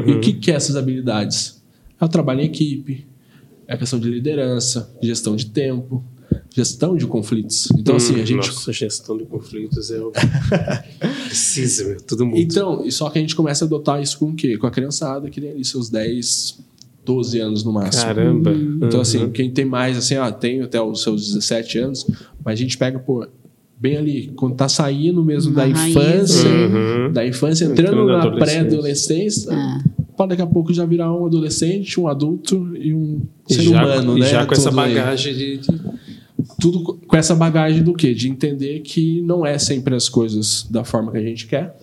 E 0.07 0.13
o 0.13 0.21
que, 0.21 0.33
que 0.35 0.51
é 0.51 0.55
essas 0.55 0.77
habilidades? 0.77 1.63
É 2.01 2.05
o 2.05 2.09
trabalho 2.09 2.41
em 2.41 2.45
equipe, 2.45 3.07
é 3.67 3.75
a 3.75 3.79
questão 3.79 3.99
de 3.99 4.09
liderança, 4.09 4.95
gestão 5.03 5.35
de 5.35 5.47
tempo, 5.47 6.05
gestão 6.55 6.97
de 6.97 7.07
conflitos. 7.07 7.69
Então, 7.79 7.97
assim, 7.97 8.15
a 8.21 8.25
gente 8.25 8.47
Nossa, 8.49 8.73
gestão 8.73 9.17
de 9.17 9.25
conflitos 9.25 9.91
é 9.91 10.01
o. 10.01 10.13
Precisa, 11.27 11.85
meu, 11.89 12.01
todo 12.03 12.27
mundo. 12.27 12.39
Então, 12.39 12.85
e 12.85 12.93
só 12.93 13.09
que 13.11 13.19
a 13.19 13.21
gente 13.23 13.35
começa 13.35 13.65
a 13.65 13.67
adotar 13.67 14.01
isso 14.03 14.19
com 14.19 14.27
o 14.31 14.35
quê? 14.35 14.57
Com 14.57 14.67
a 14.67 14.71
criançada 14.71 15.29
que 15.31 15.41
tem 15.41 15.51
ali 15.51 15.65
seus 15.65 15.89
10, 15.91 16.59
12 17.05 17.39
anos 17.41 17.65
no 17.65 17.73
máximo. 17.73 18.05
Caramba. 18.05 18.53
Então, 18.53 18.91
Uhum. 18.95 19.01
assim, 19.01 19.31
quem 19.31 19.51
tem 19.51 19.65
mais, 19.65 19.97
assim, 19.97 20.15
ah, 20.17 20.31
tem 20.31 20.63
até 20.63 20.81
os 20.81 21.03
seus 21.03 21.27
17 21.35 21.79
anos, 21.79 22.07
mas 22.45 22.55
a 22.55 22.63
gente 22.63 22.77
pega, 22.79 22.99
pô, 22.99 23.27
bem 23.81 23.97
ali, 23.97 24.33
quando 24.37 24.55
tá 24.55 24.69
saindo 24.69 25.25
mesmo 25.25 25.53
da 25.55 25.63
raiz, 25.67 25.89
infância, 25.97 26.49
Uhum. 26.49 27.13
da 27.13 27.27
infância, 27.27 27.65
entrando 27.65 27.89
Entrando 27.89 28.07
na 28.07 28.13
na 28.19 28.23
adolescência. 28.25 28.65
pré-adolescência, 28.65 29.53
É. 29.53 29.79
pode 30.17 30.31
daqui 30.31 30.43
a 30.43 30.47
pouco 30.47 30.73
já 30.73 30.85
virar 30.87 31.13
um 31.13 31.27
adolescente, 31.27 31.99
um 31.99 32.07
adulto 32.07 32.77
e 32.77 32.95
um 32.95 33.23
E 33.51 33.55
ser 33.55 33.63
já, 33.63 33.71
humano, 33.71 34.17
e 34.17 34.21
né? 34.21 34.29
já 34.29 34.47
com 34.47 34.55
essa 34.55 34.71
Tudo 34.71 34.81
aí. 34.81 34.95
bagagem 34.95 35.35
de. 35.35 35.57
de- 35.59 36.03
Tudo 36.61 36.99
com 37.07 37.17
essa 37.17 37.35
bagagem 37.35 37.83
do 37.83 37.93
quê? 37.95 38.15
De 38.15 38.29
entender 38.29 38.81
que 38.81 39.21
não 39.23 39.45
é 39.47 39.59
sempre 39.59 39.95
as 39.95 40.09
coisas 40.09 40.67
da 40.71 40.85
forma 40.85 41.11
que 41.13 41.19
a 41.19 41.23
gente 41.23 41.47
quer, 41.47 41.77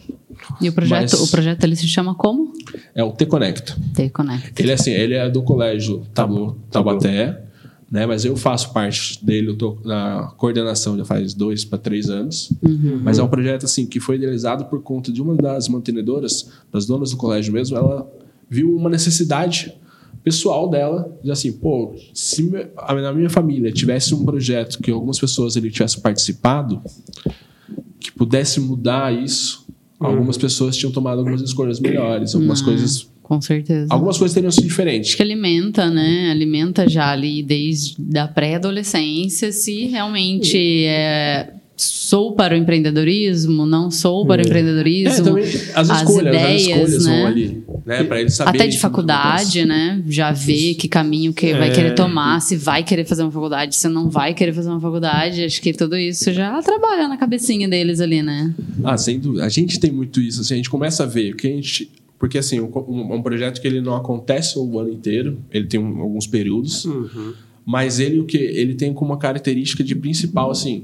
E 0.62 0.70
o 0.70 0.74
projeto, 0.74 1.02
Mas- 1.12 1.14
o 1.14 1.28
projeto 1.30 1.64
ele 1.66 1.76
se 1.76 1.88
chama 1.88 2.16
como? 2.16 2.54
É 2.96 3.04
o 3.04 3.12
T-Conecta. 3.12 3.76
T-Connect. 3.94 4.54
Ele 4.62 4.72
é 4.72 4.74
assim, 4.74 4.92
ele 4.92 5.14
é 5.14 5.30
do 5.30 5.44
colégio 5.44 6.06
Tabu, 6.14 6.58
Tabaté, 6.72 7.44
né? 7.92 8.06
Mas 8.06 8.24
eu 8.24 8.38
faço 8.38 8.72
parte 8.72 9.24
dele, 9.26 9.50
eu 9.50 9.56
tô 9.58 9.78
na 9.84 10.32
coordenação 10.38 10.98
já 10.98 11.04
faz 11.04 11.34
dois 11.34 11.66
para 11.66 11.78
três 11.78 12.10
anos. 12.10 12.54
Mas 13.04 13.20
é 13.20 13.24
um 13.24 13.28
projeto 13.28 13.66
assim 13.66 13.86
que 13.86 14.00
foi 14.00 14.16
idealizado 14.16 14.66
por 14.66 14.82
conta 14.82 15.12
de 15.12 15.22
uma 15.22 15.36
das 15.36 15.68
mantenedoras, 15.68 16.50
das 16.72 16.86
donas 16.86 17.12
do 17.12 17.18
colégio 17.18 17.52
mesmo. 17.52 17.76
Ela 17.76 18.10
viu 18.50 18.74
uma 18.74 18.90
necessidade 18.90 19.74
pessoal 20.30 20.70
dela, 20.70 21.12
de 21.24 21.32
assim, 21.32 21.52
pô, 21.52 21.96
se 22.14 22.44
na 23.02 23.12
minha 23.12 23.30
família 23.30 23.72
tivesse 23.72 24.14
um 24.14 24.24
projeto 24.24 24.80
que 24.80 24.92
algumas 24.92 25.18
pessoas 25.20 25.58
ali 25.58 25.72
tivessem 25.72 26.02
participado, 26.02 26.82
que 28.00 28.12
pudesse 28.12 28.60
mudar 28.60 29.12
isso, 29.12 29.66
algumas 30.00 30.38
pessoas 30.38 30.78
tinham 30.78 30.92
tomado 30.92 31.20
algumas 31.20 31.42
escolhas 31.42 31.80
melhores, 31.80 32.36
algumas 32.36 32.62
Hum. 32.62 32.66
coisas 32.66 33.10
Com 33.24 33.40
certeza. 33.42 33.86
Algumas 33.92 34.18
coisas 34.18 34.34
teriam 34.34 34.50
sido 34.52 34.68
diferentes. 34.68 35.10
Acho 35.10 35.18
que 35.18 35.22
alimenta, 35.24 35.88
né? 35.92 36.32
Alimenta 36.32 36.90
já 36.90 37.12
ali 37.12 37.44
desde 37.44 37.96
a 38.18 38.28
pré-adolescência 38.28 39.52
se 39.52 39.86
realmente 39.86 40.58
é, 40.86 41.54
sou 41.82 42.34
para 42.34 42.54
o 42.54 42.58
empreendedorismo, 42.58 43.66
não 43.66 43.90
sou 43.90 44.26
para 44.26 44.42
o 44.42 44.46
É, 44.46 44.48
empreendedorismo. 44.48 45.24
também 45.24 45.44
as 45.46 45.90
as 45.90 46.02
escolhas, 46.02 46.36
as 46.36 46.42
ideias, 46.42 46.62
escolhas 46.68 47.06
né? 47.06 47.18
vão 47.20 47.28
ali, 47.28 47.64
né? 47.86 48.04
Pra 48.04 48.20
eles 48.20 48.34
saberem. 48.34 48.62
Até 48.62 48.70
de 48.70 48.78
faculdade, 48.80 49.66
né? 49.66 50.04
Já 50.08 50.32
vê 50.32 50.74
que 50.74 50.88
caminho 50.88 51.34
que 51.34 51.54
vai 51.54 51.70
É. 51.70 51.74
querer 51.74 51.96
tomar, 51.96 52.42
se 52.42 52.56
vai 52.58 52.84
querer 52.84 53.06
fazer 53.06 53.22
uma 53.24 53.32
faculdade, 53.32 53.76
se 53.76 53.88
não 53.88 54.10
vai 54.10 54.34
querer 54.34 54.52
fazer 54.54 54.70
uma 54.70 54.82
faculdade. 54.82 55.44
Acho 55.44 55.62
que 55.62 55.72
tudo 55.74 55.96
isso 55.98 56.34
já 56.34 56.62
trabalha 56.62 57.08
na 57.08 57.16
cabecinha 57.18 57.68
deles 57.70 58.02
ali, 58.02 58.22
né? 58.22 58.54
Ah, 58.84 58.98
sem 58.98 59.18
dúvida. 59.20 59.46
A 59.46 59.50
gente 59.50 59.80
tem 59.80 59.92
muito 59.92 60.20
isso. 60.20 60.42
Assim, 60.42 60.56
a 60.56 60.58
gente 60.58 60.70
começa 60.70 61.04
a 61.04 61.06
ver 61.06 61.34
o 61.34 61.38
que 61.38 61.48
a 61.48 61.52
gente. 61.52 61.90
Porque, 62.20 62.38
assim, 62.38 62.60
um, 62.60 62.66
um- 63.16 63.22
projeto 63.22 63.62
que 63.62 63.68
ele 63.68 63.80
não 63.80 63.96
acontece 63.96 64.60
o 64.60 64.78
ano 64.78 64.90
inteiro, 64.92 65.40
ele 65.50 65.66
tem 65.68 65.80
um- 65.80 66.02
alguns 66.02 66.28
períodos, 66.28 66.86
mas 67.66 68.00
ele 68.02 68.20
o 68.20 68.26
que 68.26 68.36
ele 68.38 68.74
tem 68.76 68.94
como 68.94 69.12
uma 69.12 69.18
característica 69.18 69.82
de 69.84 69.96
principal, 69.96 70.52
assim, 70.52 70.84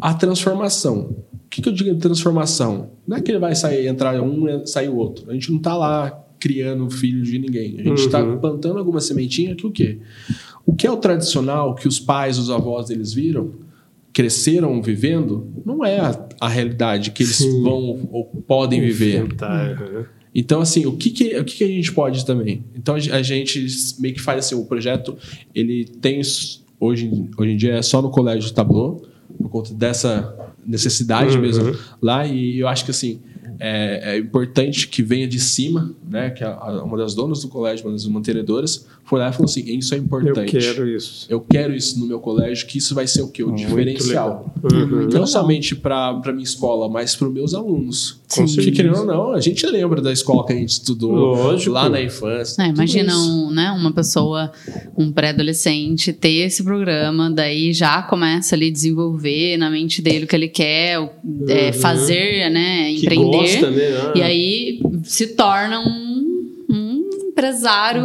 a 0.00 0.14
transformação. 0.14 1.24
O 1.32 1.48
que, 1.48 1.62
que 1.62 1.68
eu 1.68 1.72
digo 1.72 1.94
de 1.94 2.00
transformação? 2.00 2.90
Não 3.06 3.16
é 3.16 3.20
que 3.20 3.30
ele 3.30 3.38
vai 3.38 3.54
sair, 3.54 3.86
entrar 3.86 4.20
um 4.20 4.48
e 4.48 4.66
sair 4.66 4.88
o 4.88 4.96
outro. 4.96 5.30
A 5.30 5.32
gente 5.32 5.50
não 5.50 5.58
está 5.58 5.76
lá 5.76 6.24
criando 6.38 6.88
filho 6.90 7.22
de 7.22 7.38
ninguém. 7.38 7.80
A 7.80 7.82
gente 7.82 8.02
está 8.02 8.22
plantando 8.36 8.78
alguma 8.78 9.00
sementinha 9.00 9.54
que 9.54 9.66
o 9.66 9.70
quê? 9.70 9.98
O 10.64 10.74
que 10.74 10.86
é 10.86 10.90
o 10.90 10.96
tradicional 10.96 11.74
que 11.74 11.88
os 11.88 11.98
pais, 11.98 12.38
os 12.38 12.50
avós 12.50 12.90
eles 12.90 13.12
viram, 13.12 13.52
cresceram 14.12 14.82
vivendo, 14.82 15.48
não 15.64 15.84
é 15.84 15.98
a, 15.98 16.28
a 16.40 16.48
realidade 16.48 17.10
que 17.12 17.22
eles 17.22 17.36
Sim. 17.36 17.62
vão 17.62 18.08
ou 18.12 18.24
podem 18.46 18.80
viver. 18.80 19.26
Então, 20.34 20.60
assim, 20.60 20.86
o 20.86 20.96
que, 20.96 21.10
que, 21.10 21.38
o 21.38 21.44
que, 21.44 21.56
que 21.56 21.64
a 21.64 21.68
gente 21.68 21.92
pode 21.92 22.24
também? 22.24 22.64
Então, 22.74 22.94
a 22.94 23.22
gente 23.22 23.66
meio 23.98 24.14
que 24.14 24.20
faz 24.20 24.44
assim, 24.44 24.54
o 24.54 24.64
projeto, 24.64 25.16
ele 25.54 25.84
tem, 25.84 26.20
hoje, 26.78 27.10
hoje 27.36 27.52
em 27.52 27.56
dia, 27.56 27.74
é 27.74 27.82
só 27.82 28.02
no 28.02 28.10
colégio 28.10 28.52
Tableau, 28.52 29.02
por 29.36 29.48
conta 29.50 29.74
dessa 29.74 30.34
necessidade 30.66 31.36
Uhum. 31.36 31.42
mesmo 31.42 31.76
lá, 32.00 32.26
e 32.26 32.58
eu 32.58 32.68
acho 32.68 32.84
que, 32.84 32.90
assim, 32.90 33.20
é, 33.60 34.14
é 34.14 34.18
importante 34.18 34.86
que 34.88 35.02
venha 35.02 35.26
de 35.26 35.40
cima, 35.40 35.92
né, 36.08 36.30
que 36.30 36.44
a- 36.44 36.54
a- 36.54 36.84
uma 36.84 36.96
das 36.96 37.14
donas 37.14 37.40
do 37.42 37.48
colégio, 37.48 37.86
uma 37.86 37.92
das 37.92 38.06
mantenedoras, 38.06 38.86
foi 39.08 39.18
lá 39.20 39.30
e 39.30 39.32
falou 39.32 39.46
assim, 39.46 39.64
isso 39.78 39.94
é 39.94 39.98
Eu 39.98 40.02
importante. 40.02 40.50
quero 40.58 40.86
isso. 40.88 41.26
Eu 41.30 41.40
quero 41.40 41.74
isso 41.74 41.98
no 41.98 42.06
meu 42.06 42.20
colégio, 42.20 42.66
que 42.66 42.78
isso 42.78 42.94
vai 42.94 43.06
ser 43.06 43.22
o 43.22 43.28
quê? 43.28 43.42
O 43.42 43.48
Muito 43.48 43.60
diferencial. 43.66 44.54
Uhum. 44.62 45.08
Não 45.12 45.26
somente 45.26 45.74
para 45.74 46.08
a 46.24 46.32
minha 46.32 46.44
escola, 46.44 46.88
mas 46.88 47.16
para 47.16 47.26
os 47.28 47.32
meus 47.34 47.54
alunos. 47.54 48.20
Sim. 48.28 48.44
Porque, 48.46 48.70
querendo 48.70 48.98
ou 48.98 49.06
não, 49.06 49.32
a 49.32 49.40
gente 49.40 49.64
lembra 49.66 50.02
da 50.02 50.12
escola 50.12 50.44
que 50.44 50.52
a 50.52 50.56
gente 50.56 50.68
estudou 50.70 51.12
Lógico. 51.12 51.70
lá 51.72 51.88
na 51.88 52.02
infância. 52.02 52.62
É, 52.62 52.68
imagina 52.68 53.16
um, 53.18 53.50
né, 53.50 53.70
uma 53.70 53.90
pessoa, 53.92 54.52
um 54.96 55.10
pré-adolescente, 55.10 56.12
ter 56.12 56.46
esse 56.46 56.62
programa, 56.62 57.30
daí 57.30 57.72
já 57.72 58.02
começa 58.02 58.54
ali 58.54 58.68
a 58.68 58.72
desenvolver 58.72 59.56
na 59.56 59.70
mente 59.70 60.02
dele 60.02 60.24
o 60.24 60.28
que 60.28 60.36
ele 60.36 60.48
quer, 60.48 60.98
o- 61.00 61.08
é, 61.48 61.68
Uhum. 61.68 61.72
fazer, 61.74 62.50
né, 62.50 62.90
Que 62.92 63.06
empreender. 63.06 63.30
gosta, 63.38 63.70
né? 63.70 63.82
Ah. 63.96 64.12
E 64.16 64.22
aí 64.22 64.80
se 65.04 65.28
torna 65.28 65.80
um, 65.80 66.50
um 66.68 67.08
empresário 67.30 68.04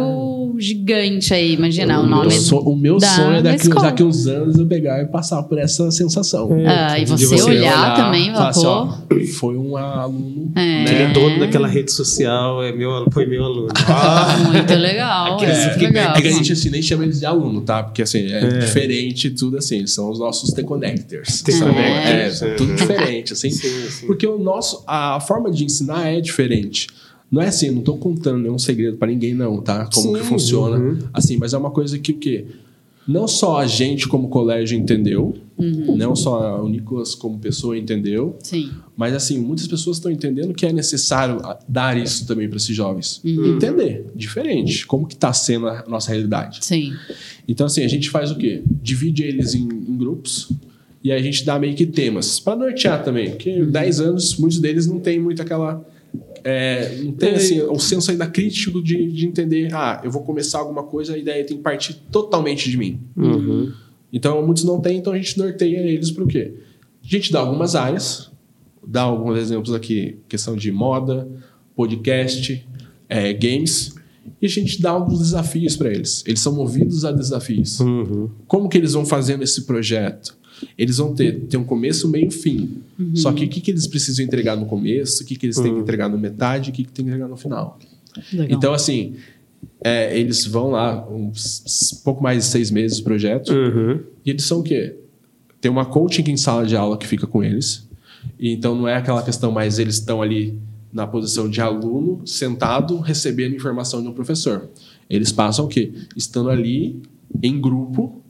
gigante 0.60 1.32
aí, 1.34 1.54
imagina, 1.54 2.00
o 2.00 2.04
O 2.04 2.06
nome. 2.06 2.28
meu, 2.28 2.40
so- 2.40 2.58
o 2.60 2.76
meu 2.76 2.98
da- 2.98 3.06
sonho 3.08 3.34
é 3.36 3.42
da 3.42 3.52
daqui, 3.52 3.68
daqui 3.68 4.02
uns 4.02 4.26
anos 4.26 4.56
eu 4.58 4.66
pegar 4.66 5.02
e 5.02 5.06
passar 5.06 5.42
por 5.44 5.58
essa 5.58 5.90
sensação. 5.90 6.52
É. 6.58 6.66
Ah, 6.66 6.98
e 6.98 7.06
você, 7.06 7.26
você 7.26 7.42
olhar, 7.42 7.94
também, 7.96 8.32
falar 8.32 8.48
assim, 8.48 8.66
ó, 8.66 8.88
foi 9.38 9.56
um 9.56 9.76
aluno. 9.76 10.52
É. 10.56 10.60
Ele 10.84 10.92
né? 10.94 11.02
é 11.04 11.12
dono 11.12 11.38
daquela 11.40 11.68
rede 11.68 11.92
social, 11.92 12.62
é 12.62 12.72
meu, 12.72 13.06
foi 13.12 13.26
meu 13.26 13.44
aluno. 13.44 13.68
Ah, 13.86 14.36
Muito 14.52 14.74
legal, 14.74 15.34
Aqueles 15.36 15.58
é, 15.58 15.74
que- 15.78 15.84
legal. 15.86 16.14
É 16.16 16.20
que 16.20 16.28
a 16.28 16.32
gente 16.32 16.52
assim, 16.52 16.70
nem 16.70 16.82
chama 16.82 17.04
eles 17.04 17.20
de 17.20 17.26
aluno, 17.26 17.60
tá? 17.60 17.82
Porque 17.82 18.02
assim, 18.02 18.26
é, 18.32 18.58
diferente 18.58 19.30
tudo 19.30 19.56
assim. 19.58 19.78
Eles 19.78 19.92
são 19.92 20.10
os 20.10 20.18
nossos 20.18 20.50
T-Connectors. 20.52 21.42
T-Connectors, 21.42 22.42
É, 22.42 22.48
é. 22.50 22.54
tudo 22.54 22.74
diferente, 22.74 23.32
assim. 23.32 23.50
sim, 23.50 23.68
sim. 23.90 24.06
Porque 24.06 24.26
o 24.26 24.38
nosso, 24.38 24.82
a 24.86 25.20
forma 25.20 25.50
de 25.50 25.64
ensinar 25.64 26.08
é 26.08 26.20
diferente. 26.20 26.86
Não 27.30 27.42
é 27.42 27.48
assim, 27.48 27.70
não 27.70 27.82
tô 27.82 27.96
contando 27.96 28.38
nenhum 28.38 28.58
segredo 28.58 28.96
pra 28.96 29.08
ninguém, 29.08 29.34
não, 29.34 29.60
tá? 29.60 29.88
Como 29.92 30.08
Sim, 30.16 30.22
que 30.22 30.26
funciona. 30.28 30.76
uhum. 30.78 30.98
Assim, 31.12 31.36
mas 31.36 31.52
é 31.52 31.58
uma 31.58 31.70
coisa 31.70 31.98
que 31.98 32.12
o 32.12 32.16
quê? 32.18 32.44
Não 33.06 33.28
só 33.28 33.58
a 33.58 33.66
gente 33.66 34.08
como 34.08 34.28
colégio 34.28 34.78
entendeu, 34.78 35.34
Uhum. 35.58 35.94
não 35.96 36.16
só 36.16 36.62
o 36.64 36.68
Nicolas 36.68 37.14
como 37.14 37.38
pessoa 37.38 37.76
entendeu, 37.76 38.36
Sim. 38.40 38.70
mas 38.96 39.12
assim, 39.14 39.38
muitas 39.38 39.66
pessoas 39.68 39.98
estão 39.98 40.10
entendendo 40.10 40.54
que 40.54 40.64
é 40.64 40.72
necessário 40.72 41.36
a- 41.44 41.58
dar 41.68 41.96
isso 41.98 42.26
também 42.26 42.48
para 42.48 42.56
esses 42.56 42.74
jovens. 42.74 43.20
Uhum. 43.24 43.56
Entender, 43.56 44.06
diferente, 44.16 44.86
como 44.86 45.06
que 45.06 45.14
tá 45.16 45.32
sendo 45.34 45.68
a 45.68 45.84
nossa 45.86 46.10
realidade. 46.12 46.64
Sim. 46.64 46.92
Então, 47.46 47.66
assim, 47.66 47.82
a 47.84 47.88
gente 47.88 48.08
faz 48.10 48.30
o 48.30 48.36
quê? 48.36 48.62
Divide 48.82 49.22
eles 49.22 49.54
em, 49.54 49.62
em 49.68 49.96
grupos 49.96 50.50
e 51.02 51.12
aí 51.12 51.20
a 51.20 51.22
gente 51.22 51.44
dá 51.44 51.58
meio 51.58 51.74
que 51.76 51.84
temas 51.86 52.40
para 52.40 52.56
nortear 52.56 53.04
também. 53.04 53.30
Porque 53.32 53.50
Uhum. 53.60 53.70
10 53.70 54.00
anos, 54.00 54.36
muitos 54.38 54.58
deles 54.60 54.86
não 54.86 54.98
tem 54.98 55.20
muito 55.20 55.42
aquela. 55.42 55.84
É, 56.44 56.96
não 57.02 57.12
tem 57.12 57.34
assim, 57.34 57.62
o 57.62 57.78
senso 57.78 58.10
ainda 58.10 58.26
crítico 58.26 58.82
de, 58.82 59.10
de 59.10 59.26
entender, 59.26 59.72
ah, 59.72 60.02
eu 60.04 60.10
vou 60.10 60.22
começar 60.22 60.58
alguma 60.58 60.82
coisa 60.82 61.16
e 61.16 61.24
daí 61.24 61.42
tem 61.42 61.56
que 61.56 61.62
partir 61.62 61.94
totalmente 62.12 62.70
de 62.70 62.76
mim. 62.76 63.00
Uhum. 63.16 63.72
Então, 64.12 64.44
muitos 64.44 64.62
não 64.62 64.78
têm, 64.78 64.98
então 64.98 65.14
a 65.14 65.16
gente 65.16 65.38
norteia 65.38 65.78
eles 65.78 66.10
para 66.10 66.22
o 66.22 66.26
quê? 66.26 66.54
A 67.02 67.06
gente 67.06 67.32
dá 67.32 67.40
algumas 67.40 67.74
áreas, 67.74 68.30
dá 68.86 69.02
alguns 69.02 69.38
exemplos 69.38 69.72
aqui, 69.74 70.18
questão 70.28 70.54
de 70.54 70.70
moda, 70.70 71.26
podcast, 71.74 72.64
é, 73.08 73.32
games, 73.32 73.94
e 74.40 74.46
a 74.46 74.48
gente 74.48 74.80
dá 74.82 74.90
alguns 74.90 75.20
desafios 75.20 75.76
para 75.76 75.90
eles. 75.90 76.22
Eles 76.26 76.40
são 76.40 76.54
movidos 76.54 77.06
a 77.06 77.12
desafios. 77.12 77.80
Uhum. 77.80 78.30
Como 78.46 78.68
que 78.68 78.76
eles 78.76 78.92
vão 78.92 79.06
fazendo 79.06 79.42
esse 79.42 79.62
projeto? 79.62 80.36
Eles 80.76 80.96
vão 80.98 81.14
ter, 81.14 81.40
ter 81.42 81.56
um 81.56 81.64
começo, 81.64 82.08
meio 82.08 82.28
e 82.28 82.30
fim. 82.30 82.82
Só 83.14 83.32
que 83.32 83.44
o 83.44 83.48
que, 83.48 83.60
que 83.60 83.70
eles 83.70 83.86
precisam 83.86 84.24
entregar 84.24 84.56
no 84.56 84.66
começo, 84.66 85.22
o 85.22 85.26
que, 85.26 85.36
que 85.36 85.46
eles 85.46 85.56
têm 85.58 85.74
que 85.74 85.80
entregar 85.80 86.08
no 86.08 86.18
metade, 86.18 86.70
o 86.70 86.72
que, 86.72 86.84
que 86.84 86.92
tem 86.92 87.04
que 87.04 87.10
entregar 87.10 87.28
no 87.28 87.36
final. 87.36 87.78
Legal. 88.32 88.56
Então, 88.56 88.72
assim, 88.72 89.14
é, 89.82 90.18
eles 90.18 90.46
vão 90.46 90.70
lá, 90.70 91.06
uns 91.10 92.00
pouco 92.04 92.22
mais 92.22 92.44
de 92.44 92.50
seis 92.50 92.70
meses 92.70 92.98
o 92.98 93.04
projeto, 93.04 93.52
Uhum. 93.52 94.00
e 94.24 94.30
eles 94.30 94.44
são 94.44 94.60
o 94.60 94.62
quê? 94.62 94.96
Tem 95.60 95.70
uma 95.70 95.84
coaching 95.86 96.24
em 96.30 96.36
sala 96.36 96.66
de 96.66 96.76
aula 96.76 96.96
que 96.98 97.06
fica 97.06 97.26
com 97.26 97.42
eles. 97.42 97.88
E 98.38 98.50
então 98.52 98.74
não 98.74 98.86
é 98.88 98.94
aquela 98.96 99.22
questão 99.22 99.50
mais 99.50 99.78
eles 99.78 99.96
estão 99.96 100.22
ali 100.22 100.58
na 100.92 101.06
posição 101.06 101.48
de 101.50 101.60
aluno, 101.60 102.22
sentado, 102.26 102.98
recebendo 103.00 103.54
informação 103.56 104.00
de 104.00 104.08
um 104.08 104.12
professor. 104.12 104.68
Eles 105.10 105.32
passam 105.32 105.64
o 105.64 105.68
quê? 105.68 105.92
Estando 106.16 106.48
ali 106.50 107.02
em 107.42 107.60
grupo, 107.60 108.22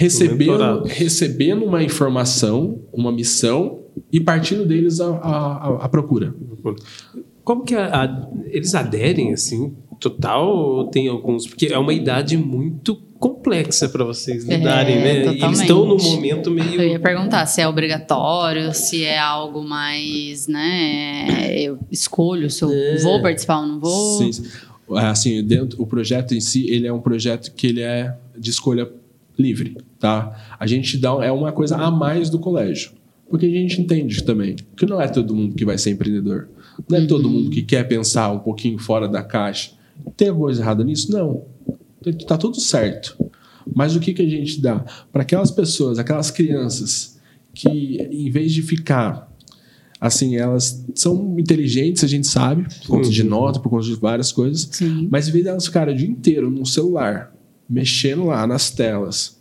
recebendo, 0.00 0.84
recebendo 0.86 1.64
uma 1.66 1.82
informação, 1.82 2.78
uma 2.90 3.12
missão 3.12 3.80
e 4.10 4.18
partindo 4.18 4.64
deles 4.64 4.98
a, 4.98 5.08
a, 5.16 5.84
a- 5.84 5.88
procura. 5.90 6.34
Como 7.44 7.64
que 7.64 7.74
a- 7.74 8.04
a- 8.04 8.28
eles 8.46 8.74
aderem 8.74 9.32
assim, 9.34 9.74
total? 10.00 10.48
Ou 10.56 10.86
tem 10.86 11.06
alguns? 11.08 11.46
Porque 11.46 11.66
é 11.66 11.78
uma 11.78 11.92
idade 11.92 12.36
muito 12.38 12.96
complexa 13.18 13.90
para 13.90 14.02
vocês 14.02 14.48
É, 14.48 14.56
lidarem, 14.56 14.96
né? 14.96 15.12
E 15.12 15.16
eles 15.18 15.32
totalmente. 15.34 15.60
estão 15.60 15.84
num 15.84 15.98
momento 16.02 16.50
meio. 16.50 16.80
Eu 16.80 16.88
ia 16.88 16.98
perguntar 16.98 17.44
se 17.44 17.60
é 17.60 17.68
obrigatório, 17.68 18.72
se 18.72 19.04
é 19.04 19.18
algo 19.18 19.62
mais, 19.62 20.46
né? 20.48 21.54
Eu 21.60 21.78
escolho 21.90 22.48
se 22.48 22.62
eu 22.64 22.72
É. 22.72 22.96
vou 23.02 23.20
participar 23.20 23.60
ou 23.60 23.66
não 23.66 23.78
vou. 23.80 24.18
Sim, 24.18 24.32
sim. 24.32 24.44
Assim, 24.96 25.44
dentro, 25.44 25.80
o 25.80 25.86
projeto 25.86 26.34
em 26.34 26.40
si, 26.40 26.68
ele 26.70 26.86
é 26.86 26.92
um 26.92 27.00
projeto 27.00 27.52
que 27.54 27.66
ele 27.66 27.80
é 27.82 28.14
de 28.36 28.48
escolha 28.50 28.90
livre, 29.40 29.76
tá? 29.98 30.56
A 30.58 30.66
gente 30.66 30.98
dá 30.98 31.10
é 31.22 31.30
uma 31.32 31.52
coisa 31.52 31.76
a 31.76 31.90
mais 31.90 32.28
do 32.30 32.38
colégio, 32.38 32.92
porque 33.28 33.46
a 33.46 33.50
gente 33.50 33.80
entende 33.80 34.22
também 34.22 34.56
que 34.76 34.86
não 34.86 35.00
é 35.00 35.08
todo 35.08 35.34
mundo 35.34 35.54
que 35.54 35.64
vai 35.64 35.78
ser 35.78 35.90
empreendedor, 35.90 36.48
não 36.88 36.98
é 36.98 37.06
todo 37.06 37.28
mundo 37.28 37.50
que 37.50 37.62
quer 37.62 37.84
pensar 37.84 38.30
um 38.30 38.38
pouquinho 38.38 38.78
fora 38.78 39.08
da 39.08 39.22
caixa. 39.22 39.72
Tem 40.16 40.28
alguma 40.28 40.46
coisa 40.46 40.62
errada 40.62 40.84
nisso? 40.84 41.12
Não, 41.12 41.44
tá 42.26 42.36
tudo 42.36 42.60
certo. 42.60 43.16
Mas 43.74 43.94
o 43.94 44.00
que 44.00 44.14
que 44.14 44.22
a 44.22 44.28
gente 44.28 44.60
dá 44.60 44.84
para 45.12 45.22
aquelas 45.22 45.50
pessoas, 45.50 45.98
aquelas 45.98 46.30
crianças 46.30 47.18
que 47.54 47.98
em 48.10 48.30
vez 48.30 48.52
de 48.52 48.62
ficar 48.62 49.30
assim, 50.00 50.36
elas 50.36 50.82
são 50.94 51.38
inteligentes, 51.38 52.02
a 52.02 52.06
gente 52.06 52.26
sabe, 52.26 52.66
por 52.86 52.96
conta 52.96 53.10
de 53.10 53.22
nota, 53.22 53.60
por 53.60 53.68
conta 53.68 53.84
de 53.84 53.94
várias 53.96 54.32
coisas. 54.32 54.66
Sim. 54.72 55.08
Mas 55.10 55.28
em 55.28 55.32
vez 55.32 55.44
delas 55.44 55.66
ficarem 55.66 55.94
o 55.94 55.96
dia 55.96 56.08
inteiro 56.08 56.50
no 56.50 56.64
celular, 56.64 57.32
mexendo 57.70 58.26
lá 58.26 58.46
nas 58.46 58.70
telas, 58.70 59.38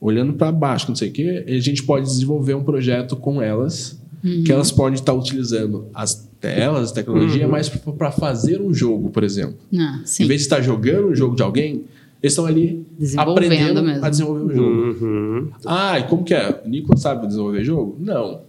olhando 0.00 0.32
para 0.32 0.50
baixo, 0.50 0.86
não 0.88 0.96
sei 0.96 1.10
o 1.10 1.12
quê, 1.12 1.44
a 1.46 1.60
gente 1.60 1.82
pode 1.82 2.06
desenvolver 2.06 2.54
um 2.54 2.64
projeto 2.64 3.14
com 3.16 3.42
elas, 3.42 4.00
que 4.44 4.50
elas 4.50 4.70
podem 4.72 4.94
estar 4.94 5.12
utilizando 5.12 5.86
as 5.94 6.28
telas, 6.40 6.90
a 6.90 6.94
tecnologia, 6.94 7.46
mas 7.46 7.68
para 7.68 8.10
fazer 8.10 8.60
um 8.60 8.72
jogo, 8.72 9.10
por 9.10 9.22
exemplo. 9.22 9.56
Ah, 9.78 10.00
sim. 10.04 10.24
Em 10.24 10.26
vez 10.26 10.40
de 10.40 10.46
estar 10.46 10.60
jogando 10.62 11.08
um 11.08 11.14
jogo 11.14 11.36
de 11.36 11.42
alguém, 11.42 11.84
eles 12.22 12.32
estão 12.32 12.44
ali 12.46 12.84
aprendendo 13.16 13.82
mesmo. 13.82 14.04
a 14.04 14.10
desenvolver 14.10 14.44
o 14.44 14.54
jogo. 14.54 14.68
Uhum. 14.68 15.50
Ah, 15.66 15.98
e 15.98 16.02
como 16.04 16.22
que 16.24 16.34
é? 16.34 16.62
O 16.64 16.68
Nicolas 16.68 17.00
sabe 17.00 17.26
desenvolver 17.26 17.64
jogo? 17.64 17.96
Não. 17.98 18.42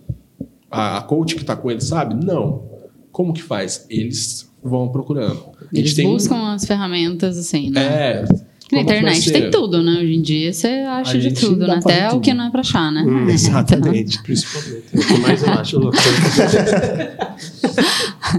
A, 0.69 0.97
a 0.97 1.01
coach 1.01 1.35
que 1.35 1.41
está 1.41 1.55
com 1.55 1.69
ele 1.71 1.81
sabe? 1.81 2.15
Não. 2.25 2.63
Como 3.11 3.33
que 3.33 3.41
faz? 3.43 3.85
Eles 3.89 4.49
vão 4.63 4.89
procurando. 4.89 5.39
A 5.59 5.63
gente 5.63 5.79
Eles 5.79 5.93
tem 5.95 6.07
um- 6.07 6.13
buscam 6.13 6.53
as 6.53 6.65
ferramentas, 6.65 7.37
assim, 7.37 7.69
né? 7.69 7.81
É. 7.81 8.25
Na 8.71 8.81
internet 8.81 9.21
ser? 9.21 9.31
tem 9.31 9.51
tudo, 9.51 9.83
né? 9.83 9.99
Hoje 10.01 10.13
em 10.15 10.21
dia 10.21 10.53
você 10.53 10.67
acha 10.67 11.17
A 11.17 11.19
de 11.19 11.33
tudo, 11.33 11.67
né? 11.67 11.75
Até 11.75 12.01
ver 12.01 12.07
o 12.07 12.09
tudo. 12.11 12.21
que 12.21 12.33
não 12.33 12.45
é 12.45 12.49
pra 12.51 12.61
achar, 12.61 12.91
né? 12.91 13.03
Hum, 13.07 13.27
Exatamente. 13.29 14.21
Principalmente. 14.23 14.83
É 14.93 14.99
o 14.99 15.07
que 15.07 15.17
mais 15.19 15.43
eu 15.43 15.49
acho 15.53 15.79
louco. 15.79 15.97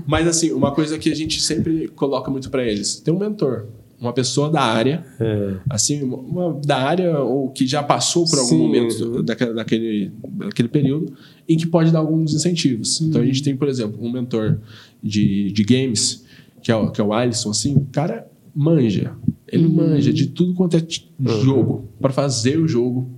Mas 0.06 0.26
assim, 0.26 0.52
uma 0.52 0.72
coisa 0.72 0.98
que 0.98 1.10
a 1.10 1.14
gente 1.14 1.40
sempre 1.40 1.88
coloca 1.88 2.30
muito 2.30 2.50
para 2.50 2.64
eles, 2.66 2.96
tem 2.96 3.12
um 3.12 3.18
mentor, 3.18 3.66
uma 4.00 4.12
pessoa 4.12 4.50
da 4.50 4.62
área, 4.62 5.04
É. 5.20 5.54
assim, 5.70 6.02
uma, 6.02 6.16
uma 6.16 6.60
da 6.64 6.76
área 6.78 7.20
ou 7.20 7.50
que 7.50 7.66
já 7.66 7.82
passou 7.82 8.24
por 8.28 8.38
algum 8.38 8.48
Sim. 8.50 8.58
momento 8.58 9.22
daquele, 9.22 9.54
daquele, 9.54 10.12
daquele 10.38 10.68
período 10.68 11.12
em 11.48 11.56
que 11.56 11.66
pode 11.66 11.90
dar 11.92 12.00
alguns 12.00 12.34
incentivos. 12.34 13.00
Então 13.00 13.20
a 13.20 13.24
gente 13.24 13.42
tem, 13.42 13.56
por 13.56 13.68
exemplo, 13.68 13.98
um 14.04 14.10
mentor 14.10 14.58
de, 15.02 15.52
de 15.52 15.62
games, 15.64 16.24
que 16.62 16.70
é, 16.72 16.76
o, 16.76 16.90
que 16.90 17.00
é 17.00 17.04
o 17.04 17.12
Alisson, 17.12 17.50
assim, 17.50 17.76
o 17.76 17.86
cara 17.92 18.26
manja. 18.54 19.12
Ele 19.52 19.68
manja 19.68 20.12
de 20.12 20.26
tudo 20.28 20.54
quanto 20.54 20.76
é 20.76 20.80
t- 20.80 21.04
jogo, 21.42 21.88
para 22.00 22.12
fazer 22.12 22.58
o 22.58 22.66
jogo, 22.66 23.10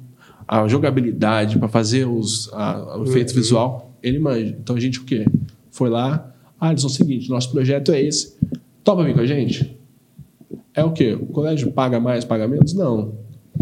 a 0.46 0.66
jogabilidade, 0.68 1.58
para 1.58 1.68
fazer 1.68 2.06
os, 2.06 2.52
a, 2.52 2.98
o 2.98 3.04
efeito 3.04 3.32
visual, 3.34 3.96
ele 4.02 4.18
manja. 4.18 4.56
Então 4.60 4.74
a 4.76 4.80
gente 4.80 4.98
o 4.98 5.04
quê? 5.04 5.26
Foi 5.70 5.88
lá, 5.88 6.34
Alisson, 6.60 6.88
é 6.88 6.90
o 6.90 6.92
seguinte, 6.92 7.30
nosso 7.30 7.50
projeto 7.52 7.92
é 7.92 8.02
esse. 8.02 8.34
Topa 8.82 9.04
vir 9.04 9.14
com 9.14 9.20
a 9.20 9.26
gente? 9.26 9.78
É 10.74 10.82
o 10.84 10.92
quê? 10.92 11.14
O 11.14 11.26
colégio 11.26 11.70
paga 11.70 12.00
mais, 12.00 12.24
paga 12.24 12.46
menos? 12.48 12.74
Não. 12.74 13.12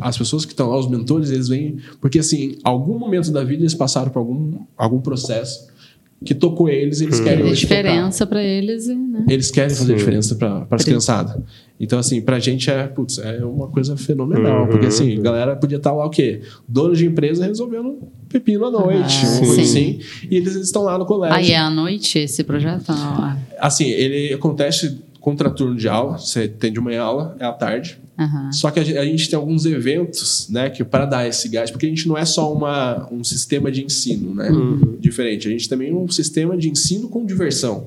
As 0.00 0.16
pessoas 0.16 0.44
que 0.46 0.52
estão 0.52 0.70
lá, 0.70 0.78
os 0.78 0.88
mentores, 0.88 1.30
eles 1.30 1.48
vêm. 1.48 1.76
Porque, 2.00 2.18
assim, 2.18 2.56
algum 2.64 2.98
momento 2.98 3.30
da 3.30 3.44
vida 3.44 3.62
eles 3.62 3.74
passaram 3.74 4.10
por 4.10 4.20
algum, 4.20 4.60
algum 4.76 4.98
processo 5.00 5.68
que 6.24 6.34
tocou 6.34 6.68
eles 6.68 7.00
e 7.00 7.04
eles 7.04 7.20
querem 7.20 7.38
Fazer 7.38 7.50
hoje 7.50 7.60
diferença 7.60 8.26
pra 8.26 8.42
eles, 8.42 8.86
e, 8.86 8.94
né? 8.94 9.24
Eles 9.28 9.50
querem 9.50 9.74
fazer 9.74 9.92
Sim. 9.92 9.98
diferença 9.98 10.34
para 10.36 10.66
as 10.70 10.84
criançadas. 10.84 11.36
Então, 11.80 11.98
assim, 11.98 12.20
pra 12.20 12.38
gente 12.38 12.70
é, 12.70 12.86
putz, 12.86 13.18
é 13.18 13.44
uma 13.44 13.66
coisa 13.66 13.96
fenomenal. 13.96 14.62
Uhum. 14.62 14.68
Porque, 14.68 14.86
assim, 14.86 15.18
a 15.18 15.20
galera 15.20 15.56
podia 15.56 15.78
estar 15.78 15.92
lá 15.92 16.06
o 16.06 16.10
quê? 16.10 16.40
Dono 16.68 16.94
de 16.94 17.06
empresa 17.06 17.44
resolvendo 17.44 17.98
pepino 18.28 18.64
à 18.66 18.70
noite, 18.70 19.20
Ah, 19.24 19.44
sim. 19.44 19.60
assim. 19.60 19.98
E 20.30 20.36
eles 20.36 20.54
estão 20.54 20.82
lá 20.84 20.96
no 20.96 21.04
colégio. 21.04 21.36
Aí 21.36 21.50
é 21.50 21.58
à 21.58 21.68
noite 21.68 22.18
esse 22.20 22.44
projeto? 22.44 22.88
Não, 22.88 23.36
Assim, 23.58 23.88
ele 23.88 24.32
acontece 24.32 24.98
contra 25.22 25.48
turno 25.48 25.74
de 25.76 25.88
aula. 25.88 26.18
Você 26.18 26.46
tem 26.46 26.70
de 26.70 26.80
manhã 26.80 27.00
aula, 27.02 27.34
é 27.38 27.44
à 27.46 27.52
tarde. 27.52 27.98
Aham. 28.18 28.52
Só 28.52 28.70
que 28.70 28.78
a 28.80 28.84
gente, 28.84 28.98
a 28.98 29.04
gente 29.06 29.30
tem 29.30 29.38
alguns 29.38 29.64
eventos, 29.64 30.48
né, 30.50 30.68
que 30.68 30.84
para 30.84 31.06
dar 31.06 31.26
esse 31.26 31.48
gás, 31.48 31.70
porque 31.70 31.86
a 31.86 31.88
gente 31.88 32.06
não 32.06 32.18
é 32.18 32.24
só 32.26 32.52
uma, 32.52 33.08
um 33.10 33.24
sistema 33.24 33.72
de 33.72 33.82
ensino, 33.82 34.34
né, 34.34 34.50
Uhum. 34.50 34.96
diferente. 35.00 35.48
A 35.48 35.50
gente 35.50 35.66
também 35.68 35.88
é 35.90 35.94
um 35.94 36.08
sistema 36.10 36.54
de 36.58 36.68
ensino 36.68 37.08
com 37.08 37.24
diversão. 37.24 37.86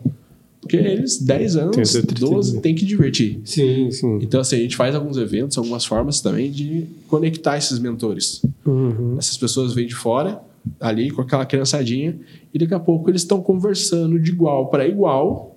Porque 0.62 0.78
eles, 0.78 1.22
10 1.22 1.54
Tem 1.54 1.62
anos, 1.62 1.96
outro 1.96 2.16
12, 2.20 2.50
tipo. 2.52 2.62
tem 2.64 2.74
que 2.74 2.84
divertir. 2.86 3.40
Sim, 3.46 3.92
sim. 3.92 4.18
Então, 4.20 4.40
assim, 4.42 4.56
a 4.56 4.60
gente 4.60 4.76
faz 4.76 4.96
alguns 4.96 5.16
eventos, 5.16 5.60
algumas 5.60 5.86
formas 5.86 6.22
também 6.22 6.50
de 6.50 6.88
conectar 7.08 7.56
esses 7.56 7.78
mentores. 7.78 8.42
Uhum. 8.66 9.16
Essas 9.20 9.38
pessoas 9.38 9.74
vêm 9.76 9.86
de 9.86 9.94
fora, 9.94 10.42
ali 10.80 11.12
com 11.12 11.22
aquela 11.22 11.46
criançadinha, 11.46 12.18
e 12.52 12.58
daqui 12.58 12.74
a 12.74 12.80
pouco 12.80 13.12
eles 13.12 13.22
estão 13.22 13.40
conversando 13.42 14.20
de 14.20 14.32
igual 14.32 14.70
para 14.72 14.88
igual, 14.88 15.55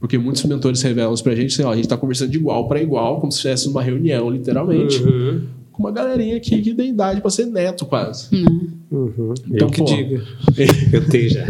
porque 0.00 0.18
muitos 0.18 0.44
mentores 0.44 0.82
revelam 0.82 1.12
isso 1.14 1.22
pra 1.22 1.34
gente, 1.34 1.54
assim, 1.54 1.62
ó, 1.62 1.70
a 1.72 1.74
gente 1.74 1.84
está 1.84 1.96
conversando 1.96 2.30
de 2.30 2.36
igual 2.38 2.68
para 2.68 2.80
igual, 2.82 3.20
como 3.20 3.30
se 3.32 3.38
estivesse 3.38 3.66
numa 3.68 3.82
reunião, 3.82 4.28
literalmente, 4.30 5.02
Uhum. 5.02 5.42
com 5.72 5.82
uma 5.82 5.90
galerinha 5.92 6.36
aqui 6.36 6.60
que 6.62 6.74
tem 6.74 6.90
idade 6.90 7.20
para 7.20 7.30
ser 7.30 7.46
neto, 7.46 7.84
quase. 7.86 8.28
Uhum. 8.34 9.34
Então, 9.48 9.66
eu 9.66 9.70
que 9.70 9.78
pô. 9.78 9.84
diga. 9.84 10.22
Eu 10.92 11.08
tenho 11.08 11.28
já. 11.30 11.44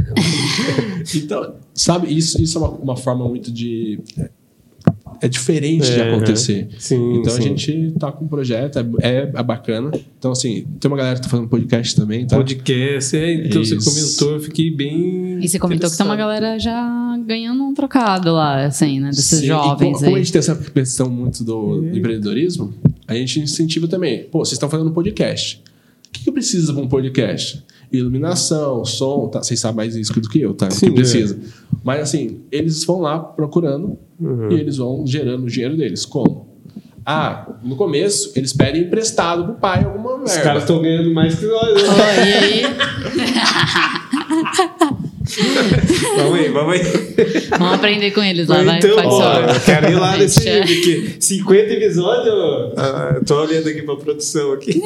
Então, 1.15 1.55
sabe, 1.75 2.09
isso, 2.17 2.41
isso 2.41 2.57
é 2.59 2.61
uma, 2.61 2.71
uma 2.71 2.97
forma 2.97 3.29
muito 3.29 3.53
de. 3.53 4.01
É 5.21 5.29
diferente 5.29 5.87
de 5.87 6.01
É, 6.01 6.11
acontecer. 6.13 6.69
Sim, 6.79 7.19
Então 7.21 7.33
sim. 7.33 7.39
a 7.39 7.43
gente 7.43 7.95
tá 7.99 8.13
com 8.13 8.25
um 8.25 8.29
projeto, 8.29 8.79
é, 8.79 8.85
é, 9.03 9.31
é 9.35 9.43
bacana. 9.43 9.91
Então, 10.19 10.33
assim, 10.33 10.67
tem 10.81 10.91
uma 10.91 10.97
galera 10.97 11.17
que 11.17 11.23
tá 11.23 11.29
fazendo 11.29 11.49
podcast 11.49 11.95
também, 11.97 12.27
tá? 12.27 12.37
Podcast, 12.37 13.17
é, 13.17 13.47
então 13.47 13.65
você 13.65 13.77
Isso. 13.77 13.91
comentou, 13.91 14.33
eu 14.37 14.41
fiquei 14.41 14.71
bem. 14.71 15.39
E 15.43 15.49
você 15.49 15.59
comentou 15.59 15.91
que 15.91 15.97
tem 15.97 16.07
uma 16.07 16.17
galera 16.17 16.59
já 16.59 17.17
ganhando 17.27 17.63
um 17.65 17.73
trocado 17.75 18.33
lá, 18.33 18.65
assim, 18.67 19.01
né? 19.01 19.11
Desses 19.11 19.25
Sim, 19.39 19.45
e 19.45 19.47
jovens 19.49 19.79
como, 19.79 19.93
como 19.95 20.07
a 20.07 20.19
aí. 20.19 20.25
gente 20.25 20.33
tem 20.33 20.39
essa 20.39 20.55
questão 20.55 21.09
muito 21.09 21.45
do 21.45 21.85
empreendedorismo, 21.93 22.75
a 23.07 23.15
gente 23.15 23.41
incentiva 23.41 23.87
também. 23.89 24.25
Pô, 24.25 24.39
vocês 24.45 24.53
estão 24.53 24.69
fazendo 24.69 24.91
um 24.91 24.93
podcast. 24.93 25.63
O 26.09 26.11
que, 26.13 26.25
que 26.25 26.33
precisa 26.33 26.73
para 26.73 26.83
um 26.83 26.89
podcast? 26.89 27.63
Iluminação, 27.93 28.85
som, 28.85 29.29
tá? 29.29 29.43
Vocês 29.43 29.61
sabem 29.61 29.77
mais 29.77 29.95
isso 29.97 30.13
do 30.21 30.29
que 30.29 30.41
eu, 30.41 30.55
tá? 30.55 30.69
O 30.69 30.71
Sim, 30.73 30.87
que 30.87 30.93
precisa. 30.93 31.39
Mas 31.87 32.01
assim, 32.01 32.41
eles 32.51 32.85
vão 32.85 33.01
lá 33.01 33.21
procurando 33.21 33.97
Uhum. 34.21 34.51
e 34.51 34.55
eles 34.59 34.79
vão 34.79 35.07
gerando 35.07 35.45
o 35.45 35.47
dinheiro 35.47 35.77
deles. 35.77 36.05
Como? 36.05 36.49
Ah, 37.05 37.47
no 37.63 37.77
começo, 37.77 38.33
eles 38.35 38.53
pedem 38.53 38.83
emprestado 38.83 39.45
pro 39.45 39.55
pai 39.55 39.85
alguma 39.85 40.17
Os 40.25 40.33
verba. 40.33 40.43
caras 40.45 40.63
estão 40.65 40.83
ganhando 40.83 41.15
mais 41.15 41.37
que 41.39 41.47
nós. 41.47 41.75
né? 41.83 42.51
E 42.51 42.63
vamos 46.17 46.39
aí, 46.39 46.49
vamos 46.49 46.75
aí. 46.75 46.83
Vamos 47.51 47.75
aprender 47.75 48.11
com 48.13 48.23
eles 48.23 48.49
lá, 48.49 48.63
vai. 48.63 48.79
então, 48.79 48.97
ó, 49.05 49.41
eu 49.41 49.61
quero 49.61 49.91
ir 49.91 49.95
lá 49.97 50.15
nesse 50.19 50.41
porque 50.41 51.17
50 51.21 51.73
episódios. 51.75 52.35
ah, 52.77 53.13
eu 53.17 53.25
tô 53.25 53.41
olhando 53.43 53.69
aqui 53.69 53.83
pra 53.83 53.97
produção 53.97 54.53
aqui. 54.53 54.81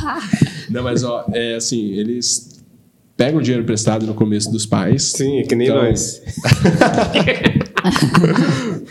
Não, 0.70 0.82
mas 0.82 1.04
ó, 1.04 1.26
é 1.32 1.54
assim, 1.54 1.92
eles 1.92 2.53
pegam 3.16 3.38
o 3.38 3.42
dinheiro 3.42 3.62
emprestado 3.62 4.06
no 4.06 4.14
começo 4.14 4.50
dos 4.50 4.66
pais. 4.66 5.12
Sim, 5.12 5.38
é 5.38 5.42
que 5.42 5.54
nem 5.54 5.68
Então, 5.68 5.82
nós. 5.82 6.22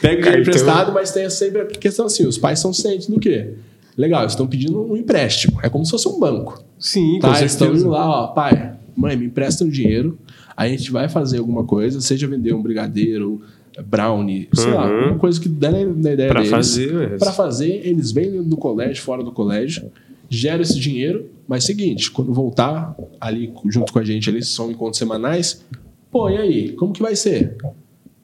Pega 0.01 0.19
o 0.19 0.21
dinheiro 0.23 0.41
emprestado, 0.41 0.91
mas 0.93 1.11
tem 1.11 1.29
sempre 1.29 1.61
a 1.61 1.65
questão 1.65 2.05
assim: 2.05 2.25
os 2.27 2.37
pais 2.37 2.59
são 2.59 2.73
cientes 2.73 3.07
do 3.07 3.19
quê? 3.19 3.53
Legal, 3.97 4.21
eles 4.21 4.33
estão 4.33 4.47
pedindo 4.47 4.81
um 4.91 4.97
empréstimo. 4.97 5.59
É 5.61 5.69
como 5.69 5.85
se 5.85 5.91
fosse 5.91 6.07
um 6.07 6.19
banco. 6.19 6.63
Sim, 6.79 7.19
Tá? 7.21 7.29
com 7.29 7.37
Eles 7.37 7.51
estão 7.51 7.67
certeza. 7.67 7.85
indo 7.85 7.93
lá, 7.93 8.07
ó, 8.23 8.27
pai, 8.27 8.73
mãe, 8.95 9.15
me 9.15 9.25
empresta 9.27 9.63
um 9.63 9.69
dinheiro, 9.69 10.17
a 10.57 10.67
gente 10.67 10.91
vai 10.91 11.07
fazer 11.07 11.37
alguma 11.37 11.63
coisa, 11.63 12.01
seja 12.01 12.27
vender 12.27 12.53
um 12.53 12.61
brigadeiro, 12.61 13.41
brownie, 13.85 14.49
sei 14.53 14.71
lá, 14.73 14.87
Uhum. 14.87 15.09
uma 15.11 15.19
coisa 15.19 15.39
que 15.39 15.47
der 15.47 15.71
na, 15.71 15.85
na 15.85 16.11
ideia 16.13 16.29
Pra 16.29 16.39
deles. 16.41 16.49
fazer, 16.51 17.01
é. 17.13 17.17
Pra 17.17 17.31
fazer, 17.31 17.81
eles 17.87 18.11
vêm 18.11 18.41
do 18.43 18.57
colégio, 18.57 19.03
fora 19.03 19.23
do 19.23 19.31
colégio, 19.31 19.91
geram 20.35 20.61
esse 20.61 20.79
dinheiro, 20.79 21.29
mas 21.47 21.63
seguinte, 21.63 22.11
quando 22.11 22.33
voltar 22.33 22.95
ali 23.19 23.53
junto 23.69 23.91
com 23.91 23.99
a 23.99 24.03
gente, 24.03 24.29
ali 24.29 24.43
são 24.43 24.71
encontros 24.71 24.97
semanais, 24.97 25.63
pô, 26.11 26.29
e 26.29 26.37
aí, 26.37 26.71
como 26.73 26.93
que 26.93 27.01
vai 27.01 27.15
ser? 27.15 27.57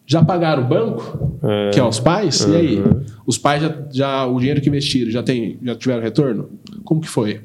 Já 0.06 0.24
pagaram 0.24 0.64
o 0.64 0.68
banco? 0.68 1.30
É. 1.42 1.72
que 1.72 1.80
é 1.80 1.84
os 1.84 2.00
pais, 2.00 2.42
e 2.42 2.56
aí? 2.56 2.80
Uhum. 2.80 3.06
Os 3.26 3.38
pais 3.38 3.62
já, 3.62 3.88
já 3.92 4.26
o 4.26 4.38
dinheiro 4.40 4.60
que 4.60 4.68
investiram 4.68 5.12
já 5.12 5.24
tem, 5.24 5.58
já 5.64 5.76
tiveram 5.76 6.02
retorno? 6.02 6.50
Como 6.84 7.00
que 7.00 7.08
foi? 7.08 7.42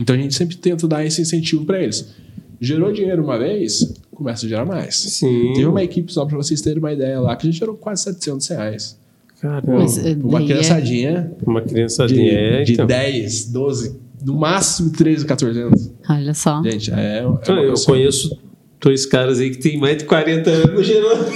Então 0.00 0.16
a 0.16 0.18
gente 0.18 0.34
sempre 0.34 0.56
tenta 0.56 0.88
dar 0.88 1.04
esse 1.04 1.22
incentivo 1.22 1.64
para 1.64 1.80
eles. 1.80 2.12
Gerou 2.60 2.92
dinheiro 2.92 3.22
uma 3.22 3.38
vez, 3.38 3.94
começa 4.12 4.46
a 4.46 4.48
gerar 4.48 4.64
mais. 4.64 4.96
Sim. 4.96 5.52
Teve 5.54 5.66
uma 5.66 5.84
equipe 5.84 6.12
só 6.12 6.24
para 6.24 6.36
vocês 6.36 6.60
terem 6.60 6.78
uma 6.78 6.92
ideia 6.92 7.20
lá 7.20 7.36
que 7.36 7.46
a 7.46 7.50
gente 7.50 7.60
gerou 7.60 7.76
quase 7.76 8.02
700 8.04 8.48
reais. 8.48 8.98
Caramba. 9.44 9.78
Mas, 9.80 9.98
eh, 9.98 10.16
Uma 10.22 10.40
é- 10.40 10.46
criançadinha 10.46 11.30
Uma 11.46 11.60
de, 11.60 11.68
criançadinha. 11.68 12.32
é, 12.32 12.62
de 12.62 12.72
então. 12.72 12.86
10, 12.86 13.44
12, 13.52 14.00
no 14.24 14.34
máximo 14.38 14.90
13, 14.90 15.26
14 15.26 15.60
anos. 15.60 15.92
Olha 16.08 16.32
só. 16.32 16.62
Gente, 16.62 16.90
é, 16.90 17.18
é 17.18 17.26
uma 17.26 17.38
Então, 17.42 17.56
eu 17.58 17.66
coisa- 17.68 17.84
conheço 17.86 18.38
dois 18.80 19.04
caras 19.04 19.40
aí 19.40 19.50
que 19.50 19.58
tem 19.58 19.78
mais 19.78 19.98
de 19.98 20.04
40 20.04 20.48
anos 20.48 20.86
gerando. 20.86 21.30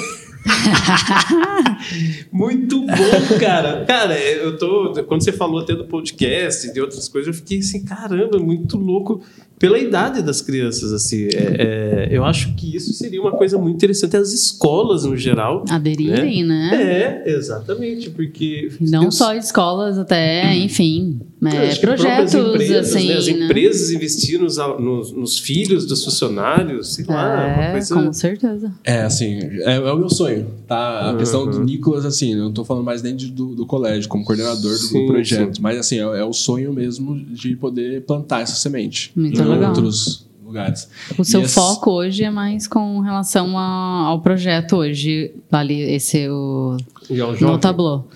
Muito 2.33 2.81
bom, 2.83 3.39
cara. 3.41 3.85
Cara, 3.85 4.19
eu 4.19 4.57
tô. 4.59 4.93
Quando 5.07 5.23
você 5.23 5.33
falou 5.33 5.61
até 5.61 5.75
do 5.75 5.85
podcast 5.85 6.67
e 6.69 6.73
de 6.73 6.81
outras 6.81 7.09
coisas, 7.09 7.29
eu 7.29 7.35
fiquei 7.35 7.59
assim, 7.59 7.85
caramba, 7.85 8.39
muito 8.39 8.77
louco 8.77 9.21
pela 9.59 9.77
idade 9.77 10.23
das 10.23 10.41
crianças, 10.41 10.93
assim. 10.93 11.25
É, 11.35 12.07
é, 12.07 12.09
eu 12.13 12.25
acho 12.25 12.55
que 12.55 12.77
isso 12.77 12.93
seria 12.93 13.21
uma 13.21 13.33
coisa 13.33 13.59
muito 13.59 13.75
interessante 13.77 14.17
as 14.17 14.33
escolas 14.33 15.05
no 15.05 15.17
geral. 15.17 15.65
Aderirem, 15.69 16.45
né? 16.45 17.23
É, 17.27 17.31
exatamente, 17.33 18.09
porque 18.11 18.71
Não 18.81 19.01
tem 19.03 19.11
só 19.11 19.35
escolas, 19.35 19.99
até, 19.99 20.55
enfim, 20.55 21.19
é, 21.45 21.75
projetos 21.75 22.35
empresas, 22.35 22.95
assim, 22.95 23.09
né? 23.09 23.15
As 23.17 23.27
né? 23.27 23.33
empresas 23.47 23.91
investir 23.91 24.41
nos, 24.41 24.59
nos, 24.79 25.11
nos 25.13 25.39
filhos 25.41 25.85
dos 25.87 26.05
funcionários, 26.05 26.95
sei 26.95 27.05
lá, 27.09 27.35
uma 27.57 27.65
É, 27.65 27.71
coisa. 27.73 27.95
com 27.97 28.13
certeza. 28.13 28.73
É, 28.85 29.01
assim, 29.03 29.41
é, 29.65 29.75
é 29.75 29.93
o 29.93 29.99
meu 29.99 30.09
sonho, 30.09 30.47
tá? 30.69 31.11
A 31.11 31.17
questão 31.17 31.39
Uhum. 31.45 31.51
do 31.51 31.65
Nicolas, 31.69 32.05
assim, 32.05 32.33
eu 32.35 32.45
não 32.45 32.53
tô 32.53 32.65
falando 32.65 32.85
mais 32.85 33.03
nem 33.03 33.15
de- 33.15 33.31
do, 33.31 33.55
do 33.55 33.67
colégio, 33.67 34.09
como 34.09 34.25
coordenador 34.25 34.73
do, 34.73 34.79
Sim, 34.79 35.07
projeto, 35.07 35.61
mas, 35.63 35.79
assim, 35.79 35.97
é, 35.99 36.03
é 36.21 36.25
o 36.25 36.33
sonho 36.33 36.73
mesmo 36.73 37.15
de 37.19 37.55
poder 37.57 38.03
plantar 38.03 38.41
essa 38.43 38.55
semente 38.57 39.13
Muito 39.15 39.41
em 39.41 39.45
legal. 39.45 39.69
outros 39.71 40.27
lugares. 40.45 40.89
O 41.19 41.25
seu 41.25 41.41
E 41.41 41.45
esse- 41.45 41.55
foco 41.55 41.91
hoje 41.91 42.25
é 42.25 42.31
mais 42.31 42.67
com 42.67 43.01
relação 43.01 43.59
a- 43.59 44.07
ao 44.07 44.21
projeto 44.21 44.77
hoje, 44.77 45.31
ali, 45.53 45.81
esse 45.83 46.29
o 46.29 46.77
E 47.11 47.21
ao 47.21 47.33
no. 47.39 47.59
Tableau. 47.59 48.09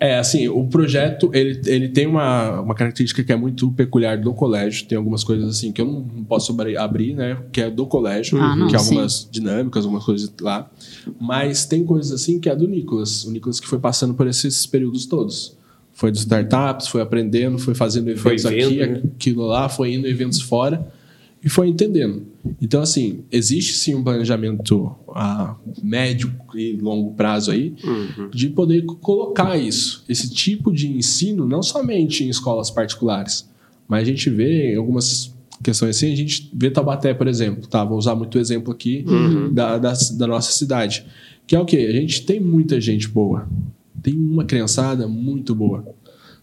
É, 0.00 0.16
assim, 0.16 0.46
o 0.46 0.64
projeto, 0.66 1.28
ele, 1.34 1.60
ele 1.66 1.88
tem 1.88 2.06
uma, 2.06 2.60
uma 2.60 2.74
característica 2.74 3.24
que 3.24 3.32
é 3.32 3.36
muito 3.36 3.72
peculiar 3.72 4.16
do 4.16 4.32
colégio. 4.32 4.86
Tem 4.86 4.96
algumas 4.96 5.24
coisas, 5.24 5.48
assim, 5.48 5.72
que 5.72 5.80
eu 5.80 5.86
não 5.86 6.24
posso 6.24 6.54
abrir, 6.78 7.14
né? 7.14 7.36
Que 7.50 7.62
é 7.62 7.70
do 7.70 7.84
colégio, 7.84 8.40
Ah, 8.40 8.54
não, 8.54 8.68
que 8.68 8.76
é 8.76 8.78
algumas 8.78 9.28
dinâmicas, 9.30 9.84
algumas 9.84 10.04
coisas 10.04 10.32
lá. 10.40 10.70
Mas 11.20 11.66
tem 11.66 11.84
coisas, 11.84 12.12
assim, 12.12 12.38
que 12.38 12.48
é 12.48 12.54
do 12.54 12.68
Nicolas. 12.68 13.24
O 13.24 13.32
Nicolas 13.32 13.58
que 13.58 13.66
foi 13.66 13.80
passando 13.80 14.14
por 14.14 14.28
esses 14.28 14.66
períodos 14.66 15.04
todos. 15.06 15.56
Foi 15.92 16.12
dos 16.12 16.20
startups, 16.20 16.86
foi 16.86 17.00
aprendendo, 17.00 17.58
foi 17.58 17.74
fazendo 17.74 18.16
Foi 18.16 18.34
eventos 18.34 18.44
vendo, 18.44 18.82
aqui, 18.82 18.92
né? 18.92 19.02
aquilo 19.16 19.46
lá, 19.46 19.68
foi 19.68 19.94
indo 19.94 20.06
em 20.06 20.10
eventos 20.10 20.40
fora 20.40 20.86
e 21.44 21.48
foi 21.48 21.68
entendendo. 21.68 22.26
Então, 22.60 22.80
assim, 22.82 23.20
existe 23.30 23.74
sim 23.74 23.94
um 23.94 24.02
planejamento 24.02 24.94
a 25.14 25.54
médio 25.82 26.34
e 26.54 26.72
longo 26.80 27.12
prazo 27.14 27.50
aí 27.50 27.74
Uhum. 27.84 28.30
de 28.30 28.48
poder 28.50 28.84
co- 28.84 28.96
colocar 28.96 29.56
isso, 29.56 30.04
esse 30.08 30.30
tipo 30.30 30.72
de 30.72 30.88
ensino, 30.88 31.46
não 31.46 31.62
somente 31.62 32.24
em 32.24 32.28
escolas 32.28 32.70
particulares, 32.70 33.48
mas 33.86 34.02
a 34.02 34.04
gente 34.06 34.28
vê 34.30 34.72
em 34.74 34.76
algumas 34.76 35.32
questões 35.62 35.96
assim, 35.96 36.12
a 36.12 36.16
gente 36.16 36.50
vê 36.54 36.70
Taubaté, 36.70 37.12
por 37.14 37.26
exemplo, 37.26 37.66
tá? 37.68 37.84
Vou 37.84 37.98
usar 37.98 38.14
muito 38.14 38.36
o 38.36 38.40
exemplo 38.40 38.72
aqui 38.72 39.04
da, 39.52 39.78
da, 39.78 39.92
da 40.16 40.26
nossa 40.26 40.52
cidade, 40.52 41.04
que 41.46 41.54
é 41.56 41.60
o 41.60 41.64
quê? 41.64 41.86
A 41.88 41.92
gente 41.92 42.24
tem 42.24 42.38
muita 42.40 42.80
gente 42.80 43.08
boa, 43.08 43.48
tem 44.02 44.14
uma 44.14 44.44
criançada 44.44 45.06
muito 45.08 45.54
boa, 45.54 45.84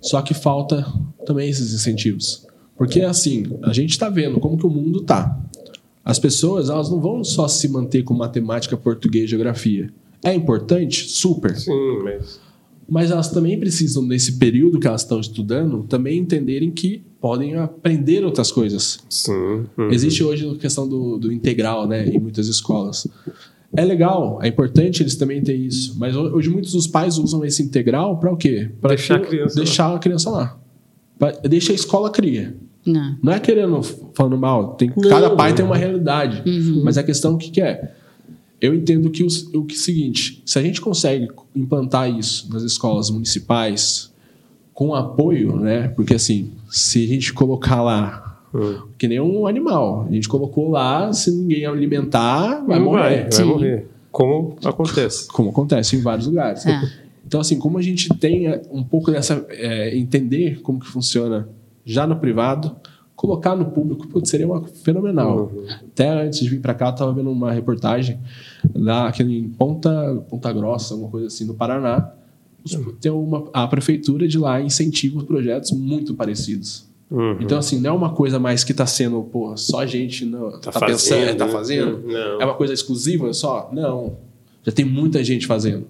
só 0.01 0.21
que 0.21 0.33
falta 0.33 0.85
também 1.25 1.49
esses 1.49 1.73
incentivos. 1.73 2.44
Porque, 2.77 3.01
assim, 3.01 3.45
a 3.63 3.71
gente 3.73 3.91
está 3.91 4.09
vendo 4.09 4.39
como 4.39 4.57
que 4.57 4.65
o 4.65 4.69
mundo 4.69 5.01
tá. 5.01 5.39
As 6.03 6.19
pessoas, 6.19 6.69
elas 6.69 6.89
não 6.89 6.99
vão 6.99 7.23
só 7.23 7.47
se 7.47 7.67
manter 7.67 8.03
com 8.03 8.13
matemática, 8.13 8.75
português 8.77 9.25
e 9.25 9.27
geografia. 9.29 9.89
É 10.23 10.33
importante? 10.33 11.09
Super. 11.09 11.55
Sim, 11.55 11.71
mas. 12.03 12.39
Mas 12.87 13.09
elas 13.09 13.31
também 13.31 13.59
precisam, 13.59 14.03
nesse 14.03 14.33
período 14.33 14.79
que 14.79 14.85
elas 14.85 15.01
estão 15.01 15.19
estudando, 15.19 15.83
também 15.89 16.19
entenderem 16.19 16.69
que 16.69 17.01
podem 17.19 17.55
aprender 17.55 18.23
outras 18.23 18.51
coisas. 18.51 18.99
Sim. 19.09 19.65
uhum. 19.75 19.89
Existe 19.89 20.23
hoje 20.23 20.47
a 20.47 20.55
questão 20.55 20.87
do, 20.87 21.17
do 21.17 21.31
integral, 21.31 21.87
né, 21.87 22.07
em 22.07 22.19
muitas 22.19 22.47
escolas. 22.47 23.07
É 23.75 23.83
legal, 23.83 24.37
é 24.43 24.47
importante 24.47 25.01
eles 25.01 25.15
também 25.15 25.41
terem 25.41 25.65
isso. 25.65 25.95
Mas 25.97 26.15
ho- 26.15 26.35
hoje 26.35 26.47
muitos 26.49 26.73
dos 26.73 26.85
pais 26.85 27.17
usam 27.17 27.43
esse 27.43 27.63
integral 27.63 28.19
para 28.19 28.31
o 28.31 28.37
quê? 28.37 28.69
Para 28.79 28.89
Deixar 28.89 29.15
a 29.15 29.19
criança 29.19 29.55
lá. 29.59 29.63
deixar 29.65 29.95
a 29.95 29.99
criança 29.99 30.29
lá. 30.29 30.59
Pra- 31.17 31.31
deixa 31.31 31.71
a 31.71 31.75
escola 31.75 32.11
cria. 32.11 32.55
Não. 32.85 33.17
Não 33.21 33.33
é 33.33 33.39
querendo, 33.39 33.81
falando 34.13 34.37
mal. 34.37 34.73
Tem, 34.75 34.91
Não. 34.95 35.09
cada 35.09 35.31
pai 35.31 35.53
tem 35.53 35.65
uma 35.65 35.75
realidade. 35.77 36.43
Uhum. 36.47 36.83
Mas 36.83 36.97
a 36.97 37.03
questão 37.03 37.33
o 37.33 37.37
que, 37.37 37.49
que 37.49 37.61
é? 37.61 37.93
Eu 38.61 38.73
entendo 38.73 39.09
que 39.09 39.23
o, 39.23 39.27
o 39.55 39.63
que 39.65 39.75
é 39.75 39.77
o 39.77 39.79
seguinte: 39.79 40.41
se 40.45 40.59
a 40.59 40.61
gente 40.61 40.79
consegue 40.79 41.27
implantar 41.55 42.09
isso 42.09 42.51
nas 42.53 42.63
escolas 42.63 43.09
municipais 43.09 44.13
com 44.73 44.93
apoio, 44.93 45.55
né? 45.57 45.87
Porque 45.89 46.13
assim, 46.15 46.51
se 46.69 47.03
a 47.03 47.07
gente 47.07 47.33
colocar 47.33 47.81
lá 47.81 48.21
Hum. 48.53 48.83
que 48.97 49.05
nem 49.05 49.19
um 49.19 49.47
animal, 49.47 50.05
a 50.09 50.13
gente 50.13 50.29
colocou 50.29 50.69
lá, 50.71 51.11
se 51.11 51.29
ninguém 51.29 51.65
alimentar, 51.65 52.63
vai 52.65 52.79
Não 52.79 52.85
morrer. 52.85 53.23
vai, 53.23 53.29
vai 53.29 53.43
morrer. 53.43 53.87
Como 54.09 54.55
acontece. 54.63 55.27
Como 55.33 55.49
acontece 55.49 55.97
em 55.97 56.01
vários 56.01 56.25
lugares. 56.25 56.65
É. 56.65 56.81
Então, 57.27 57.41
assim, 57.41 57.59
como 57.59 57.77
a 57.77 57.81
gente 57.81 58.07
tem 58.17 58.47
é, 58.47 58.61
um 58.71 58.81
pouco 58.81 59.11
dessa. 59.11 59.45
é, 59.49 59.97
entender 59.97 60.61
como 60.61 60.79
que 60.79 60.85
funciona 60.87 61.49
já 61.85 62.05
no 62.07 62.15
privado, 62.17 62.75
colocar 63.15 63.55
no 63.55 63.65
público, 63.65 64.07
putz, 64.07 64.29
seria 64.29 64.45
uma 64.47 64.63
fenomenal. 64.67 65.51
Uhum. 65.53 65.65
Até 65.69 66.09
antes 66.09 66.39
de 66.39 66.49
vir 66.49 66.59
para 66.59 66.73
cá, 66.73 66.87
eu 66.87 66.91
estava 66.91 67.13
vendo 67.13 67.29
uma 67.31 67.51
reportagem 67.51 68.19
lá 68.73 69.11
em 69.19 69.47
Ponta, 69.49 70.23
Ponta 70.29 70.51
Grossa, 70.51 70.93
alguma 70.93 71.09
coisa 71.11 71.27
assim, 71.27 71.45
no 71.45 71.53
Paraná. 71.53 72.11
Os- 72.63 72.77
Tem 72.99 73.11
uma, 73.11 73.45
a 73.53 73.67
prefeitura 73.67 74.27
de 74.27 74.37
lá 74.37 74.59
incentiva 74.61 75.23
projetos 75.23 75.71
muito 75.71 76.13
parecidos. 76.15 76.85
Uhum. 77.09 77.37
Então, 77.39 77.59
assim, 77.59 77.79
não 77.79 77.91
é 77.91 77.93
uma 77.93 78.09
coisa 78.13 78.39
mais 78.39 78.63
que 78.63 78.71
está 78.71 78.85
sendo, 78.87 79.21
pô, 79.21 79.55
só 79.55 79.81
a 79.81 79.85
gente 79.85 80.25
não, 80.25 80.59
tá, 80.59 80.71
pensando, 80.71 81.37
tá 81.37 81.45
né? 81.45 81.51
fazendo. 81.51 82.01
Não. 82.05 82.41
É 82.41 82.45
uma 82.45 82.55
coisa 82.55 82.73
exclusiva 82.73 83.31
só? 83.31 83.69
Não. 83.71 84.17
Já 84.63 84.71
tem 84.71 84.83
muita 84.83 85.23
gente 85.23 85.45
fazendo. 85.45 85.85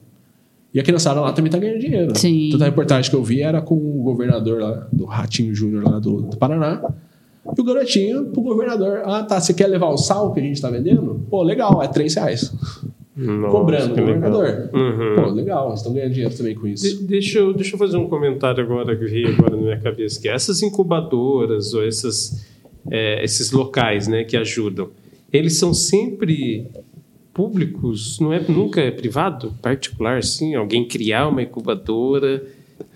E 0.76 0.80
a 0.80 0.84
criançada 0.84 1.22
lá 1.22 1.32
também 1.32 1.50
tá 1.50 1.58
ganhando 1.58 1.80
dinheiro. 1.80 2.12
Sim. 2.18 2.50
Toda 2.52 2.66
a 2.66 2.68
reportagem 2.68 3.10
que 3.10 3.16
eu 3.16 3.24
vi 3.24 3.42
era 3.42 3.62
com 3.62 3.76
o 3.76 4.04
governador 4.04 4.60
lá, 4.62 4.88
do 4.92 5.06
Ratinho 5.06 5.56
Júnior 5.56 5.84
lá 5.90 6.00
do, 6.00 6.22
do 6.24 6.36
Paraná. 6.38 6.84
E 7.58 7.62
o 7.62 7.64
garotinho 7.64 8.26
pro 8.26 8.42
governador, 8.42 9.02
ah, 9.06 9.24
tá, 9.24 9.40
você 9.40 9.54
quer 9.54 9.68
levar 9.68 9.88
o 9.88 9.98
sal 9.98 10.34
que 10.34 10.40
a 10.42 10.44
gente 10.44 10.62
tá 10.62 10.70
vendendo? 10.70 11.26
Pô, 11.30 11.42
legal, 11.44 11.82
é 11.82 11.88
3 11.88 12.14
reais. 12.16 12.54
Nossa, 13.16 13.52
Cobrando 13.58 13.94
o 13.94 13.98
governador. 13.98 14.70
Uhum. 14.74 15.16
Pô, 15.16 15.30
legal, 15.32 15.68
eles 15.70 15.80
estão 15.80 15.94
ganhando 15.94 16.12
dinheiro 16.12 16.36
também 16.36 16.54
com 16.56 16.64
De- 16.64 16.74
isso. 16.74 17.08
deixa, 17.08 17.40
eu, 17.40 17.54
deixa 17.54 17.76
eu 17.76 17.80
fazer 17.80 17.96
um 17.96 18.10
comentário 18.10 18.62
agora 18.62 18.94
que 18.98 19.06
veio 19.06 19.30
agora 19.30 19.56
na 19.56 19.62
minha 19.62 19.80
cabeça, 19.80 20.20
que 20.22 20.28
é 20.28 20.34
essas 20.34 20.62
incubadoras 20.62 21.74
ou 21.74 21.86
essas, 21.88 22.46
é, 22.92 23.24
esses 23.24 23.52
locais 23.52 24.10
né, 24.10 24.26
que 24.26 24.36
ajudam, 24.36 24.90
eles 25.32 25.58
são 25.58 25.74
sempre 25.74 26.68
públicos, 27.36 28.18
não 28.22 28.32
é 28.32 28.40
nunca 28.40 28.80
é 28.80 28.90
privado, 28.90 29.54
particular, 29.62 30.24
sim, 30.24 30.56
alguém 30.56 30.88
criar 30.88 31.28
uma 31.28 31.44
incubadora 31.44 32.42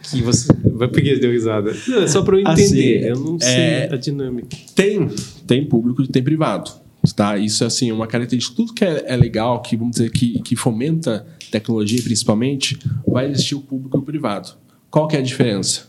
que 0.10 0.22
você 0.22 0.48
vai 0.72 0.88
porque 0.88 1.18
deu 1.18 1.30
risada. 1.30 1.76
Não, 1.86 2.04
é 2.04 2.08
só 2.08 2.22
para 2.22 2.38
eu 2.38 2.40
entender, 2.40 3.00
Assim, 3.00 3.08
eu 3.10 3.20
não 3.20 3.38
sei 3.38 3.52
é- 3.52 3.90
a 3.92 3.98
dinâmica. 3.98 4.56
Tem, 4.74 5.10
tem 5.46 5.66
público 5.66 6.02
e 6.02 6.08
tem 6.08 6.24
privado. 6.24 6.72
Tá? 7.16 7.38
Isso 7.38 7.66
é 7.66 7.68
assim, 7.68 7.92
uma 7.92 8.08
característica. 8.08 8.56
Tudo 8.56 8.74
que 8.74 8.86
é, 8.86 9.04
é 9.08 9.18
legal, 9.18 9.62
que 9.62 9.76
vamos 9.76 9.98
dizer 9.98 10.10
que, 10.10 10.42
que 10.42 10.56
fomenta 10.56 11.28
tecnologia 11.52 12.02
principalmente, 12.02 12.80
vai 13.06 13.30
existir 13.30 13.56
o 13.56 13.62
público 13.62 13.98
e 13.98 14.00
o 14.00 14.04
privado. 14.04 14.52
Qual 14.90 15.06
que 15.08 15.18
é 15.18 15.20
a 15.20 15.24
diferença? 15.24 15.88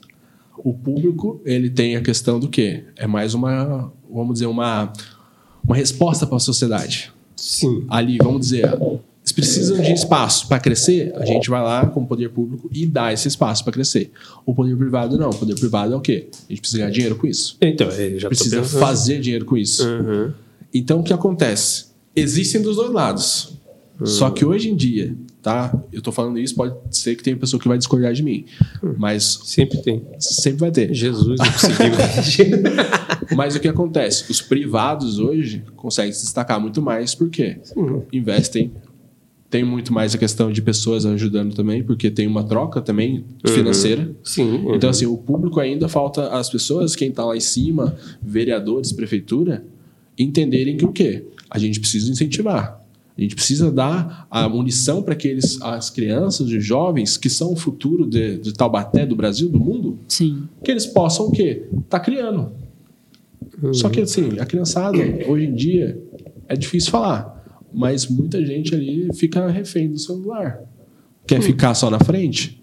O 0.58 0.74
público, 0.74 1.40
ele 1.44 1.70
tem 1.70 1.94
a 1.94 2.00
questão 2.00 2.40
do 2.40 2.48
quê? 2.48 2.82
É 2.96 3.06
mais 3.06 3.32
uma, 3.32 3.92
vamos 4.12 4.34
dizer, 4.34 4.46
uma, 4.46 4.92
uma 5.64 5.76
resposta 5.76 6.26
para 6.26 6.36
a 6.36 6.40
sociedade. 6.40 7.12
Sim. 7.40 7.84
Ali, 7.88 8.18
vamos 8.18 8.42
dizer, 8.42 8.66
eles 8.66 9.32
precisam 9.32 9.80
de 9.80 9.92
espaço 9.92 10.46
para 10.46 10.60
crescer, 10.60 11.12
a 11.16 11.24
gente 11.24 11.48
vai 11.48 11.62
lá 11.62 11.86
com 11.86 12.02
o 12.02 12.06
poder 12.06 12.28
público 12.28 12.68
e 12.70 12.86
dá 12.86 13.12
esse 13.12 13.28
espaço 13.28 13.64
para 13.64 13.72
crescer. 13.72 14.10
O 14.44 14.54
poder 14.54 14.76
privado 14.76 15.16
não. 15.16 15.30
O 15.30 15.34
poder 15.34 15.54
privado 15.54 15.94
é 15.94 15.96
o 15.96 16.00
quê? 16.00 16.28
A 16.30 16.52
gente 16.52 16.60
precisa 16.60 16.78
ganhar 16.78 16.90
dinheiro 16.90 17.16
com 17.16 17.26
isso. 17.26 17.56
Então, 17.62 17.88
é, 17.88 18.18
já 18.18 18.28
tô 18.28 18.36
Precisa 18.36 18.62
fazer 18.62 19.20
dinheiro 19.20 19.46
com 19.46 19.56
isso. 19.56 19.88
Uhum. 19.88 20.32
Então, 20.72 21.00
o 21.00 21.02
que 21.02 21.14
acontece? 21.14 21.86
Existem 22.14 22.60
dos 22.60 22.76
dois 22.76 22.92
lados. 22.92 23.58
Só 24.04 24.30
que 24.30 24.44
hoje 24.44 24.70
em 24.70 24.76
dia, 24.76 25.14
tá? 25.42 25.78
Eu 25.92 26.00
tô 26.00 26.10
falando 26.10 26.38
isso, 26.38 26.54
pode 26.54 26.74
ser 26.90 27.14
que 27.16 27.22
tenha 27.22 27.36
pessoa 27.36 27.60
que 27.60 27.68
vai 27.68 27.76
discordar 27.76 28.12
de 28.12 28.22
mim. 28.22 28.46
Mas 28.96 29.40
Sempre 29.44 29.78
tem. 29.82 30.02
sempre 30.18 30.60
vai 30.60 30.70
ter. 30.70 30.94
Jesus, 30.94 31.38
consegui. 31.38 32.50
Mas 33.36 33.54
o 33.54 33.60
que 33.60 33.68
acontece? 33.68 34.30
Os 34.30 34.40
privados 34.40 35.18
hoje 35.18 35.62
conseguem 35.76 36.12
se 36.12 36.22
destacar 36.22 36.60
muito 36.60 36.82
mais 36.82 37.14
porque 37.14 37.58
investem. 38.12 38.72
Tem 39.48 39.64
muito 39.64 39.92
mais 39.92 40.14
a 40.14 40.18
questão 40.18 40.52
de 40.52 40.62
pessoas 40.62 41.04
ajudando 41.04 41.54
também, 41.54 41.82
porque 41.82 42.08
tem 42.08 42.26
uma 42.26 42.44
troca 42.44 42.80
também 42.80 43.24
financeira. 43.44 44.14
Sim. 44.22 44.64
Então, 44.72 44.88
assim, 44.88 45.06
o 45.06 45.16
público 45.16 45.58
ainda 45.58 45.88
falta 45.88 46.28
as 46.28 46.48
pessoas, 46.48 46.94
quem 46.94 47.08
está 47.08 47.24
lá 47.24 47.36
em 47.36 47.40
cima, 47.40 47.96
vereadores, 48.22 48.92
prefeitura, 48.92 49.64
entenderem 50.16 50.76
que 50.76 50.84
o 50.84 50.92
quê? 50.92 51.24
A 51.50 51.58
gente 51.58 51.80
precisa 51.80 52.10
incentivar. 52.12 52.80
A 53.18 53.20
gente 53.20 53.34
precisa 53.34 53.70
dar 53.70 54.26
a 54.30 54.48
munição 54.48 55.02
para 55.02 55.12
aqueles, 55.12 55.60
as 55.60 55.90
crianças, 55.90 56.48
os 56.48 56.64
jovens, 56.64 57.16
que 57.16 57.28
são 57.28 57.52
o 57.52 57.56
futuro 57.56 58.06
de, 58.06 58.38
de 58.38 58.54
Taubaté, 58.54 59.04
do 59.04 59.14
Brasil, 59.14 59.48
do 59.48 59.60
mundo, 59.60 59.98
Sim. 60.08 60.48
que 60.64 60.70
eles 60.70 60.86
possam 60.86 61.26
o 61.26 61.30
quê? 61.30 61.66
Tá 61.88 62.00
criando. 62.00 62.52
Só 63.72 63.88
que, 63.88 64.00
assim, 64.00 64.38
a 64.38 64.46
criançada, 64.46 64.98
hoje 65.26 65.46
em 65.46 65.54
dia, 65.54 66.02
é 66.48 66.56
difícil 66.56 66.90
falar, 66.90 67.44
mas 67.72 68.08
muita 68.08 68.44
gente 68.44 68.74
ali 68.74 69.08
fica 69.14 69.48
refém 69.48 69.90
do 69.90 69.98
celular. 69.98 70.60
quer 71.26 71.40
ficar 71.40 71.74
só 71.74 71.90
na 71.90 72.00
frente, 72.00 72.60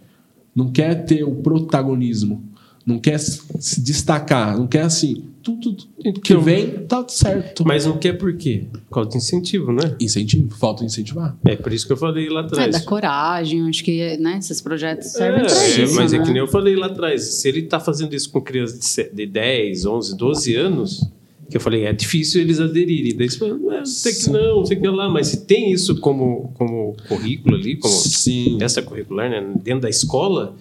não 0.54 0.72
quer 0.72 1.06
ter 1.06 1.24
o 1.24 1.36
protagonismo, 1.36 2.43
não 2.86 3.00
quer 3.00 3.18
se 3.20 3.82
destacar, 3.82 4.58
não 4.58 4.68
quer 4.68 4.82
assim, 4.82 5.27
tudo, 5.56 5.84
que 6.24 6.36
vem 6.38 6.68
tá 6.88 7.06
certo. 7.08 7.64
Mas 7.66 7.86
não 7.86 7.98
quer 7.98 8.14
por 8.18 8.36
quê? 8.36 8.66
Por 8.89 8.93
causa 8.95 9.10
de 9.12 9.18
incentivo, 9.18 9.72
né? 9.72 9.95
Incentivo, 10.00 10.50
falta 10.56 10.84
incentivar. 10.84 11.38
É 11.45 11.56
por 11.56 11.72
isso 11.72 11.88
que 11.88 11.93
eu 11.93 11.98
falei 11.98 12.28
lá 12.30 12.41
É, 12.41 12.45
atrás. 12.45 12.72
da 12.74 12.82
coragem, 12.82 13.68
acho 13.70 13.84
que 13.84 14.18
né, 14.18 14.38
esses 14.39 14.60
projetos 14.62 15.08
servem 15.12 15.43
pra 15.45 15.52
É, 15.54 15.82
isso. 15.84 15.95
mas 15.95 16.12
é 16.14 16.18
né? 16.20 16.26
que 16.26 16.32
nem 16.32 16.39
eu 16.39 16.48
falei 16.48 16.76
lá 16.76 16.88
atrás. 16.88 17.24
Se 17.24 17.48
ele 17.48 17.64
tá 17.64 17.80
fazendo 17.80 18.14
isso 18.16 18.30
com 18.32 18.41
crianças 18.41 18.80
de 18.80 18.86
se- 18.86 19.10
de 19.14 19.26
10, 19.26 19.86
11, 19.86 20.16
12 20.18 20.56
anos, 20.56 21.08
que 21.50 21.56
eu 21.56 21.62
falei, 21.62 21.86
é 21.86 21.93
difícil 21.93 22.41
eles 22.41 22.60
aderirem. 22.60 23.16
Daí 23.16 23.30
você 23.30 23.38
fala, 23.38 23.58
"É, 23.78 23.86
sei 23.86 24.14
que 24.14 24.30
não, 24.30 24.58
não 24.58 24.66
sei 24.66 24.76
que 24.78 24.88
lá. 24.88 25.10
Mas 25.10 25.28
se 25.28 25.45
tem 25.45 25.72
isso 25.72 25.98
como, 26.02 26.52
como 26.56 26.95
currículo 27.08 27.56
ali, 27.56 27.78
como 27.78 27.93
Sim. 27.93 28.58
essa 28.62 28.82
curricular, 28.82 29.30
né, 29.30 29.45
dentro 29.64 29.82
da 29.82 29.89
escola, 29.89 30.56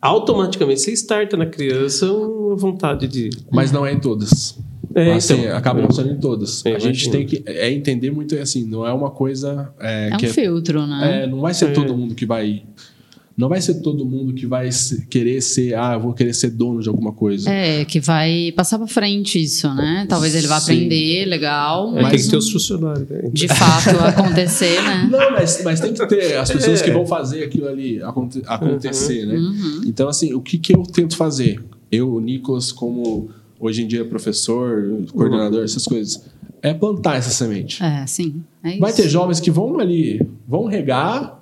automaticamente 0.00 0.80
você 0.80 0.92
starta 0.92 1.36
na 1.36 1.46
criança 1.46 2.10
uma 2.12 2.56
vontade 2.56 3.06
de. 3.08 3.30
Mas 3.50 3.72
não 3.72 3.84
é 3.84 3.92
em 3.92 4.00
todas. 4.00 4.58
É, 4.94 5.12
assim, 5.12 5.42
então. 5.42 5.56
acaba 5.56 5.82
não 5.82 5.90
sendo 5.90 6.10
em 6.10 6.18
todas. 6.18 6.64
Eu 6.64 6.76
a 6.76 6.78
gente 6.78 7.10
tem 7.10 7.26
que 7.26 7.42
é 7.46 7.70
entender 7.70 8.10
muito 8.10 8.34
assim, 8.36 8.64
não 8.64 8.86
é 8.86 8.92
uma 8.92 9.10
coisa 9.10 9.72
é, 9.78 10.08
É 10.10 10.14
um 10.14 10.16
que 10.18 10.26
é- 10.26 10.28
filtro, 10.30 10.86
né? 10.86 11.24
é, 11.24 11.26
não 11.26 11.40
vai 11.40 11.52
ser 11.54 11.66
É. 11.66 11.72
todo 11.72 11.96
mundo 11.96 12.14
que 12.14 12.24
vai 12.26 12.62
não 13.38 13.48
vai 13.48 13.60
ser 13.60 13.74
todo 13.74 14.04
mundo 14.04 14.34
que 14.34 14.44
vai 14.46 14.68
querer 15.08 15.40
ser, 15.40 15.74
ah, 15.74 15.92
eu 15.94 16.00
vou 16.00 16.12
querer 16.12 16.34
ser 16.34 16.50
dono 16.50 16.82
de 16.82 16.88
alguma 16.88 17.12
coisa. 17.12 17.48
É, 17.48 17.84
que 17.84 18.00
vai 18.00 18.52
passar 18.56 18.78
pra 18.78 18.88
frente 18.88 19.40
isso, 19.40 19.72
né? 19.74 20.04
Talvez 20.08 20.34
ele 20.34 20.48
vá 20.48 20.58
Sim. 20.58 20.72
aprender, 20.72 21.24
legal, 21.24 21.96
É, 21.96 22.02
mas 22.02 22.10
tem 22.12 22.20
que 22.22 22.28
ter 22.30 22.36
os 22.36 22.50
funcionários. 22.50 23.08
né? 23.08 23.30
de 23.32 23.46
fato 23.46 23.90
acontecer, 24.04 24.82
né? 24.82 25.06
Não, 25.12 25.30
mas, 25.30 25.62
mas 25.62 25.78
tem 25.80 25.94
que 25.94 26.06
ter 26.06 26.36
as 26.36 26.50
pessoas 26.50 26.80
É. 26.82 26.84
que 26.84 26.90
vão 26.90 27.06
fazer 27.06 27.44
aquilo 27.44 27.68
ali 27.68 28.02
aconte- 28.02 28.42
acontecer, 28.44 29.24
né? 29.24 29.36
Uhum. 29.36 29.82
Então, 29.86 30.08
assim, 30.08 30.34
o 30.34 30.40
que, 30.40 30.58
que 30.58 30.74
eu 30.74 30.82
tento 30.82 31.16
fazer? 31.16 31.62
Eu, 31.92 32.12
o 32.14 32.20
Nicolas, 32.20 32.72
como 32.72 33.30
hoje 33.60 33.82
em 33.84 33.86
dia 33.86 34.04
professor, 34.04 35.04
coordenador, 35.12 35.62
essas 35.62 35.84
coisas, 35.84 36.22
é 36.60 36.74
plantar 36.74 37.16
essa 37.16 37.30
semente. 37.30 37.80
É, 37.82 38.04
sim. 38.06 38.42
É 38.64 38.70
isso. 38.70 38.80
Vai 38.80 38.92
ter 38.92 39.08
jovens 39.08 39.38
que 39.38 39.48
vão 39.50 39.78
ali, 39.78 40.20
vão 40.46 40.64
regar 40.66 41.37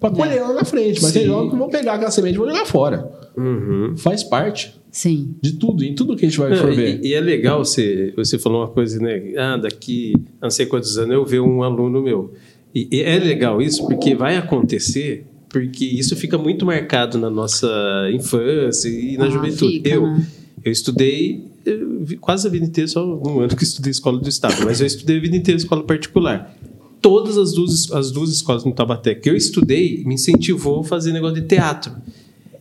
para 0.00 0.10
colher 0.14 0.40
lá 0.40 0.54
na 0.54 0.64
frente, 0.64 1.00
mas 1.02 1.12
tem 1.12 1.22
Sim. 1.22 1.28
jovens 1.28 1.50
que 1.50 1.56
vão 1.56 1.68
pegar 1.68 1.94
aquela 1.94 2.10
semente 2.10 2.34
e 2.34 2.38
vão 2.38 2.48
jogar 2.48 2.64
fora. 2.64 3.10
Uhum. 3.36 3.94
Faz 3.98 4.24
parte 4.24 4.74
Sim. 4.90 5.34
de 5.42 5.52
tudo, 5.52 5.84
em 5.84 5.94
tudo 5.94 6.16
que 6.16 6.24
a 6.24 6.28
gente 6.28 6.38
vai 6.38 6.50
Não, 6.50 6.56
for 6.56 6.74
ver. 6.74 7.00
e, 7.04 7.08
e 7.08 7.14
é 7.14 7.20
legal 7.20 7.64
você, 7.64 8.12
você 8.16 8.38
falou 8.38 8.62
uma 8.62 8.68
coisa, 8.68 8.98
né? 8.98 9.34
Ah, 9.36 9.56
daqui 9.58 10.14
a 10.40 10.46
não 10.46 10.50
sei 10.50 10.64
quantos 10.66 10.96
anos 10.98 11.12
eu 11.14 11.24
ver 11.24 11.40
um 11.40 11.62
aluno 11.62 12.02
meu. 12.02 12.32
E, 12.74 12.88
e 12.90 13.02
é 13.02 13.18
legal 13.18 13.60
isso 13.60 13.86
porque 13.86 14.14
vai 14.14 14.36
acontecer, 14.36 15.26
porque 15.48 15.84
isso 15.84 16.16
fica 16.16 16.38
muito 16.38 16.64
marcado 16.64 17.18
na 17.18 17.28
nossa 17.28 17.68
infância 18.12 18.88
e 18.88 19.16
na 19.18 19.26
Ah, 19.26 19.30
juventude. 19.30 19.72
fica, 19.74 19.88
eu, 19.90 20.02
né? 20.02 20.26
eu 20.64 20.72
estudei 20.72 21.44
eu 21.66 22.04
quase 22.22 22.48
a 22.48 22.50
vida 22.50 22.64
inteira, 22.64 22.88
só 22.88 23.04
um 23.06 23.40
ano 23.40 23.54
que 23.54 23.64
estudei 23.64 23.90
escola 23.90 24.18
do 24.18 24.28
Estado, 24.28 24.64
mas 24.64 24.80
eu 24.80 24.86
estudei 24.86 25.18
a 25.18 25.20
vida 25.20 25.36
inteira 25.36 25.58
escola 25.58 25.82
particular. 25.82 26.56
Todas 27.00 27.38
as 27.38 27.52
duas, 27.52 27.90
as 27.92 28.10
duas 28.10 28.30
escolas 28.30 28.64
no 28.64 28.72
Tabaté 28.72 29.14
que 29.14 29.28
eu 29.28 29.36
estudei 29.36 30.04
me 30.04 30.14
incentivou 30.14 30.80
a 30.80 30.84
fazer 30.84 31.12
negócio 31.12 31.40
de 31.40 31.46
teatro. 31.46 31.92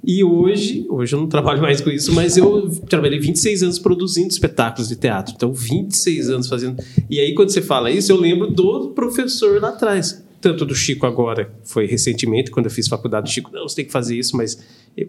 E 0.03 0.23
hoje, 0.23 0.85
hoje 0.89 1.13
eu 1.13 1.19
não 1.19 1.27
trabalho 1.27 1.61
mais 1.61 1.81
com 1.81 1.89
isso, 1.89 2.13
mas 2.13 2.37
eu 2.37 2.69
trabalhei 2.89 3.19
26 3.19 3.63
anos 3.63 3.79
produzindo 3.79 4.29
espetáculos 4.29 4.87
de 4.87 4.95
teatro. 4.95 5.33
Então, 5.35 5.53
26 5.53 6.29
anos 6.29 6.47
fazendo. 6.47 6.81
E 7.09 7.19
aí, 7.19 7.33
quando 7.35 7.49
você 7.49 7.61
fala 7.61 7.91
isso, 7.91 8.11
eu 8.11 8.19
lembro 8.19 8.49
do 8.49 8.89
professor 8.89 9.61
lá 9.61 9.69
atrás. 9.69 10.23
Tanto 10.41 10.65
do 10.65 10.73
Chico 10.73 11.05
agora, 11.05 11.51
foi 11.63 11.85
recentemente, 11.85 12.49
quando 12.49 12.67
eu 12.67 12.71
fiz 12.71 12.87
faculdade 12.87 13.25
do 13.25 13.29
Chico, 13.33 13.51
não, 13.53 13.67
você 13.67 13.77
tem 13.77 13.85
que 13.85 13.91
fazer 13.91 14.17
isso, 14.17 14.37
mas 14.37 14.57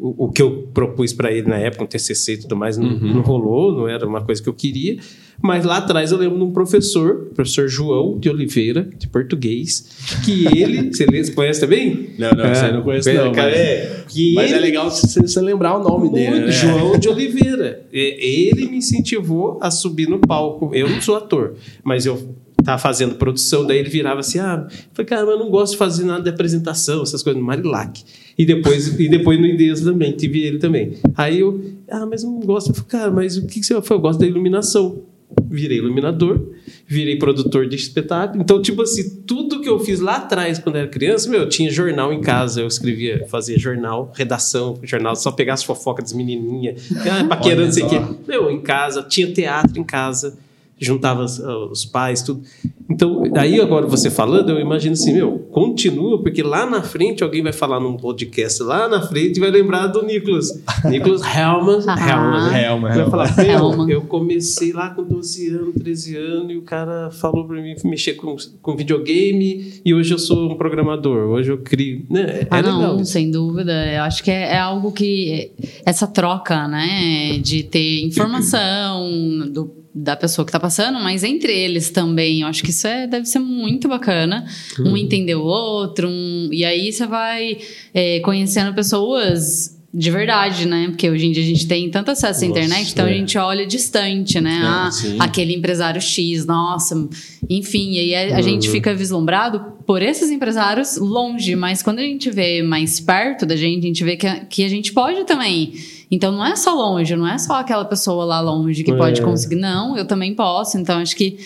o, 0.01 0.25
o 0.27 0.33
que 0.33 0.43
eu 0.43 0.69
propus 0.75 1.13
para 1.13 1.31
ele 1.33 1.49
na 1.49 1.57
época, 1.57 1.85
um 1.85 1.87
TCC 1.87 2.33
e 2.35 2.37
tudo 2.39 2.57
mais, 2.57 2.77
não, 2.77 2.89
não 2.99 3.23
rolou, 3.23 3.73
não 3.73 3.89
era 3.89 4.07
uma 4.07 4.21
coisa 4.25 4.43
que 4.43 4.49
eu 4.49 4.55
queria. 4.55 4.99
Mas 5.43 5.65
lá 5.65 5.79
atrás 5.79 6.13
eu 6.13 6.19
lembro 6.19 6.37
de 6.37 6.45
um 6.45 6.51
professor, 6.51 7.31
professor 7.35 7.67
João 7.67 8.19
de 8.19 8.29
Oliveira, 8.29 8.91
de 8.99 9.09
português, 9.09 9.89
que 10.25 10.45
ele. 10.47 10.91
Você 10.93 11.07
você 11.07 11.33
conhece 11.33 11.61
também? 11.61 12.11
Não, 12.19 12.31
não, 12.33 12.45
eu 12.45 12.73
não 12.75 12.83
conheço, 12.83 13.11
não, 13.15 13.33
Cara, 13.33 13.49
mas- 13.51 13.59
é, 13.59 14.05
que 14.07 14.35
Mas 14.35 14.51
é 14.53 14.57
ele- 14.57 14.61
legal 14.67 14.91
você, 14.91 15.23
você 15.23 15.41
lembrar 15.41 15.79
o 15.79 15.83
nome 15.83 16.11
dele. 16.13 16.41
né? 16.41 16.51
João 16.51 16.99
de 16.99 17.09
Oliveira. 17.09 17.87
É, 17.93 17.99
Ele 18.27 18.67
me 18.69 18.77
incentivou 18.79 19.59
a 19.63 19.71
subir 19.71 20.09
no 20.11 20.19
palco. 20.19 20.75
Eu 20.75 20.91
não 20.91 21.01
sou 21.01 21.17
ator, 21.17 21.55
mas 21.83 22.05
eu 22.05 22.35
tava 22.63 22.79
fazendo 22.79 23.15
produção, 23.15 23.67
daí 23.67 23.79
ele 23.79 23.91
virava 23.91 24.21
assim: 24.21 24.39
ah, 24.39 24.67
falei, 24.93 25.09
cara, 25.09 25.25
mas 25.25 25.35
eu 25.35 25.39
não 25.39 25.51
gosto 25.51 25.73
de 25.73 25.79
fazer 25.79 26.05
nada 26.05 26.23
de 26.23 26.31
apresentação, 26.31 27.03
essas 27.03 27.23
coisas, 27.23 27.41
no 27.41 27.47
Marilac. 27.47 28.03
E 28.39 28.45
depois, 28.47 28.99
e 28.99 29.09
depois 29.09 29.39
no 29.39 29.47
Indes 29.47 29.81
também, 29.83 30.13
tive 30.13 30.41
ele 30.41 30.59
também. 30.59 30.95
Aí 31.15 31.41
eu, 31.41 31.61
ah, 31.91 32.07
mas 32.07 32.23
eu 32.23 32.31
não 32.31 32.41
gosto. 32.41 32.71
Eu 32.71 32.75
falei, 32.75 32.89
cara, 32.89 33.11
mas 33.11 33.37
o 33.37 33.47
que, 33.47 33.61
que 33.61 33.67
você 33.67 33.81
foi? 33.83 33.97
Eu 33.97 34.01
gosto 34.01 34.21
da 34.21 34.27
iluminação. 34.27 35.03
Virei 35.49 35.79
iluminador, 35.79 36.41
virei 36.87 37.17
produtor 37.17 37.69
de 37.69 37.77
espetáculo. 37.77 38.43
Então, 38.43 38.61
tipo 38.61 38.83
assim, 38.83 39.23
tudo 39.27 39.61
que 39.61 39.69
eu 39.69 39.79
fiz 39.79 40.01
lá 40.01 40.17
atrás, 40.17 40.59
quando 40.59 40.77
era 40.77 40.89
criança, 40.89 41.29
meu, 41.29 41.41
eu 41.41 41.49
tinha 41.49 41.71
jornal 41.71 42.13
em 42.13 42.21
casa, 42.21 42.63
eu 42.63 42.67
escrevia, 42.67 43.27
fazia 43.29 43.59
jornal, 43.59 44.11
redação, 44.15 44.79
jornal, 44.83 45.15
só 45.15 45.31
pegar 45.31 45.55
as 45.55 45.63
fofocas 45.63 46.07
das 46.07 46.13
menininhas, 46.13 46.91
ah, 47.07 47.25
paquerando, 47.29 47.67
não 47.67 47.73
sei 47.73 47.85
o 47.85 47.89
quê. 47.89 48.01
Meu, 48.27 48.51
em 48.51 48.61
casa, 48.61 49.03
tinha 49.03 49.33
teatro 49.33 49.79
em 49.79 49.85
casa, 49.85 50.37
juntava 50.81 51.23
os, 51.25 51.39
os 51.39 51.85
pais, 51.85 52.23
tudo. 52.23 52.43
Então, 52.89 53.23
aí 53.37 53.61
agora 53.61 53.87
você 53.87 54.11
falando, 54.11 54.51
eu 54.51 54.59
imagino 54.59 54.95
assim, 54.95 55.13
meu, 55.13 55.39
continua, 55.53 56.21
porque 56.23 56.43
lá 56.43 56.69
na 56.69 56.83
frente 56.83 57.23
alguém 57.23 57.41
vai 57.43 57.53
falar 57.53 57.79
num 57.79 57.97
podcast 57.97 58.61
lá 58.65 58.89
na 58.89 59.01
frente 59.03 59.37
e 59.37 59.41
vai 59.41 59.51
lembrar 59.51 59.87
do 59.87 60.03
Nicolas. 60.05 60.49
Nicolas 60.85 61.23
Helman. 61.23 61.79
Ah. 61.87 62.11
Helman, 62.11 62.51
né? 62.51 62.65
Helman, 62.67 62.93
Vai 62.95 63.11
falar, 63.11 63.37
meu, 63.37 63.47
Helman. 63.47 63.91
eu 63.91 64.01
comecei 64.03 64.73
lá 64.73 64.91
com 64.91 65.05
12 65.05 65.49
anos, 65.51 65.75
13 65.75 66.17
anos, 66.17 66.51
e 66.53 66.57
o 66.57 66.63
cara 66.63 67.11
falou 67.13 67.47
pra 67.47 67.61
mim 67.63 67.75
mexer 67.85 68.15
com, 68.15 68.35
com 68.61 68.75
videogame, 68.77 69.81
e 69.85 69.95
hoje 69.95 70.13
eu 70.13 70.19
sou 70.19 70.51
um 70.51 70.57
programador, 70.57 71.29
hoje 71.31 71.53
eu 71.53 71.59
crio. 71.59 72.05
Né? 72.11 72.41
É 72.41 72.47
Ah, 72.51 72.57
legal 72.57 72.81
não, 72.97 73.05
sem 73.05 73.31
dúvida. 73.31 73.73
Eu 73.93 74.03
acho 74.03 74.23
que 74.25 74.31
é, 74.33 74.55
é 74.55 74.59
algo 74.59 74.91
que. 74.91 75.53
Essa 75.87 76.07
troca, 76.09 76.67
né? 76.67 77.39
De 77.39 77.63
ter 77.63 78.05
informação 78.05 79.09
do, 79.53 79.71
da 79.95 80.15
pessoa 80.17 80.45
que 80.47 80.53
tá 80.53 80.61
passando, 80.61 81.01
mas 81.01 81.25
entre 81.25 81.53
eles 81.53 81.91
também. 81.91 82.43
Eu 82.43 82.47
acho 82.49 82.63
que 82.63 82.71
isso 82.71 82.87
é, 82.87 83.07
deve 83.07 83.27
ser 83.27 83.41
muito 83.41 83.89
bacana. 83.89 84.45
Um 84.79 84.97
entender 84.97 85.35
o 85.35 85.43
outro. 85.43 86.09
um- 86.09 86.49
e 86.53 86.65
aí 86.65 86.93
você 86.93 87.07
vai 87.07 87.59
é, 87.93 88.21
conhecendo 88.21 88.73
pessoas. 88.75 89.77
De 89.93 90.09
verdade, 90.09 90.67
né? 90.69 90.87
Porque 90.91 91.11
hoje 91.11 91.27
em 91.27 91.33
dia 91.33 91.43
a 91.43 91.47
gente 91.47 91.67
tem 91.67 91.91
tanto 91.91 92.13
acesso 92.13 92.45
à 92.45 92.47
Nossa, 92.47 92.61
internet, 92.61 92.93
então 92.93 93.07
a 93.07 93.11
é. 93.11 93.15
gente 93.15 93.37
olha 93.37 93.67
distante, 93.67 94.41
né? 94.41 94.61
É, 94.63 94.65
ah, 94.65 94.89
sim. 94.93 95.17
aquele 95.19 95.53
empresário 95.53 96.01
X, 96.01 96.47
nossa, 96.47 97.09
enfim, 97.49 97.95
e 97.95 97.99
aí 97.99 98.15
a, 98.33 98.37
a 98.37 98.41
gente 98.41 98.69
Uhum. 98.69 98.73
fica 98.73 98.95
vislumbrado 98.95 99.61
por 99.85 100.01
esses 100.01 100.31
empresários 100.31 100.97
longe, 100.97 101.57
mas 101.57 101.83
quando 101.83 101.99
a 101.99 102.03
gente 102.03 102.31
vê 102.31 102.63
mais 102.63 103.01
perto 103.01 103.45
da 103.45 103.57
gente, 103.57 103.83
a 103.83 103.87
gente 103.89 104.05
vê 104.05 104.17
que 104.17 104.29
a, 104.29 104.45
que 104.45 104.63
a 104.63 104.69
gente 104.69 104.93
pode 104.93 105.25
também. 105.25 105.73
Então 106.11 106.33
não 106.33 106.45
é 106.45 106.57
só 106.57 106.75
longe, 106.75 107.15
não 107.15 107.27
é 107.27 107.39
só 107.39 107.55
aquela 107.55 107.85
pessoa 107.85 108.25
lá 108.25 108.41
longe 108.41 108.83
que 108.83 108.93
pode 108.93 109.21
É. 109.21 109.25
conseguir, 109.25 109.57
não, 109.57 109.97
eu 109.97 110.05
também 110.05 110.35
posso. 110.35 110.77
Então 110.77 110.99
acho 110.99 111.15
que 111.15 111.39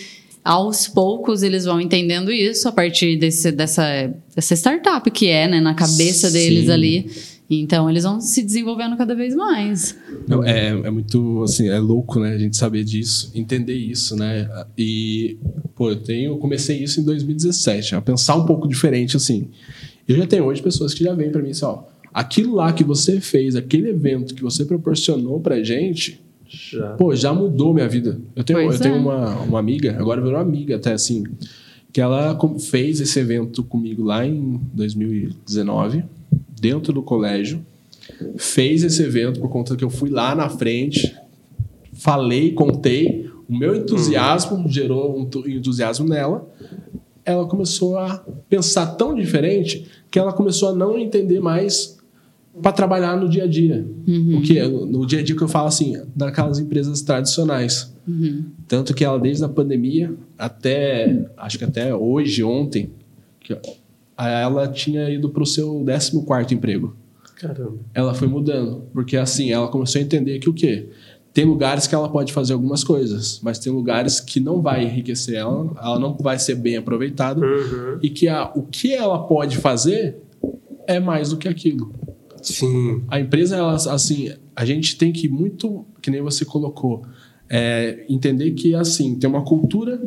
aos 0.42 0.86
poucos 0.88 1.42
eles 1.42 1.64
vão 1.64 1.80
entendendo 1.80 2.30
isso 2.32 2.68
a 2.68 2.72
partir 2.72 3.16
desse, 3.16 3.50
dessa, 3.52 4.12
dessa 4.34 4.54
startup 4.54 5.10
que 5.10 5.28
é, 5.28 5.46
né, 5.48 5.60
na 5.60 5.74
cabeça 5.74 6.30
deles 6.30 6.66
Sim. 6.66 6.70
ali. 6.72 7.10
Então 7.50 7.90
eles 7.90 8.04
vão 8.04 8.22
se 8.22 8.42
desenvolvendo 8.42 8.96
cada 8.96 9.14
vez 9.14 9.34
mais. 9.34 9.94
É, 10.46 10.68
é 10.68 10.90
muito, 10.90 11.42
assim, 11.42 11.68
é 11.68 11.78
louco, 11.78 12.18
né? 12.18 12.30
A 12.34 12.38
gente 12.38 12.56
saber 12.56 12.84
disso, 12.84 13.30
entender 13.34 13.74
isso, 13.74 14.16
né? 14.16 14.48
E, 14.78 15.36
pô, 15.76 15.90
eu 15.90 15.96
tenho, 15.96 16.32
eu 16.32 16.38
comecei 16.38 16.82
isso 16.82 17.00
em 17.00 17.04
2017, 17.04 17.96
a 17.96 18.00
pensar 18.00 18.34
um 18.36 18.46
pouco 18.46 18.66
diferente, 18.66 19.14
assim. 19.16 19.48
Eu 20.08 20.16
já 20.16 20.26
tenho 20.26 20.44
hoje 20.44 20.62
pessoas 20.62 20.94
que 20.94 21.04
já 21.04 21.12
vêm 21.14 21.30
pra 21.30 21.42
mim 21.42 21.50
assim, 21.50 21.66
ó, 21.66 21.82
aquilo 22.14 22.54
lá 22.54 22.72
que 22.72 22.84
você 22.84 23.20
fez, 23.20 23.56
aquele 23.56 23.90
evento 23.90 24.34
que 24.34 24.42
você 24.42 24.64
proporcionou 24.64 25.40
pra 25.40 25.60
gente, 25.62 26.22
Já. 26.48 26.90
pô, 26.92 27.14
já 27.14 27.34
mudou 27.34 27.74
minha 27.74 27.88
vida. 27.88 28.18
Eu 28.36 28.44
tenho, 28.44 28.60
Pois 28.60 28.76
eu 28.76 28.80
tenho 28.80 28.94
é. 28.94 28.98
uma, 28.98 29.30
uma 29.42 29.58
amiga, 29.58 29.96
agora 29.98 30.20
virou 30.22 30.38
amiga 30.38 30.76
até, 30.76 30.92
assim, 30.92 31.24
que 31.92 32.00
ela 32.00 32.38
fez 32.60 33.00
esse 33.00 33.18
evento 33.18 33.62
comigo 33.64 34.02
lá 34.04 34.24
em 34.26 34.60
2019, 34.72 36.04
dentro 36.60 36.92
do 36.92 37.02
colégio, 37.02 37.64
fez 38.36 38.82
esse 38.84 39.02
evento 39.02 39.40
por 39.40 39.48
conta 39.50 39.74
que 39.76 39.82
eu 39.84 39.90
fui 39.90 40.10
lá 40.10 40.34
na 40.34 40.48
frente, 40.48 41.14
falei, 41.92 42.52
contei, 42.52 43.28
o 43.48 43.56
meu 43.56 43.74
entusiasmo 43.76 44.68
gerou 44.68 45.18
um 45.18 45.24
tu- 45.24 45.48
entusiasmo 45.48 46.08
nela. 46.08 46.48
Ela 47.24 47.46
começou 47.46 47.96
a 47.98 48.24
pensar 48.48 48.86
tão 48.96 49.14
diferente 49.14 49.86
que 50.10 50.18
ela 50.18 50.32
começou 50.32 50.68
a 50.70 50.74
não 50.74 50.98
entender 50.98 51.40
mais 51.40 51.93
para 52.62 52.72
trabalhar 52.72 53.16
no 53.16 53.28
dia 53.28 53.44
a 53.44 53.46
dia. 53.46 53.86
O 54.36 54.40
que 54.42 54.62
no 54.62 55.06
dia 55.06 55.20
a 55.20 55.22
dia 55.22 55.36
que 55.36 55.42
eu 55.42 55.48
falo 55.48 55.68
assim, 55.68 55.96
daquelas 56.14 56.58
empresas 56.58 57.02
tradicionais. 57.02 57.92
Tanto 58.68 58.94
que 58.94 59.04
ela 59.04 59.18
desde 59.18 59.44
a 59.44 59.48
pandemia 59.48 60.14
até 60.38 61.26
acho 61.36 61.58
que 61.58 61.64
até 61.64 61.94
hoje, 61.94 62.42
ontem, 62.44 62.90
que 63.40 63.56
ela 64.16 64.68
tinha 64.68 65.08
ido 65.10 65.28
pro 65.30 65.44
seu 65.46 65.82
14 65.84 66.54
emprego. 66.54 66.94
Caramba. 67.36 67.74
Ela 67.92 68.14
foi 68.14 68.28
mudando, 68.28 68.84
porque 68.92 69.16
assim, 69.16 69.50
ela 69.50 69.68
começou 69.68 69.98
a 70.00 70.02
entender 70.04 70.38
que 70.38 70.48
o 70.48 70.52
quê? 70.54 70.88
Tem 71.32 71.44
lugares 71.44 71.86
que 71.88 71.94
ela 71.94 72.08
pode 72.08 72.32
fazer 72.32 72.52
algumas 72.52 72.84
coisas, 72.84 73.40
mas 73.42 73.58
tem 73.58 73.72
lugares 73.72 74.20
que 74.20 74.38
não 74.38 74.62
vai 74.62 74.84
enriquecer 74.84 75.34
ela, 75.34 75.72
ela 75.82 75.98
não 75.98 76.14
vai 76.14 76.38
ser 76.38 76.54
bem 76.54 76.76
aproveitada 76.76 77.44
Uhum. 77.44 77.98
e 78.00 78.08
que 78.08 78.28
a, 78.28 78.52
o 78.54 78.62
que 78.62 78.94
ela 78.94 79.18
pode 79.26 79.56
fazer 79.58 80.16
é 80.86 81.00
mais 81.00 81.30
do 81.30 81.36
que 81.36 81.48
aquilo. 81.48 81.92
Sim. 82.52 83.02
A 83.08 83.20
empresa, 83.20 83.56
ela, 83.56 83.74
assim, 83.74 84.32
a 84.54 84.64
gente 84.64 84.96
tem 84.96 85.12
que 85.12 85.28
muito, 85.28 85.84
que 86.00 86.10
nem 86.10 86.20
você 86.20 86.44
colocou, 86.44 87.02
é, 87.48 88.04
entender 88.08 88.52
que 88.52 88.74
assim 88.74 89.16
tem 89.16 89.28
uma 89.28 89.44
cultura 89.44 90.00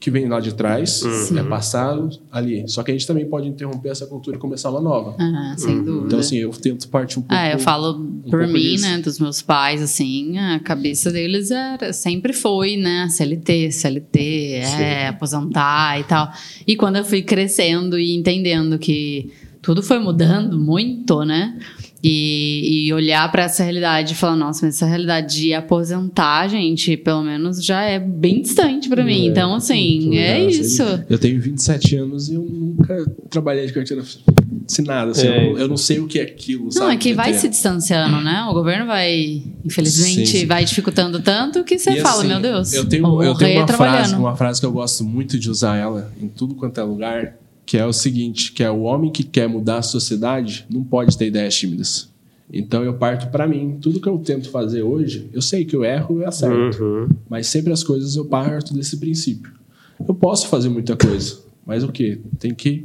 que 0.00 0.10
vem 0.10 0.26
lá 0.28 0.40
de 0.40 0.54
trás, 0.54 0.90
Sim. 0.90 1.38
é 1.38 1.42
passado 1.42 2.08
ali. 2.32 2.64
Só 2.66 2.82
que 2.82 2.90
a 2.90 2.94
gente 2.94 3.06
também 3.06 3.26
pode 3.26 3.46
interromper 3.46 3.90
essa 3.90 4.06
cultura 4.06 4.36
e 4.36 4.40
começar 4.40 4.70
uma 4.70 4.80
nova. 4.80 5.14
Ah, 5.18 5.54
sem 5.56 5.82
dúvida. 5.82 6.06
Então 6.06 6.18
assim, 6.18 6.36
eu 6.36 6.50
tento 6.50 6.88
partir 6.88 7.18
um 7.18 7.22
pouco. 7.22 7.34
Ah, 7.34 7.50
eu 7.50 7.58
falo 7.58 7.94
por 8.22 8.40
pouco 8.40 8.46
mim, 8.46 8.60
disso. 8.60 8.84
né, 8.84 8.98
dos 8.98 9.20
meus 9.20 9.42
pais, 9.42 9.82
assim, 9.82 10.38
a 10.38 10.58
cabeça 10.60 11.10
deles 11.10 11.50
era, 11.50 11.92
sempre 11.92 12.32
foi, 12.32 12.76
né, 12.76 13.08
CLT, 13.10 13.70
CLT, 13.72 14.20
é, 14.80 15.08
aposentar 15.08 16.00
e 16.00 16.04
tal. 16.04 16.30
E 16.66 16.76
quando 16.76 16.96
eu 16.96 17.04
fui 17.04 17.22
crescendo 17.22 17.98
e 17.98 18.14
entendendo 18.14 18.78
que 18.78 19.30
tudo 19.64 19.82
foi 19.82 19.98
mudando 19.98 20.58
muito, 20.58 21.22
né, 21.24 21.56
e, 22.02 22.86
e 22.86 22.92
olhar 22.92 23.30
para 23.32 23.44
essa 23.44 23.62
realidade 23.64 24.12
e 24.12 24.16
falar, 24.16 24.36
nossa, 24.36 24.66
mas 24.66 24.74
essa 24.76 24.84
realidade 24.86 25.36
de 25.36 25.54
aposentar, 25.54 26.46
gente, 26.48 26.96
pelo 26.98 27.22
menos 27.22 27.64
já 27.64 27.80
é 27.82 27.98
bem 27.98 28.42
distante 28.42 28.88
para 28.90 29.02
mim. 29.02 29.26
É, 29.26 29.30
Então, 29.30 29.54
assim, 29.54 30.14
é 30.18 30.44
Nossa, 30.44 30.60
isso. 30.60 30.82
Eu 31.08 31.18
tenho 31.18 31.40
27 31.40 31.96
anos 31.96 32.28
e 32.28 32.34
eu 32.34 32.42
nunca 32.42 33.10
trabalhei 33.30 33.66
de 33.66 33.72
carteira 33.72 34.02
assinada. 34.68 35.12
Assim, 35.12 35.26
É. 35.28 35.46
eu, 35.46 35.52
não- 35.52 35.58
eu 35.60 35.68
não 35.68 35.76
sei 35.78 35.98
o 35.98 36.06
que 36.06 36.18
é 36.18 36.22
aquilo. 36.24 36.64
Não, 36.64 36.70
sabe, 36.72 36.92
é 36.92 36.96
que 36.98 37.14
vai 37.14 37.32
ter. 37.32 37.38
se 37.38 37.48
distanciando, 37.48 38.20
né? 38.20 38.46
O 38.50 38.52
governo 38.52 38.84
vai, 38.86 39.42
infelizmente, 39.64 40.26
Sim, 40.26 40.40
sim. 40.40 40.46
vai 40.46 40.62
dificultando 40.64 41.20
tanto 41.20 41.64
que 41.64 41.78
você 41.78 41.92
E, 41.92 42.00
fala, 42.00 42.18
assim, 42.18 42.28
meu 42.28 42.40
Deus, 42.40 42.72
Eu 42.74 42.84
tenho, 42.86 43.22
eu 43.22 43.34
tenho 43.34 43.60
uma, 43.60 43.66
frase, 43.68 44.14
uma 44.14 44.36
frase 44.36 44.60
que 44.60 44.66
eu 44.66 44.72
gosto 44.72 45.02
muito 45.04 45.38
de 45.38 45.48
usar 45.48 45.76
ela 45.76 46.12
em 46.20 46.28
tudo 46.28 46.54
quanto 46.54 46.78
é 46.78 46.82
lugar, 46.84 47.36
que 47.66 47.76
é 47.78 47.86
o 47.86 47.92
seguinte, 47.92 48.52
que 48.52 48.62
é 48.62 48.70
o 48.70 48.82
homem 48.82 49.10
que 49.10 49.22
quer 49.22 49.48
mudar 49.48 49.78
a 49.78 49.82
sociedade 49.82 50.66
não 50.70 50.84
pode 50.84 51.16
ter 51.16 51.26
ideias 51.26 51.54
tímidas. 51.54 52.12
Então 52.52 52.84
eu 52.84 52.94
parto 52.94 53.28
para 53.30 53.46
mim, 53.48 53.78
tudo 53.80 54.00
que 54.00 54.08
eu 54.08 54.18
tento 54.18 54.50
fazer 54.50 54.82
hoje, 54.82 55.28
eu 55.32 55.40
sei 55.40 55.64
que 55.64 55.74
eu 55.74 55.82
erro 55.84 56.20
e 56.20 56.24
acerto, 56.24 56.82
Uhum. 56.84 57.08
mas 57.28 57.46
sempre 57.46 57.72
as 57.72 57.82
coisas 57.82 58.16
eu 58.16 58.26
parto 58.26 58.74
desse 58.74 58.98
princípio. 58.98 59.52
Eu 60.06 60.14
posso 60.14 60.48
fazer 60.48 60.68
muita 60.68 60.94
coisa, 60.96 61.38
mas 61.66 61.82
o 61.82 61.90
que? 61.90 62.20
Tem 62.38 62.54
que 62.54 62.84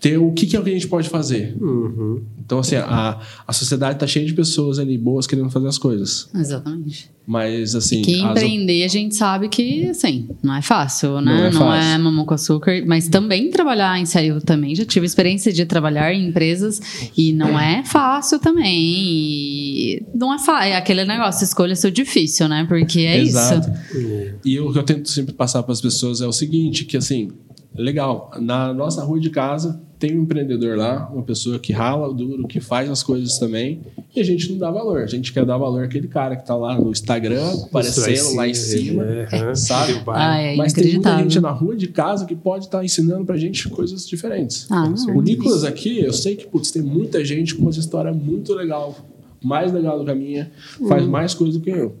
ter 0.00 0.16
o 0.16 0.32
que, 0.32 0.46
que 0.46 0.56
é 0.56 0.60
o 0.60 0.64
que 0.64 0.70
a 0.70 0.72
gente 0.72 0.88
pode 0.88 1.08
fazer. 1.08 1.54
Uhum. 1.60 2.22
Então, 2.38 2.58
assim, 2.58 2.74
a, 2.74 3.20
a 3.46 3.52
sociedade 3.52 3.98
tá 3.98 4.06
cheia 4.06 4.24
de 4.24 4.32
pessoas 4.32 4.78
ali 4.78 4.96
boas 4.96 5.26
querendo 5.26 5.50
fazer 5.50 5.68
as 5.68 5.78
coisas. 5.78 6.28
Exatamente. 6.34 7.10
Mas, 7.26 7.76
assim. 7.76 8.02
Que 8.02 8.20
as 8.24 8.30
empreender, 8.30 8.82
a 8.82 8.88
gente 8.88 9.14
sabe 9.14 9.48
que, 9.48 9.88
assim, 9.88 10.28
não 10.42 10.56
é 10.56 10.62
fácil, 10.62 11.20
né? 11.20 11.32
Não 11.32 11.44
é 11.44 11.52
fácil. 11.52 12.00
mamão 12.00 12.24
com 12.24 12.34
açúcar. 12.34 12.82
Mas 12.86 13.08
também 13.08 13.50
trabalhar 13.50 14.00
em 14.00 14.06
série, 14.06 14.28
eu 14.28 14.40
também 14.40 14.74
já 14.74 14.84
tive 14.84 15.06
experiência 15.06 15.52
de 15.52 15.64
trabalhar 15.66 16.12
em 16.12 16.28
empresas 16.28 16.80
e 17.16 17.32
não 17.32 17.60
é 17.60 17.84
fácil 17.84 18.40
também. 18.40 18.80
E 18.82 20.02
não 20.14 20.34
é 20.34 20.38
fácil. 20.38 20.72
É 20.72 20.76
aquele 20.76 21.04
negócio, 21.04 21.44
escolha 21.44 21.76
seu 21.76 21.90
difícil, 21.90 22.48
né? 22.48 22.64
Porque 22.66 23.00
é 23.00 23.20
Exato. 23.20 23.70
isso. 23.70 24.34
E 24.44 24.58
o 24.58 24.72
que 24.72 24.78
eu 24.78 24.82
tento 24.82 25.08
sempre 25.10 25.34
passar 25.34 25.62
para 25.62 25.72
as 25.72 25.80
pessoas 25.80 26.20
é 26.22 26.26
o 26.26 26.32
seguinte, 26.32 26.84
que 26.84 26.96
assim, 26.96 27.30
legal, 27.76 28.30
na 28.40 28.72
nossa 28.72 29.04
rua 29.04 29.20
de 29.20 29.30
casa 29.30 29.80
tem 30.00 30.18
um 30.18 30.22
empreendedor 30.22 30.78
lá, 30.78 31.10
uma 31.12 31.22
pessoa 31.22 31.58
que 31.58 31.74
rala 31.74 32.12
duro, 32.12 32.48
que 32.48 32.58
faz 32.58 32.88
as 32.88 33.02
coisas 33.02 33.38
também, 33.38 33.82
e 34.16 34.18
a 34.18 34.24
gente 34.24 34.50
não 34.50 34.56
dá 34.56 34.70
valor. 34.70 35.02
A 35.02 35.06
gente 35.06 35.30
quer 35.30 35.44
dar 35.44 35.58
valor 35.58 35.84
àquele 35.84 36.08
cara 36.08 36.34
que 36.36 36.46
tá 36.46 36.56
lá 36.56 36.74
no 36.80 36.90
Instagram, 36.90 37.46
aparecendo 37.64 38.34
lá 38.34 38.48
em 38.48 38.54
cima, 38.54 39.04
É, 39.04 39.52
sabe? 39.54 40.00
Ah, 40.08 40.38
é 40.38 40.56
Mas 40.56 40.72
tem 40.72 40.94
muita 40.94 41.18
gente 41.18 41.38
na 41.38 41.50
rua 41.50 41.76
de 41.76 41.86
casa 41.88 42.24
que 42.24 42.34
pode 42.34 42.64
estar 42.64 42.82
ensinando 42.82 43.26
pra 43.26 43.36
gente 43.36 43.68
coisas 43.68 44.08
diferentes. 44.08 44.66
Ah, 44.70 44.88
não. 44.88 45.18
O 45.18 45.20
Nicolas 45.20 45.64
aqui, 45.64 46.00
eu 46.00 46.14
sei 46.14 46.34
que 46.34 46.46
putz, 46.46 46.70
tem 46.70 46.80
muita 46.80 47.22
gente 47.22 47.54
com 47.54 47.62
uma 47.62 47.70
história 47.70 48.10
muito 48.10 48.54
legal, 48.54 48.96
mais 49.44 49.70
legal 49.70 49.98
do 49.98 50.06
que 50.06 50.10
a 50.10 50.14
minha, 50.14 50.50
faz 50.88 51.06
mais 51.06 51.34
coisa 51.34 51.58
do 51.58 51.62
que 51.62 51.70
eu. 51.70 51.94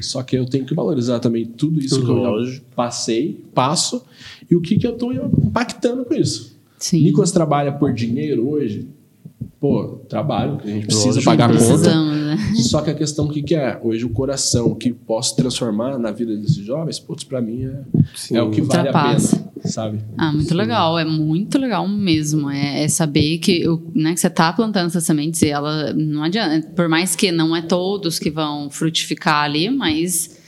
Só 0.00 0.22
que 0.22 0.38
eu 0.38 0.46
tenho 0.46 0.64
que 0.64 0.74
valorizar 0.74 1.18
também 1.18 1.44
tudo 1.44 1.80
isso 1.80 2.00
que 2.00 2.10
eu 2.10 2.44
já 2.44 2.60
passei, 2.76 3.44
passo, 3.52 4.04
e 4.48 4.54
o 4.54 4.60
que, 4.60 4.78
que 4.78 4.86
eu 4.86 4.92
estou 4.92 5.12
impactando 5.12 6.04
com 6.04 6.14
isso. 6.14 6.49
Sim. 6.80 7.02
Nicolas 7.04 7.30
trabalha 7.30 7.70
por 7.72 7.92
dinheiro 7.92 8.48
hoje? 8.48 8.88
Pô, 9.60 10.00
trabalho, 10.08 10.56
que 10.56 10.68
a 10.68 10.72
gente 10.72 10.86
precisa 10.86 11.06
Lógico. 11.08 11.24
pagar 11.26 11.50
a 11.50 11.58
conta. 11.58 12.04
Né? 12.04 12.36
Só 12.62 12.80
que 12.80 12.88
a 12.90 12.94
questão 12.94 13.26
o 13.26 13.28
que, 13.30 13.42
que 13.42 13.54
é? 13.54 13.78
Hoje 13.82 14.06
o 14.06 14.08
coração 14.08 14.74
que 14.74 14.90
posso 14.90 15.36
transformar 15.36 15.98
na 15.98 16.10
vida 16.10 16.34
desses 16.34 16.64
jovens, 16.64 16.98
putz, 16.98 17.24
pra 17.24 17.42
mim 17.42 17.64
é, 17.64 17.80
Sim. 18.14 18.36
é 18.38 18.42
o 18.42 18.50
que 18.50 18.62
vale 18.62 18.88
a 18.88 18.92
pena, 18.92 19.18
sabe? 19.66 19.98
Ah, 20.16 20.32
muito 20.32 20.54
legal, 20.54 20.98
é 20.98 21.04
muito 21.04 21.58
legal 21.58 21.86
mesmo. 21.86 22.48
É, 22.48 22.84
é 22.84 22.88
saber 22.88 23.36
que, 23.36 23.68
o- 23.68 23.82
né, 23.94 24.14
que 24.14 24.20
você 24.20 24.30
tá 24.30 24.50
plantando 24.50 24.86
essas 24.86 25.04
sementes 25.04 25.42
e 25.42 25.48
ela 25.48 25.92
não 25.92 26.22
adianta. 26.22 26.66
Por 26.68 26.88
mais 26.88 27.14
que 27.14 27.30
não 27.30 27.54
é 27.54 27.60
todos 27.60 28.18
que 28.18 28.30
vão 28.30 28.70
frutificar 28.70 29.44
ali, 29.44 29.68
mas 29.68 30.39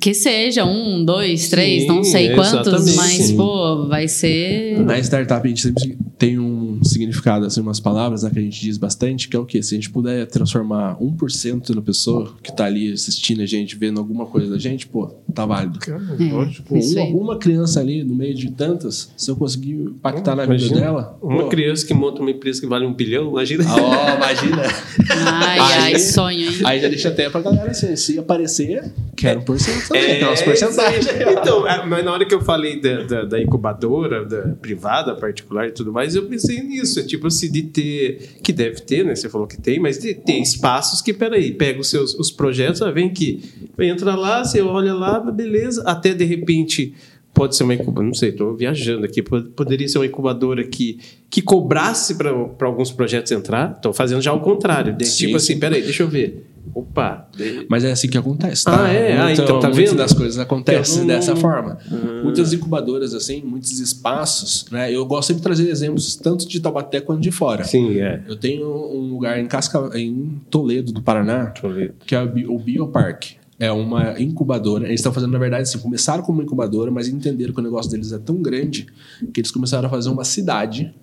que 0.00 0.14
seja 0.14 0.64
um, 0.64 1.04
dois, 1.04 1.48
três, 1.48 1.82
Sim, 1.82 1.88
não 1.88 2.04
sei 2.04 2.34
quantos, 2.34 2.66
exatamente. 2.66 2.96
mas 2.96 3.12
Sim. 3.12 3.36
pô, 3.36 3.86
vai 3.86 4.08
ser. 4.08 4.78
Na 4.80 4.98
startup 4.98 5.44
a 5.44 5.48
gente 5.48 5.60
sempre 5.62 5.96
tem 6.18 6.38
um 6.38 6.75
significado, 6.86 7.46
assim, 7.46 7.60
umas 7.60 7.80
palavras 7.80 8.22
né, 8.22 8.30
que 8.32 8.38
a 8.38 8.42
gente 8.42 8.60
diz 8.60 8.76
bastante, 8.78 9.28
que 9.28 9.36
é 9.36 9.38
o 9.38 9.44
quê? 9.44 9.62
Se 9.62 9.74
a 9.74 9.76
gente 9.76 9.90
puder 9.90 10.26
transformar 10.26 10.96
1% 11.00 11.74
na 11.74 11.82
pessoa 11.82 12.34
que 12.42 12.54
tá 12.54 12.64
ali 12.64 12.92
assistindo 12.92 13.42
a 13.42 13.46
gente, 13.46 13.76
vendo 13.76 13.98
alguma 13.98 14.26
coisa 14.26 14.50
da 14.50 14.58
gente, 14.58 14.86
pô, 14.86 15.06
tá 15.34 15.44
válido. 15.46 15.78
Cara, 15.78 16.02
lógico. 16.18 16.68
Pô, 16.68 16.76
Isso 16.76 16.98
uma, 16.98 17.22
uma 17.22 17.38
criança 17.38 17.80
ali, 17.80 18.02
no 18.04 18.14
meio 18.14 18.34
de 18.34 18.50
tantas, 18.50 19.12
se 19.16 19.30
eu 19.30 19.36
conseguir 19.36 19.72
impactar 19.72 20.34
na 20.34 20.46
vida 20.46 20.68
dela... 20.74 21.18
Uma 21.22 21.44
pô, 21.44 21.48
criança 21.48 21.86
que 21.86 21.94
monta 21.94 22.20
uma 22.20 22.30
empresa 22.30 22.60
que 22.60 22.66
vale 22.66 22.86
um 22.86 22.94
bilhão, 22.94 23.28
imagina. 23.30 23.64
Ó, 23.68 24.16
imagina. 24.16 24.62
Ai, 25.10 25.58
Aí- 25.58 25.94
ai, 25.94 25.98
sonho, 25.98 26.40
hein? 26.40 26.60
Aí 26.64 26.80
já 26.80 26.88
deixa 26.88 27.08
até 27.08 27.28
pra 27.30 27.40
galera 27.40 27.70
assim, 27.70 27.94
se 27.96 28.18
aparecer, 28.18 28.92
quero 29.16 29.40
um 29.40 29.42
por 29.44 29.58
cento 29.58 29.88
também, 29.88 30.02
É, 30.02 30.14
tem 30.16 30.24
umas 30.28 30.42
porcentagens. 30.42 31.06
Então, 31.06 31.66
é, 31.66 31.84
mas 31.86 32.04
na 32.04 32.12
hora 32.12 32.24
que 32.24 32.34
eu 32.34 32.40
falei 32.40 32.80
da, 32.80 33.02
da, 33.02 33.24
da 33.24 33.40
incubadora, 33.42 34.24
da 34.24 34.42
privada, 34.60 35.14
particular 35.14 35.68
e 35.68 35.72
tudo 35.72 35.92
mais, 35.92 36.14
eu 36.14 36.26
pensei 36.26 36.62
nisso. 36.62 36.75
É 36.80 37.02
tipo 37.02 37.26
assim, 37.26 37.50
de 37.50 37.62
ter, 37.62 38.38
que 38.42 38.52
deve 38.52 38.80
ter, 38.80 39.04
né? 39.04 39.14
Você 39.14 39.28
falou 39.28 39.46
que 39.46 39.60
tem, 39.60 39.78
mas 39.80 39.98
de 39.98 40.14
ter 40.14 40.40
espaços 40.40 41.00
que, 41.02 41.12
peraí, 41.12 41.52
pega 41.52 41.80
os 41.80 41.88
seus 41.88 42.14
os 42.14 42.30
projetos, 42.30 42.82
ah, 42.82 42.90
vem 42.90 43.06
aqui, 43.08 43.42
entra 43.78 44.14
lá, 44.14 44.44
você 44.44 44.60
olha 44.60 44.94
lá, 44.94 45.18
beleza, 45.20 45.82
até 45.86 46.12
de 46.14 46.24
repente. 46.24 46.94
Pode 47.34 47.54
ser 47.54 47.64
uma 47.64 47.74
incubadora, 47.74 48.06
não 48.06 48.14
sei, 48.14 48.30
estou 48.30 48.56
viajando 48.56 49.04
aqui. 49.04 49.20
po- 49.22 49.42
Poderia 49.42 49.86
ser 49.86 49.98
uma 49.98 50.06
incubadora 50.06 50.64
que, 50.66 50.98
que 51.28 51.42
cobrasse 51.42 52.14
para 52.16 52.30
alguns 52.62 52.90
projetos 52.90 53.30
entrar. 53.30 53.72
Estou 53.76 53.92
fazendo 53.92 54.22
já 54.22 54.32
o 54.32 54.40
contrário. 54.40 54.96
de- 54.96 55.04
Sim, 55.04 55.26
tipo 55.26 55.38
sim. 55.38 55.52
assim, 55.52 55.60
peraí, 55.60 55.82
deixa 55.82 56.02
eu 56.02 56.08
ver. 56.08 56.46
Opa, 56.74 57.28
de- 57.36 57.66
Mas 57.70 57.84
é 57.84 57.92
assim 57.92 58.08
que 58.08 58.18
acontece, 58.18 58.64
tá? 58.64 58.84
Ah, 58.86 58.92
é? 58.92 59.18
Ah, 59.18 59.32
então 59.32 59.58
tá 59.60 59.70
vendo? 59.70 59.94
das 59.96 60.12
coisas 60.12 60.38
acontecem 60.38 61.00
não- 61.00 61.06
dessa 61.06 61.34
forma. 61.34 61.78
Ah. 61.90 62.20
Muitas 62.22 62.52
incubadoras, 62.52 63.14
assim, 63.14 63.42
muitos 63.42 63.78
espaços, 63.80 64.66
né? 64.70 64.92
Eu 64.92 65.04
gosto 65.06 65.28
sempre 65.28 65.40
de 65.40 65.44
trazer 65.44 65.68
exemplos 65.70 66.16
tanto 66.16 66.46
de 66.46 66.60
Taubaté 66.60 67.00
quanto 67.00 67.20
de 67.20 67.30
fora. 67.30 67.64
sim, 67.64 67.98
é. 67.98 68.22
Eu 68.28 68.36
tenho 68.36 68.66
um 68.68 69.08
lugar 69.12 69.38
em, 69.38 69.46
Casca... 69.46 69.90
em 69.94 70.40
Toledo, 70.50 70.92
do 70.92 71.00
Paraná, 71.02 71.46
Toledo. 71.46 71.94
que 72.06 72.14
é 72.14 72.22
o 72.22 72.28
Bi- 72.28 72.46
o 72.46 72.58
Biopark. 72.58 73.36
É 73.58 73.72
uma 73.72 74.20
incubadora. 74.20 74.84
Eles 74.86 75.00
estão 75.00 75.12
fazendo, 75.14 75.32
na 75.32 75.38
verdade, 75.38 75.62
assim, 75.62 75.78
começaram 75.78 76.22
como 76.22 76.38
uma 76.38 76.44
incubadora, 76.44 76.90
mas 76.90 77.08
entenderam 77.08 77.54
que 77.54 77.60
o 77.60 77.62
negócio 77.62 77.90
deles 77.90 78.12
é 78.12 78.18
tão 78.18 78.42
grande 78.42 78.86
que 79.32 79.40
eles 79.40 79.50
começaram 79.50 79.86
a 79.86 79.90
fazer 79.90 80.10
uma 80.10 80.24
cidade. 80.24 80.94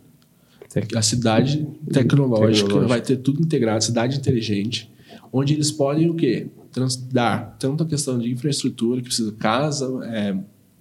A 0.96 1.02
cidade 1.04 1.68
tecnológica, 1.92 2.68
Tecnológica. 2.68 2.88
vai 2.88 3.02
ter 3.02 3.18
tudo 3.18 3.42
integrado, 3.42 3.84
cidade 3.84 4.18
inteligente, 4.18 4.92
onde 5.34 5.54
eles 5.54 5.72
podem 5.72 6.10
o 6.10 6.14
quê? 6.14 6.48
Trans- 6.72 6.96
dar 6.96 7.56
tanto 7.60 7.84
a 7.84 7.86
questão 7.86 8.18
de 8.20 8.32
infraestrutura, 8.32 9.02
que 9.02 9.08
precisa 9.08 9.32
de 9.32 9.38
casa, 9.38 9.86
é, 10.06 10.36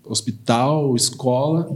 hospital, 0.05 0.95
escola, 0.97 1.75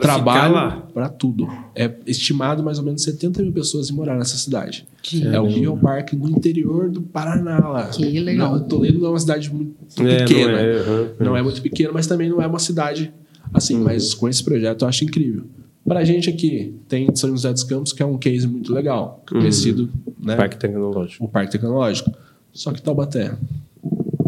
trabalho, 0.00 0.82
para 0.92 1.08
tudo. 1.08 1.46
É 1.74 1.92
estimado 2.06 2.62
mais 2.62 2.78
ou 2.78 2.84
menos 2.84 3.02
70 3.02 3.42
mil 3.42 3.52
pessoas 3.52 3.90
em 3.90 3.92
morar 3.92 4.16
nessa 4.16 4.36
cidade. 4.36 4.86
Que- 5.02 5.26
É 5.26 5.40
o 5.40 5.46
Bioparque 5.46 6.16
no 6.16 6.28
interior 6.28 6.90
do 6.90 7.02
Paraná 7.02 7.58
lá. 7.68 7.86
Que 7.88 8.20
legal. 8.20 8.52
Não, 8.58 8.64
Toledo 8.68 8.98
não 9.00 9.06
é 9.06 9.10
uma 9.10 9.18
cidade 9.20 9.52
muito 9.52 9.74
É, 10.00 10.18
pequena. 10.24 10.52
não 10.52 10.58
é, 10.58 10.72
aham. 10.80 11.08
Não 11.20 11.36
é 11.36 11.42
muito 11.42 11.60
pequena, 11.62 11.90
mas 11.92 12.06
também 12.06 12.28
não 12.28 12.40
é 12.40 12.46
uma 12.46 12.58
cidade 12.58 13.12
assim. 13.52 13.78
Mas 13.78 14.14
com 14.14 14.28
esse 14.28 14.42
projeto 14.42 14.82
eu 14.82 14.88
acho 14.88 15.04
incrível. 15.04 15.44
Pra 15.86 16.02
gente 16.04 16.30
aqui, 16.30 16.74
tem 16.88 17.14
São 17.14 17.30
José 17.30 17.52
dos 17.52 17.62
Campos, 17.62 17.92
que 17.92 18.02
é 18.02 18.06
um 18.06 18.16
case 18.16 18.46
muito 18.46 18.72
legal. 18.72 19.22
Conhecido, 19.28 19.90
né? 20.18 20.34
Parque 20.34 20.56
Tecnológico. 20.56 21.24
O 21.24 21.28
Parque 21.28 21.52
Tecnológico. 21.52 22.10
Só 22.52 22.72
que 22.72 22.80
Taubaté. 22.80 23.34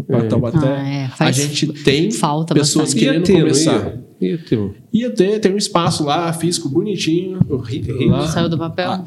É. 0.09 0.21
Taubaté, 0.27 0.57
Ah, 0.67 0.87
é, 0.89 1.09
a 1.19 1.31
gente 1.31 1.67
tem 1.83 2.11
falta 2.11 2.53
pessoas 2.53 2.93
bastante. 2.93 3.03
querendo 3.05 3.27
Ia 3.29 3.35
ter, 3.35 3.39
começar. 3.41 3.85
ia? 4.21 4.29
Ia 4.31 4.37
ter 4.37 4.57
um. 4.59 4.73
Ia 4.93 5.09
ter, 5.09 5.39
tem 5.39 5.53
um 5.53 5.57
espaço 5.57 6.03
lá, 6.03 6.31
físico 6.31 6.69
bonitinho. 6.69 7.39
O 7.49 7.57
HIT 7.57 8.05
lá. 8.05 8.27
Saiu 8.27 8.47
do 8.49 8.57
papel? 8.57 8.89
Ah, 8.91 9.03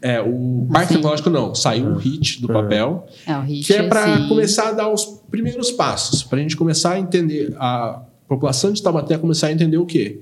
é, 0.00 0.20
o 0.20 0.66
Parque 0.72 0.88
Sim. 0.88 0.94
Tecnológico 0.94 1.30
não, 1.30 1.54
saiu 1.54 1.86
o 1.88 1.96
HIT 1.98 2.40
do 2.40 2.46
papel. 2.48 3.06
É, 3.26 3.36
o 3.36 3.42
hit 3.42 3.66
Que 3.66 3.72
é 3.74 3.82
para 3.88 4.04
assim, 4.14 4.28
começar 4.28 4.68
a 4.68 4.72
dar 4.72 4.88
os 4.92 5.04
primeiros 5.30 5.70
passos, 5.72 6.22
para 6.22 6.38
a 6.38 6.42
gente 6.42 6.56
começar 6.56 6.92
a 6.92 7.00
entender, 7.00 7.54
a 7.58 8.02
população 8.28 8.72
de 8.72 8.80
Taubaté 8.82 9.18
começar 9.18 9.48
a 9.48 9.52
entender 9.52 9.76
o 9.78 9.84
quê? 9.84 10.20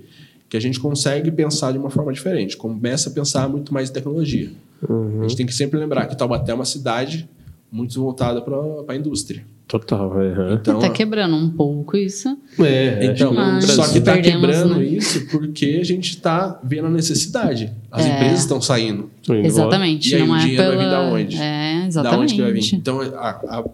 Que 0.49 0.57
a 0.57 0.61
gente 0.61 0.79
consegue 0.79 1.31
pensar 1.31 1.73
de 1.73 1.79
uma 1.79 1.91
forma 1.91 2.13
diferente, 2.13 2.57
começa 2.57 3.11
a 3.11 3.13
pensar 3.13 3.49
muito 3.49 3.75
mais 3.75 3.91
em 3.91 3.93
tecnologia. 3.93 4.51
A 4.83 5.23
gente 5.23 5.37
tem 5.37 5.47
que 5.47 5.55
sempre 5.55 5.79
lembrar 5.79 6.07
que 6.07 6.17
Taubaté 6.17 6.53
é 6.53 6.55
uma 6.55 6.65
cidade 6.65 7.29
muito 7.71 7.99
voltada 8.01 8.41
para 8.41 8.57
a 8.89 8.95
indústria. 8.97 9.45
Total, 9.67 10.21
é. 10.23 10.55
Então, 10.55 10.79
Tá 10.79 10.89
quebrando 10.91 11.35
um 11.35 11.51
pouco 11.51 11.97
isso. 11.97 12.29
É, 12.61 13.05
então, 13.07 13.35
Mas 13.35 13.65
só 13.65 13.89
que 13.89 13.99
está 13.99 14.17
quebrando 14.17 14.77
né? 14.77 14.85
isso 14.85 15.27
porque 15.29 15.79
a 15.81 15.85
gente 15.85 16.11
está 16.11 16.61
vendo 16.63 16.87
a 16.87 16.91
necessidade. 16.91 17.73
As 17.91 18.07
É. 18.07 18.15
empresas 18.15 18.41
estão 18.41 18.61
saindo. 18.61 19.11
Exatamente. 19.29 20.13
E 20.13 20.15
aí 20.15 20.25
não 20.25 20.35
o 20.35 20.37
é 20.37 20.41
dinheiro 20.41 20.63
pela... 20.63 20.77
vai 20.77 20.85
vir 20.85 20.91
da 20.91 21.01
onde? 21.03 21.37
É, 21.37 21.89
Da 21.89 22.17
onde 22.19 22.35
que 22.35 22.43
vai 22.43 22.53
vir? 22.53 22.59
exatamente. 22.61 22.77
Então, 22.77 23.01
a, 23.01 23.31
a 23.59 23.65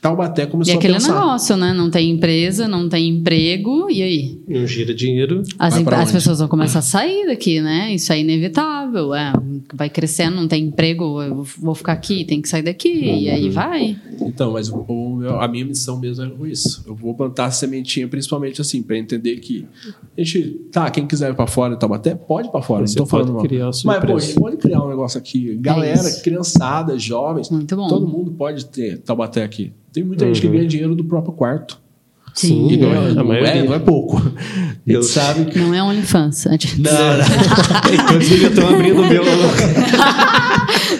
Taubaté 0.00 0.44
E 0.44 0.46
começou 0.46 0.74
a 0.74 0.76
aquele 0.78 0.94
pensar. 0.94 1.12
negócio, 1.14 1.56
né? 1.56 1.72
Não 1.74 1.90
tem 1.90 2.10
empresa, 2.10 2.66
não 2.66 2.88
tem 2.88 3.08
emprego, 3.08 3.90
e 3.90 4.02
aí? 4.02 4.40
Não 4.48 4.66
gira 4.66 4.94
dinheiro. 4.94 5.42
As, 5.58 5.74
as 5.76 6.12
pessoas 6.12 6.38
vão 6.38 6.48
começar 6.48 6.78
a 6.78 6.82
sair 6.82 7.26
daqui, 7.26 7.60
né? 7.60 7.94
Isso 7.94 8.10
é 8.12 8.18
inevitável. 8.20 9.14
É, 9.14 9.32
vai 9.74 9.90
crescendo, 9.90 10.36
não 10.36 10.48
tem 10.48 10.64
emprego, 10.64 11.20
eu 11.22 11.44
vou 11.58 11.74
ficar 11.74 11.92
aqui, 11.92 12.24
tem 12.24 12.40
que 12.40 12.48
sair 12.48 12.62
daqui, 12.62 12.88
e 12.88 13.28
Uhum. 13.28 13.34
aí 13.34 13.48
vai. 13.50 13.96
Então, 14.20 14.52
mas 14.52 14.70
o, 14.70 15.20
a 15.38 15.46
minha 15.46 15.64
missão 15.66 15.98
mesmo 15.98 16.24
é 16.46 16.50
isso. 16.50 16.82
Eu 16.86 16.94
vou 16.94 17.14
plantar 17.14 17.46
a 17.46 17.50
sementinha, 17.50 18.08
principalmente 18.08 18.60
assim, 18.60 18.82
para 18.82 18.96
entender 18.96 19.36
que 19.36 19.66
a 20.16 20.22
gente, 20.22 20.50
tá, 20.72 20.90
quem 20.90 21.06
quiser 21.06 21.30
ir 21.30 21.34
para 21.34 21.46
fora 21.46 21.74
de 21.74 21.80
Taubaté, 21.80 22.14
pode 22.14 22.48
ir 22.48 22.50
para 22.50 22.62
fora. 22.62 22.86
Você 22.86 22.98
não 22.98 23.04
tô 23.04 23.10
falando 23.10 23.36
criar 23.42 23.66
a 23.66 23.70
Mas, 23.84 24.04
pô, 24.04 24.16
a 24.16 24.18
gente 24.18 24.34
pode 24.34 24.56
criar 24.56 24.82
um 24.82 24.88
negócio 24.88 25.18
aqui. 25.18 25.56
Galera, 25.60 26.00
isso. 26.08 26.22
criançada, 26.22 26.98
jovens. 26.98 27.50
Muito 27.50 27.76
bom. 27.76 27.86
Todo 27.88 28.06
mundo 28.08 28.30
pode 28.32 28.64
ter 28.66 28.98
Taubaté 28.98 29.42
aqui. 29.42 29.72
Tem 29.92 30.04
muita 30.04 30.26
gente 30.26 30.40
que 30.40 30.46
Uhum. 30.46 30.52
ganha 30.54 30.66
dinheiro 30.66 30.94
do 30.94 31.04
próprio 31.04 31.32
quarto. 31.32 31.80
Sim. 32.34 32.68
E 32.70 32.76
não, 32.76 32.92
é, 32.92 32.96
a 32.96 33.14
não, 33.14 33.24
maioria. 33.24 33.48
é, 33.50 33.62
não 33.64 33.74
é 33.74 33.78
pouco. 33.78 34.20
Eu- 34.86 35.02
gente 35.02 35.12
sabe 35.12 35.44
que. 35.46 35.58
Não 35.58 35.74
é 35.74 35.82
OnlyFans. 35.82 36.44
Não, 36.46 36.92
não. 36.92 37.24
Inclusive, 38.04 38.44
eu 38.44 38.54
tô 38.54 38.66
abrindo 38.66 39.00
o 39.02 39.06
meu. 39.06 39.22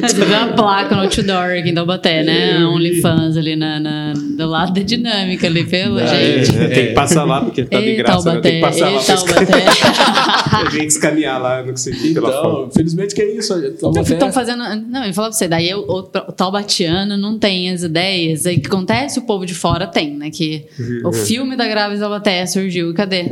Você 0.00 0.24
vê 0.24 0.34
uma 0.34 0.48
placa 0.54 0.94
no 0.96 1.02
outdoor 1.02 1.58
aqui 1.58 1.70
em 1.70 1.74
Taubaté, 1.74 2.22
né? 2.22 2.64
OnlyFans 2.64 3.36
ali 3.36 3.54
na, 3.56 3.78
na- 3.78 4.12
do 4.14 4.46
lado 4.48 4.72
da 4.72 4.82
dinâmica 4.82 5.46
ali, 5.46 5.64
pela 5.64 6.02
É, 6.02 6.42
gente. 6.44 6.56
Tem 6.56 6.86
que 6.88 6.92
passar 6.94 7.24
lá, 7.24 7.42
porque 7.42 7.64
tá 7.64 7.80
de 7.80 7.96
graça. 7.96 8.34
né? 8.34 8.40
Tem 8.40 8.54
que 8.54 8.60
passar 8.60 8.90
lá 8.90 9.00
pra 9.02 9.14
escanear. 9.14 9.76
Taubaté. 9.76 10.64
Eu 10.64 10.70
tenho 10.70 10.82
que 10.82 10.86
escanear 10.86 11.42
lá, 11.42 11.62
não 11.62 11.70
consegui 11.70 12.14
pela 12.14 12.32
foto. 12.32 12.48
Então, 12.60 12.70
felizmente 12.72 13.14
que 13.14 13.22
é 13.22 13.36
isso. 13.36 13.54
Taubaté- 13.78 14.12
Estão 14.14 14.32
fazendo. 14.32 14.58
Não, 14.88 15.04
eu 15.04 15.12
falar 15.12 15.28
pra 15.28 15.36
você, 15.36 15.48
daí 15.48 15.72
o, 15.74 15.80
o, 15.80 15.98
o 15.98 16.32
taubatiano 16.32 17.16
não 17.16 17.38
tem 17.38 17.70
as 17.70 17.82
ideias. 17.82 18.46
Aí 18.46 18.56
o 18.56 18.60
que 18.60 18.66
acontece, 18.68 19.18
o 19.18 19.22
povo 19.22 19.44
de 19.44 19.54
fora 19.54 19.86
tem, 19.86 20.16
né? 20.16 20.30
Que 20.30 20.64
o 21.04 21.12
filme 21.26 21.56
da 21.56 21.66
Grávida 21.66 21.96
de 21.96 22.00
Taubaté 22.00 22.46
surgiu, 22.46 22.90
e 22.90 22.94
cadê? 22.94 23.26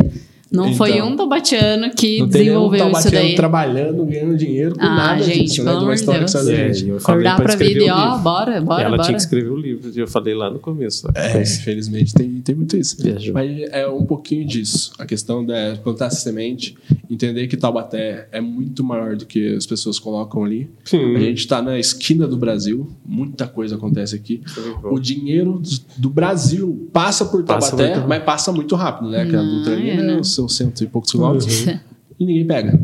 Não 0.51 0.73
foi 0.75 0.93
Então, 0.93 1.09
um 1.11 1.17
taubatiano 1.17 1.91
que 1.91 2.21
Não 2.21 2.27
desenvolveu 2.29 2.79
isso 2.79 2.91
taubatiano 2.93 3.27
daí. 3.27 3.35
trabalhando, 3.35 4.05
ganhando 4.07 4.37
dinheiro 4.37 4.75
com 4.75 4.83
Ah, 4.83 4.95
nada 4.95 5.23
gente, 5.23 5.43
disso, 5.45 5.57
pelo 5.63 5.67
né? 5.75 5.79
De 5.79 5.85
uma 5.85 5.95
história 5.95 6.25
que 6.25 6.33
Deus. 6.33 6.45
saiu 6.45 6.47
da 6.47 6.53
É, 6.53 6.71
eu 6.71 7.01
falei 7.01 7.27
Acordar 7.27 7.37
pra 7.37 7.45
pra 7.45 7.53
escrever 7.55 7.75
vida 7.75 7.85
e 7.87 7.91
ó, 7.91 8.19
bora, 8.19 8.61
bora, 8.61 8.83
Ela 8.83 8.91
bora. 8.97 9.03
tinha 9.03 9.15
que 9.17 9.21
escrever 9.23 9.51
o 9.51 9.57
livro, 9.57 9.91
eu 9.95 10.09
falei 10.09 10.35
lá 10.35 10.51
no 10.51 10.59
começo. 10.59 11.07
É, 11.15 11.43
infelizmente 11.43 12.15
tem, 12.15 12.31
tem 12.41 12.55
muito 12.55 12.77
isso. 12.77 12.97
Viajou. 13.03 13.35
Mas 13.35 13.61
é 13.73 13.87
um 13.87 14.05
pouquinho 14.07 14.47
disso. 14.47 14.93
A 14.99 15.05
questão 15.05 15.45
da 15.45 15.77
plantar 15.85 16.07
essa 16.07 16.17
semente, 16.17 16.75
entender 17.11 17.47
que 17.47 17.57
Taubaté 17.57 18.29
é 18.33 18.41
muito 18.41 18.83
maior 18.83 19.17
do 19.17 19.27
que 19.27 19.55
as 19.55 19.67
pessoas 19.67 19.99
colocam 19.99 20.45
ali. 20.45 20.71
Sim. 20.85 21.15
A 21.17 21.21
gente 21.21 21.39
está 21.41 21.61
na 21.61 21.79
esquina 21.79 22.27
do 22.27 22.37
Brasil, 22.37 22.89
muita 23.07 23.47
coisa 23.47 23.75
acontece 23.77 24.15
aqui. 24.17 24.41
O 24.85 24.99
dinheiro 24.99 25.61
do 25.97 26.09
Brasil 26.09 26.89
passa 26.93 27.25
por 27.27 27.43
Passa 27.45 27.71
Taubaté, 27.77 27.95
muito 27.97 28.09
mas 28.09 28.23
passa 28.23 28.51
muito 28.53 28.75
rápido, 28.75 29.11
né? 29.11 29.27
Que 29.27 29.37
a 29.37 29.41
Ah, 29.41 29.73
ali 29.73 29.91
é, 29.91 29.97
né? 30.03 30.23
Seus 30.39 30.57
cento 30.57 30.83
e 30.83 30.87
poucos 30.87 31.11
quilômetros. 31.11 31.67
É- 31.69 31.81
E 32.19 32.27
ninguém 32.27 32.47
pega. 32.47 32.81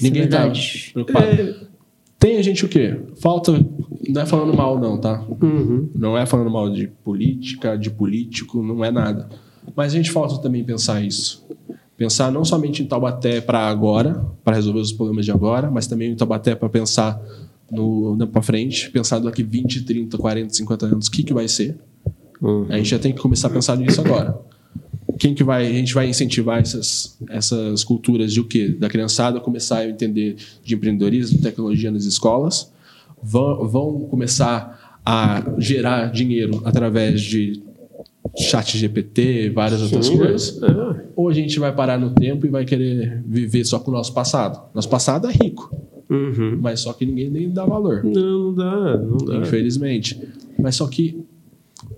Ninguém 0.00 0.28
tá 0.28 0.38
verdade. 0.38 0.90
preocupado. 0.92 1.26
É. 1.26 1.54
Tem 2.18 2.36
a 2.36 2.42
gente 2.42 2.64
o 2.64 2.68
quê? 2.68 3.00
Falta. 3.20 3.52
Não 4.08 4.22
é 4.22 4.26
falando 4.26 4.56
mal, 4.56 4.78
não, 4.78 4.98
tá? 4.98 5.24
Uhum. 5.40 5.88
Não 5.94 6.18
é 6.18 6.26
falando 6.26 6.50
mal 6.50 6.70
de 6.70 6.88
política, 7.04 7.76
de 7.76 7.90
político, 7.90 8.62
não 8.62 8.84
é 8.84 8.90
nada. 8.90 9.28
Mas 9.76 9.92
a 9.92 9.96
gente 9.96 10.10
falta 10.10 10.38
também 10.38 10.64
pensar 10.64 11.00
isso. 11.04 11.44
Pensar 11.96 12.32
não 12.32 12.44
somente 12.44 12.82
em 12.82 12.86
Taubaté 12.86 13.40
para 13.40 13.60
agora, 13.60 14.24
para 14.42 14.56
resolver 14.56 14.80
os 14.80 14.92
problemas 14.92 15.24
de 15.24 15.30
agora, 15.30 15.70
mas 15.70 15.86
também 15.86 16.10
em 16.10 16.16
Taubaté 16.16 16.54
para 16.56 16.68
pensar 16.68 17.20
no, 17.70 18.16
para 18.26 18.42
frente, 18.42 18.90
pensar 18.90 19.20
daqui 19.20 19.42
20, 19.42 19.82
30, 19.84 20.18
40, 20.18 20.52
50 20.54 20.86
anos, 20.86 21.06
o 21.06 21.10
que, 21.10 21.22
que 21.22 21.32
vai 21.32 21.46
ser. 21.46 21.78
Uhum. 22.40 22.66
A 22.68 22.76
gente 22.76 22.90
já 22.90 22.98
tem 22.98 23.12
que 23.12 23.20
começar 23.20 23.48
a 23.48 23.50
pensar 23.50 23.76
nisso 23.76 24.00
agora. 24.00 24.36
Quem 25.22 25.34
que 25.34 25.44
vai, 25.44 25.64
a 25.68 25.72
gente 25.72 25.94
vai 25.94 26.08
incentivar 26.08 26.58
essas, 26.60 27.16
essas 27.30 27.84
culturas 27.84 28.32
de 28.32 28.40
o 28.40 28.44
quê? 28.44 28.70
Da 28.76 28.88
criançada 28.88 29.38
começar 29.38 29.78
a 29.78 29.88
entender 29.88 30.34
de 30.64 30.74
empreendedorismo, 30.74 31.40
tecnologia 31.40 31.92
nas 31.92 32.04
escolas, 32.04 32.72
vão, 33.22 33.68
vão 33.68 34.00
começar 34.10 35.00
a 35.06 35.44
gerar 35.58 36.10
dinheiro 36.10 36.60
através 36.64 37.20
de 37.22 37.62
chat 38.36 38.76
GPT, 38.76 39.50
várias 39.54 39.80
outras 39.80 40.06
Sim, 40.06 40.18
coisas, 40.18 40.60
é. 40.60 41.04
ou 41.14 41.28
a 41.28 41.32
gente 41.32 41.56
vai 41.60 41.72
parar 41.72 42.00
no 42.00 42.10
tempo 42.10 42.44
e 42.44 42.48
vai 42.48 42.64
querer 42.64 43.22
viver 43.24 43.64
só 43.64 43.78
com 43.78 43.92
o 43.92 43.94
nosso 43.94 44.12
passado. 44.12 44.60
Nosso 44.74 44.88
passado 44.88 45.28
é 45.28 45.32
rico, 45.32 45.70
Uhum. 46.10 46.58
mas 46.60 46.80
só 46.80 46.92
que 46.92 47.06
ninguém 47.06 47.30
nem 47.30 47.48
dá 47.48 47.64
valor 47.64 48.02
Não, 48.04 48.12
não 48.50 48.54
dá, 48.54 48.98
não 48.98 49.16
dá. 49.18 49.36
infelizmente. 49.36 50.20
Mas 50.58 50.74
só 50.74 50.88
que 50.88 51.24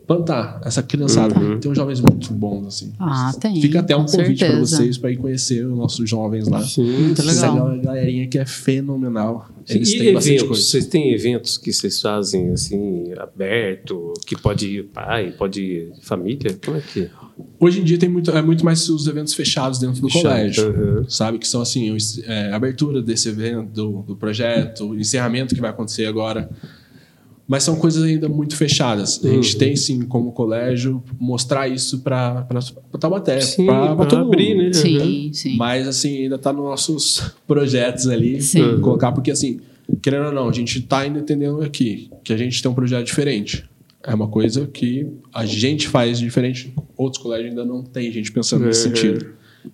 plantar 0.07 0.61
essa 0.65 0.83
criançada. 0.83 1.35
Tem 1.59 1.71
uns 1.71 1.77
jovens 1.77 2.01
muito 2.01 2.33
bons, 2.33 2.67
assim. 2.67 2.93
Ah, 2.99 3.33
tem, 3.41 3.61
Fica 3.61 3.81
até 3.81 3.97
um 3.97 4.05
convite 4.05 4.45
para 4.45 4.59
vocês 4.59 4.99
para 4.99 5.11
ir 5.11 5.17
conhecer 5.17 5.67
os 5.67 5.77
nossos 5.77 6.09
jovens 6.09 6.47
lá. 6.49 6.63
Sim, 6.63 6.85
Muito 6.85 7.23
legal. 7.23 7.71
Essa 7.73 7.83
galerinha 7.83 8.27
que 8.27 8.39
é 8.39 8.47
fenomenal. 8.47 9.49
Eles 9.69 9.93
e 9.93 9.99
têm 9.99 10.13
bastante 10.13 10.35
eventos? 10.35 10.49
coisa. 10.49 10.63
Vocês 10.63 10.87
têm 10.87 11.13
eventos 11.13 11.57
que 11.57 11.73
vocês 11.73 12.01
fazem 12.01 12.51
assim, 12.51 13.13
aberto, 13.19 14.13
que 14.27 14.37
pode 14.37 14.67
ir 14.67 14.85
pai, 14.85 15.33
pode 15.33 15.63
ir 15.63 15.93
família? 16.03 16.59
Como 16.63 16.77
é 16.77 16.81
que 16.81 17.03
é? 17.03 17.11
Hoje 17.59 17.81
em 17.81 17.85
dia 17.85 17.99
tem 17.99 18.09
muito, 18.09 18.31
é 18.31 18.43
muito 18.43 18.65
mais 18.65 18.89
os 18.89 19.07
eventos 19.07 19.35
fechados 19.35 19.79
dentro 19.79 20.01
do 20.01 20.09
Fechado, 20.09 20.23
colégio. 20.23 20.71
uhum. 20.71 21.09
Sabe? 21.09 21.39
Que 21.39 21.49
são 21.49 21.61
assim, 21.63 21.97
é, 22.25 22.51
a 22.51 22.57
abertura 22.57 23.03
desse 23.03 23.29
evento, 23.29 23.71
do, 23.73 24.03
do 24.03 24.17
projeto, 24.17 24.91
o 24.91 24.95
encerramento 25.01 25.55
que 25.55 25.61
vai 25.61 25.71
acontecer 25.71 26.07
agora. 26.07 26.49
Mas 27.47 27.63
são 27.63 27.77
coisas 27.77 28.03
ainda 28.03 28.27
muito 28.29 28.57
fechadas. 28.57 29.21
A 29.23 29.29
Uhum. 29.29 29.35
gente 29.43 29.57
tem, 29.59 29.77
sim, 29.77 30.01
como 30.03 30.33
colégio, 30.33 31.03
mostrar 31.21 31.69
isso 31.69 31.99
para 32.01 32.47
Taubaté, 32.99 33.39
Sim, 33.41 33.67
para 33.67 33.95
pra 33.95 34.07
todo 34.07 34.23
abrir, 34.23 34.55
mundo. 34.55 34.65
né? 34.67 34.73
Sim, 34.73 35.31
sim. 35.33 35.57
Mas, 35.57 35.87
assim, 35.87 36.23
ainda 36.23 36.39
tá 36.39 36.53
nos 36.53 36.65
nossos 36.65 37.35
projetos 37.47 38.07
ali. 38.09 38.41
Sim. 38.41 38.81
Colocar, 38.81 39.13
porque, 39.13 39.31
assim, 39.31 39.61
querendo 40.01 40.27
ou 40.29 40.33
não, 40.33 40.49
a 40.49 40.53
gente 40.53 40.81
tá 40.81 41.01
ainda 41.01 41.19
entendendo 41.19 41.61
aqui 41.61 42.09
que 42.25 42.33
a 42.33 42.37
gente 42.37 42.63
tem 42.63 42.71
um 42.71 42.75
projeto 42.75 43.05
diferente. 43.05 43.65
É 44.03 44.15
uma 44.15 44.29
coisa 44.29 44.67
que 44.67 45.07
a 45.33 45.45
gente 45.45 45.87
faz 45.89 46.19
diferente. 46.19 46.73
Outros 46.97 47.23
colégios 47.23 47.51
ainda 47.51 47.65
não 47.65 47.83
tem 47.83 48.11
gente 48.11 48.33
pensando 48.33 48.65
nesse 48.65 48.89
Uhum. 48.89 48.95
sentido. 48.97 49.27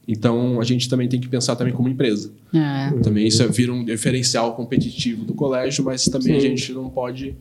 Então, 0.07 0.61
a 0.61 0.65
gente 0.65 0.89
também 0.89 1.09
tem 1.09 1.21
que 1.21 1.29
pensar 1.29 1.57
também 1.57 1.73
como 1.73 1.89
empresa. 1.89 2.33
É. 2.55 2.91
Também 3.03 3.27
isso 3.27 3.43
é- 3.43 3.49
vira 3.49 3.73
um 3.73 3.85
diferencial 3.85 4.55
competitivo 4.55 5.25
do 5.25 5.35
colégio, 5.35 5.85
mas 5.85 6.05
também 6.05 6.37
a 6.37 6.41
Sim. 6.41 6.49
gente 6.49 6.73
não 6.73 6.89
pode 6.89 7.35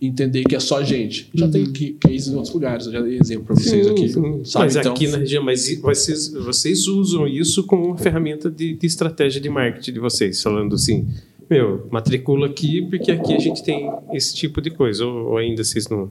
entender 0.00 0.42
que 0.44 0.56
é 0.56 0.60
só 0.60 0.78
a 0.78 0.82
gente. 0.84 1.30
Já 1.32 1.44
Uhum. 1.46 1.50
tem 1.52 1.72
que- 1.72 1.92
cases 2.00 2.28
em 2.28 2.34
outros 2.34 2.52
lugares, 2.52 2.86
eu 2.86 2.92
já 2.92 3.00
dei 3.00 3.18
exemplo 3.20 3.44
para 3.44 3.54
vocês 3.56 3.86
Sim, 3.86 3.92
aqui. 3.92 4.08
sim. 4.08 4.44
Sabe? 4.44 4.64
Mas 4.64 4.76
então, 4.76 4.92
aqui 4.92 5.06
na 5.06 5.18
região, 5.18 5.44
mas 5.44 5.68
e- 5.68 5.76
vocês, 5.76 6.32
vocês 6.32 6.86
usam 6.88 7.26
isso 7.28 7.62
como 7.64 7.86
uma 7.86 7.98
ferramenta 7.98 8.50
de, 8.50 8.74
de 8.74 8.86
estratégia 8.86 9.40
de 9.40 9.48
marketing 9.48 9.92
de 9.92 10.00
vocês, 10.00 10.42
falando 10.42 10.74
assim, 10.74 11.06
meu, 11.48 11.86
matricula 11.90 12.46
aqui 12.46 12.82
porque 12.82 13.12
aqui 13.12 13.32
a 13.34 13.38
gente 13.38 13.62
tem 13.62 13.88
esse 14.12 14.34
tipo 14.34 14.60
de 14.60 14.70
coisa, 14.70 15.06
ou, 15.06 15.30
ou 15.32 15.36
ainda 15.36 15.62
vocês 15.62 15.86
não 15.88 16.10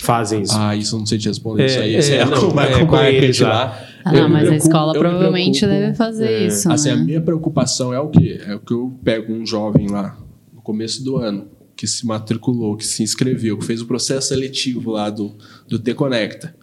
fazem 0.00 0.40
isso? 0.42 0.54
Ah, 0.56 0.74
isso 0.74 0.94
eu 0.94 0.98
não 1.00 1.06
sei 1.06 1.18
te 1.18 1.28
responder. 1.28 1.64
É, 1.64 1.66
isso 1.66 1.78
aí 1.80 1.94
é, 1.94 1.98
isso 1.98 2.12
é, 2.12 2.24
não, 2.24 2.60
é, 2.60 2.86
com 2.86 2.96
eles 3.02 3.38
lá. 3.40 3.86
Ah, 4.08 4.16
Eu 4.16 4.28
mas 4.28 4.48
a 4.48 4.54
escola 4.56 4.92
provavelmente 4.92 5.58
preocupo- 5.60 5.80
deve 5.80 5.94
fazer 5.96 6.26
É. 6.26 6.46
isso, 6.46 6.70
Assim, 6.70 6.90
a 6.90 6.96
né? 6.96 7.02
minha 7.04 7.20
preocupação 7.20 7.92
é 7.92 7.98
o 7.98 8.08
quê? 8.08 8.40
É 8.46 8.54
o 8.54 8.60
que 8.60 8.72
eu 8.72 8.96
pego 9.02 9.32
um 9.32 9.44
jovem 9.44 9.88
lá 9.88 10.16
no 10.54 10.60
começo 10.62 11.02
do 11.04 11.16
ano 11.16 11.48
que 11.74 11.86
se 11.86 12.06
matriculou, 12.06 12.76
que 12.76 12.86
se 12.86 13.02
inscreveu, 13.02 13.58
que 13.58 13.64
fez 13.64 13.82
o 13.82 13.86
processo 13.86 14.28
seletivo 14.28 14.92
lá 14.92 15.10
do, 15.10 15.34
do 15.68 15.78
T 15.78 15.92
Conecta, 15.92 16.54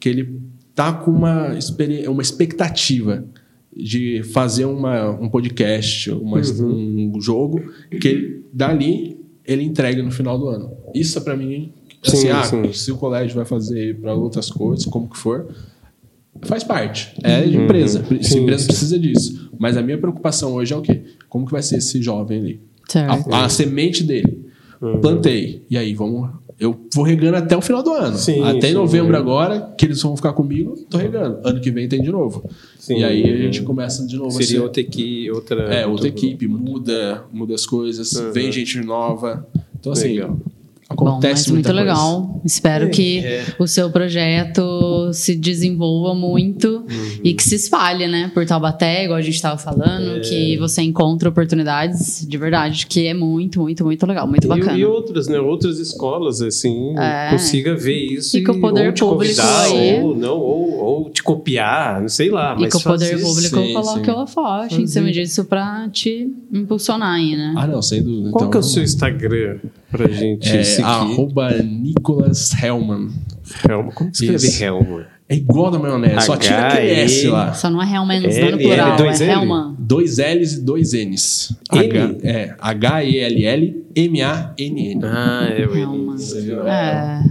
que 0.00 0.08
ele 0.08 0.40
tá 0.74 0.92
com 0.92 1.10
uma, 1.12 1.50
uma 2.08 2.22
expectativa 2.22 3.24
de 3.74 4.22
fazer 4.24 4.64
uma, 4.64 5.10
um 5.10 5.28
podcast, 5.28 6.10
uma, 6.10 6.38
Uhum. 6.40 7.12
um 7.16 7.20
jogo, 7.20 7.72
que 8.00 8.08
ele, 8.08 8.44
dali 8.52 9.16
ele 9.46 9.62
entrega 9.62 10.02
no 10.02 10.10
final 10.10 10.36
do 10.38 10.48
ano. 10.48 10.72
Isso 10.94 11.20
para 11.22 11.36
mim, 11.36 11.72
assim, 12.04 12.16
Sim, 12.16 12.28
ah, 12.30 12.42
sim. 12.42 12.72
se 12.72 12.90
o 12.90 12.96
colégio 12.96 13.36
vai 13.36 13.44
fazer 13.44 13.98
para 14.00 14.12
outras 14.12 14.50
coisas, 14.50 14.84
como 14.86 15.08
que 15.08 15.16
for, 15.16 15.48
faz 16.42 16.64
parte. 16.64 17.14
É 17.22 17.42
de 17.42 17.56
empresa. 17.56 18.00
Essa 18.00 18.14
Uhum. 18.14 18.22
Sim, 18.22 18.38
empresa 18.40 18.60
sim. 18.62 18.66
precisa 18.68 18.98
disso. 18.98 19.50
Mas 19.58 19.76
a 19.76 19.82
minha 19.82 19.98
preocupação 19.98 20.54
hoje 20.54 20.72
é 20.72 20.76
o 20.76 20.82
quê? 20.82 21.02
Como 21.28 21.44
que 21.46 21.52
vai 21.52 21.62
ser 21.62 21.76
esse 21.76 22.02
jovem 22.02 22.38
ali? 22.40 22.60
Certo. 22.88 23.32
A, 23.32 23.44
a 23.44 23.48
semente 23.48 24.02
dele. 24.02 24.46
Uhum. 24.80 25.00
Plantei. 25.00 25.64
E 25.70 25.76
aí, 25.76 25.94
vamos. 25.94 26.30
Eu 26.58 26.78
vou 26.94 27.04
regando 27.04 27.36
até 27.38 27.56
o 27.56 27.60
final 27.62 27.82
do 27.82 27.90
ano. 27.92 28.16
Sim, 28.18 28.42
até 28.42 28.62
sim. 28.62 28.68
em 28.68 28.74
novembro 28.74 29.16
agora, 29.16 29.72
que 29.78 29.86
eles 29.86 30.02
vão 30.02 30.14
ficar 30.14 30.34
comigo, 30.34 30.74
tô 30.90 30.98
regando. 30.98 31.38
Ano 31.42 31.58
que 31.58 31.70
vem 31.70 31.88
tem 31.88 32.02
de 32.02 32.10
novo. 32.10 32.44
Sim. 32.78 32.98
E 32.98 33.04
aí 33.04 33.22
a 33.32 33.36
gente 33.38 33.62
começa 33.62 34.06
de 34.06 34.16
novo 34.16 34.32
Seria 34.32 34.46
ser- 34.46 34.60
outra 34.60 34.80
equipe, 34.82 35.30
outra. 35.30 35.62
é, 35.62 35.86
outra 35.86 35.90
outra- 35.90 36.08
equipe, 36.08 36.46
muda, 36.46 37.24
muda 37.32 37.54
as 37.54 37.64
coisas, 37.64 38.12
Uhum. 38.12 38.32
vem 38.32 38.52
gente 38.52 38.78
nova. 38.82 39.46
Então, 39.78 39.92
assim, 39.92 40.08
Legal. 40.08 40.36
Bom, 40.92 41.06
acontece 41.08 41.42
mas 41.44 41.46
muito 41.52 41.54
muita 41.54 41.68
coisa. 41.72 41.80
legal. 41.80 42.40
Espero 42.44 42.86
É, 42.86 42.88
que 42.88 43.18
é. 43.24 43.44
o 43.58 43.66
seu 43.66 43.90
projeto 43.90 45.10
se 45.12 45.36
desenvolva 45.36 46.14
muito 46.14 46.68
Uhum. 46.78 47.20
e 47.22 47.32
que 47.32 47.42
se 47.42 47.54
espalhe, 47.54 48.06
né? 48.08 48.30
Por 48.34 48.44
Taubaté, 48.44 49.04
igual 49.04 49.18
a 49.18 49.22
gente 49.22 49.34
estava 49.34 49.56
falando, 49.56 50.16
É. 50.16 50.20
que 50.20 50.56
você 50.58 50.82
encontre 50.82 51.28
oportunidades 51.28 52.26
de 52.26 52.36
verdade, 52.36 52.86
que 52.86 53.06
é 53.06 53.14
muito, 53.14 53.60
muito, 53.60 53.84
muito 53.84 54.04
legal, 54.06 54.26
muito 54.26 54.48
bacana. 54.48 54.76
E, 54.76 54.80
e 54.80 54.84
outras, 54.84 55.28
né? 55.28 55.38
Outras 55.38 55.78
escolas, 55.78 56.42
assim, 56.42 56.94
É. 56.98 57.30
consiga 57.30 57.74
ver 57.76 57.96
isso 58.14 58.36
E 58.36 58.42
que 58.44 58.50
o 58.50 58.60
poder 58.60 58.88
ou 58.88 58.92
te 58.92 59.00
público 59.00 59.36
convidar, 59.36 59.62
aí- 59.66 60.02
ou 60.02 60.16
não, 60.16 60.38
ou, 60.38 60.74
ou 60.78 61.10
te 61.10 61.22
copiar, 61.22 62.00
não 62.00 62.08
sei 62.08 62.30
lá. 62.30 62.56
E 62.58 62.62
mas 62.62 62.72
que 62.72 62.78
o 62.78 62.82
poder 62.82 63.20
público 63.20 63.56
sim, 63.56 63.72
coloque 63.72 64.04
sim. 64.04 64.10
o 64.10 64.26
forte 64.26 64.82
em 64.82 64.86
cima 64.86 65.10
disso 65.12 65.44
pra 65.44 65.88
te 65.90 66.28
impulsionar 66.52 67.14
aí, 67.14 67.36
né? 67.36 67.54
Ah, 67.56 67.66
não, 67.66 67.80
sem 67.80 68.02
dúvida. 68.02 68.30
Qual 68.30 68.42
então, 68.42 68.50
que 68.50 68.56
é 68.56 68.60
o 68.60 68.62
seu 68.62 68.82
Instagram 68.82 69.58
pra 69.90 70.08
gente 70.08 70.48
É, 70.48 70.62
seguir? 70.62 70.84
arroba 70.86 71.50
Nicolas 71.62 72.52
Hellman. 72.62 73.10
Helma. 73.68 73.92
Como 73.92 74.10
que 74.10 74.16
escreve 74.24 74.46
Isso. 74.46 74.62
Helma? 74.64 75.06
É 75.28 75.34
igual 75.36 75.70
da 75.70 75.78
maionese, 75.78 76.26
só 76.26 76.36
tira 76.36 76.66
aquele 76.68 76.90
S 77.02 77.28
lá. 77.28 77.52
Só 77.54 77.70
não 77.70 77.80
é 77.80 77.86
Hellmans, 77.92 78.22
não 78.22 78.30
L, 78.30 78.50
no 78.52 78.58
plural, 78.58 78.96
dois 78.96 79.20
é 79.20 79.24
L? 79.26 79.32
Hellman. 79.32 79.76
Dois 79.78 80.18
L's 80.18 80.52
e 80.54 80.60
dois 80.60 80.92
N's. 80.92 81.56
H, 81.70 82.14
é, 82.24 82.54
H-E-L-L-M-A-N-N. 83.94 85.00
Ah, 85.04 85.48
é 85.56 85.66
o 85.66 85.76
Hellman. 85.76 86.16
Você 86.18 86.40
viu? 86.40 86.66
É, 86.66 87.22
É, 87.24 87.29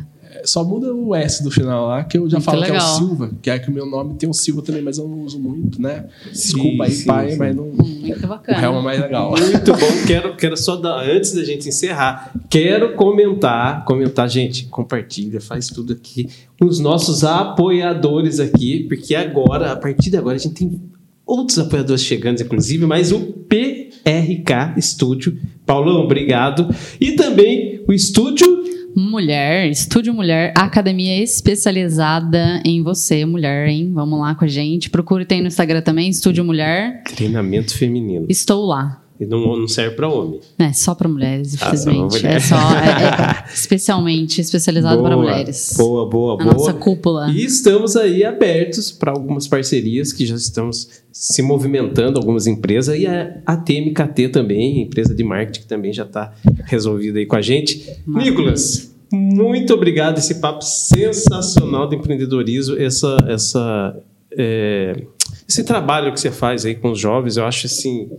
Só 0.49 0.63
muda 0.63 0.91
o 0.91 1.13
S 1.13 1.43
do 1.43 1.51
final 1.51 1.87
lá, 1.87 2.03
que 2.03 2.17
eu 2.17 2.27
já 2.27 2.37
Muito 2.37 2.45
falo 2.45 2.63
que 2.63 2.69
é 2.69 2.71
o 2.71 2.73
legal. 2.73 2.97
Silva, 2.97 3.31
que 3.39 3.49
é 3.51 3.59
que 3.59 3.69
o 3.69 3.73
meu 3.73 3.85
nome 3.85 4.15
tem 4.15 4.27
o 4.27 4.33
Silva 4.33 4.63
também, 4.63 4.81
mas 4.81 4.97
eu 4.97 5.07
não 5.07 5.21
uso 5.21 5.39
muito, 5.39 5.79
né? 5.79 6.05
Desculpa 6.31 6.85
aí, 6.85 6.91
sim, 6.91 7.05
pai, 7.05 7.31
sim. 7.31 7.37
mas 7.37 7.55
não. 7.55 7.65
muito 7.65 8.25
O 8.25 8.27
bacana. 8.27 8.63
Helma 8.63 8.79
é 8.79 8.83
mais 8.83 8.99
legal. 8.99 9.29
Muito 9.29 9.71
bom. 9.73 10.07
Quero, 10.07 10.35
quero 10.35 10.57
só 10.57 10.75
dar, 10.75 11.07
antes 11.07 11.33
da 11.33 11.43
gente 11.43 11.69
encerrar, 11.69 12.33
quero 12.49 12.95
comentar, 12.95 13.85
comentar, 13.85 14.27
gente, 14.27 14.65
compartilha, 14.65 15.39
faz 15.39 15.67
tudo 15.67 15.93
aqui, 15.93 16.27
os 16.59 16.79
nossos 16.79 17.23
apoiadores 17.23 18.39
aqui, 18.39 18.85
porque 18.87 19.13
agora, 19.13 19.71
a 19.71 19.75
partir 19.75 20.09
de 20.09 20.17
agora, 20.17 20.35
a 20.35 20.39
gente 20.39 20.55
tem 20.55 20.81
outros 21.29 21.59
apoiadores 21.59 22.03
chegando, 22.03 22.41
inclusive, 22.41 22.87
mas 22.87 23.11
o 23.11 23.19
PRK 23.19 24.81
Studio. 24.81 25.37
Paulão, 25.63 26.01
obrigado. 26.01 26.67
E 26.99 27.11
também 27.11 27.83
o 27.87 27.93
Estúdio 27.93 28.58
Mulher, 28.99 29.69
Estúdio 29.69 30.13
Mulher, 30.13 30.53
academia 30.57 31.23
especializada 31.23 32.61
em 32.65 32.83
você, 32.83 33.25
mulher, 33.25 33.69
hein? 33.69 33.91
Vamos 33.93 34.19
lá 34.19 34.35
com 34.35 34.43
a 34.43 34.47
gente. 34.47 34.89
Procure, 34.89 35.23
tem 35.23 35.39
no 35.41 35.47
Instagram 35.47 35.81
também, 35.81 36.09
Estúdio 36.09 36.43
Mulher. 36.43 37.01
Treinamento 37.15 37.75
Feminino. 37.77 38.25
Estou 38.27 38.65
lá. 38.65 39.01
E 39.19 39.25
não, 39.25 39.57
não 39.57 39.67
serve 39.67 39.97
para 39.97 40.07
homem. 40.07 40.39
É 40.57 40.71
só 40.71 40.95
para 40.95 41.09
mulheres, 41.09 41.53
Ah, 41.61 41.65
infelizmente. 41.67 42.15
mulher. 42.15 42.37
É 42.37 42.39
só 42.39 42.55
é, 42.55 43.49
é 43.49 43.53
especialmente 43.53 44.39
especializado 44.39 45.03
para 45.03 45.17
mulheres. 45.17 45.73
Boa, 45.75 46.07
boa, 46.09 46.35
A 46.35 46.37
boa. 46.43 46.53
nossa 46.53 46.73
cúpula. 46.73 47.29
E 47.29 47.43
estamos 47.43 47.97
aí 47.97 48.23
abertos 48.23 48.91
para 48.91 49.11
algumas 49.11 49.45
parcerias 49.45 50.13
que 50.13 50.25
já 50.25 50.35
estamos 50.35 51.01
se 51.11 51.41
movimentando, 51.41 52.17
algumas 52.17 52.47
empresas, 52.47 52.97
e 52.97 53.05
a 53.07 53.41
ATMKT 53.45 54.29
também, 54.29 54.83
empresa 54.83 55.13
de 55.13 55.23
marketing 55.23 55.61
que 55.61 55.67
também 55.67 55.91
já 55.91 56.03
está 56.03 56.33
resolvida 56.65 57.19
aí 57.19 57.25
com 57.25 57.35
a 57.35 57.41
gente. 57.41 57.85
Maravilha. 58.05 58.31
Nicolas, 58.37 58.95
muito 59.11 59.73
obrigado 59.73 60.19
esse 60.19 60.35
papo 60.35 60.63
sensacional 60.63 61.89
de 61.89 61.97
empreendedorismo, 61.97 62.77
essa, 62.77 63.17
essa, 63.27 63.99
é, 64.37 65.03
esse 65.47 65.63
trabalho 65.65 66.13
que 66.13 66.19
você 66.21 66.31
faz 66.31 66.63
aí 66.65 66.75
com 66.75 66.91
os 66.91 66.99
jovens, 66.99 67.35
eu 67.35 67.43
acho 67.45 67.65
assim 67.65 68.09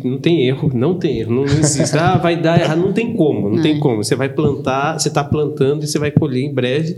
que 0.00 0.08
não 0.08 0.18
tem 0.18 0.46
erro, 0.46 0.70
não 0.74 0.98
tem 0.98 1.18
erro, 1.20 1.34
não, 1.34 1.44
existe. 1.44 1.96
Ah, 1.98 2.16
vai 2.16 2.40
dar 2.40 2.60
errado, 2.60 2.78
não 2.80 2.92
tem 2.92 3.14
como, 3.14 3.48
não 3.48 3.62
tem 3.62 3.76
É. 3.76 3.78
como. 3.80 4.02
Você 4.02 4.14
vai 4.14 4.28
plantar, 4.28 4.98
você 4.98 5.08
está 5.08 5.24
plantando 5.24 5.84
e 5.84 5.86
você 5.86 5.98
vai 5.98 6.10
colher 6.10 6.42
em 6.44 6.52
breve. 6.52 6.96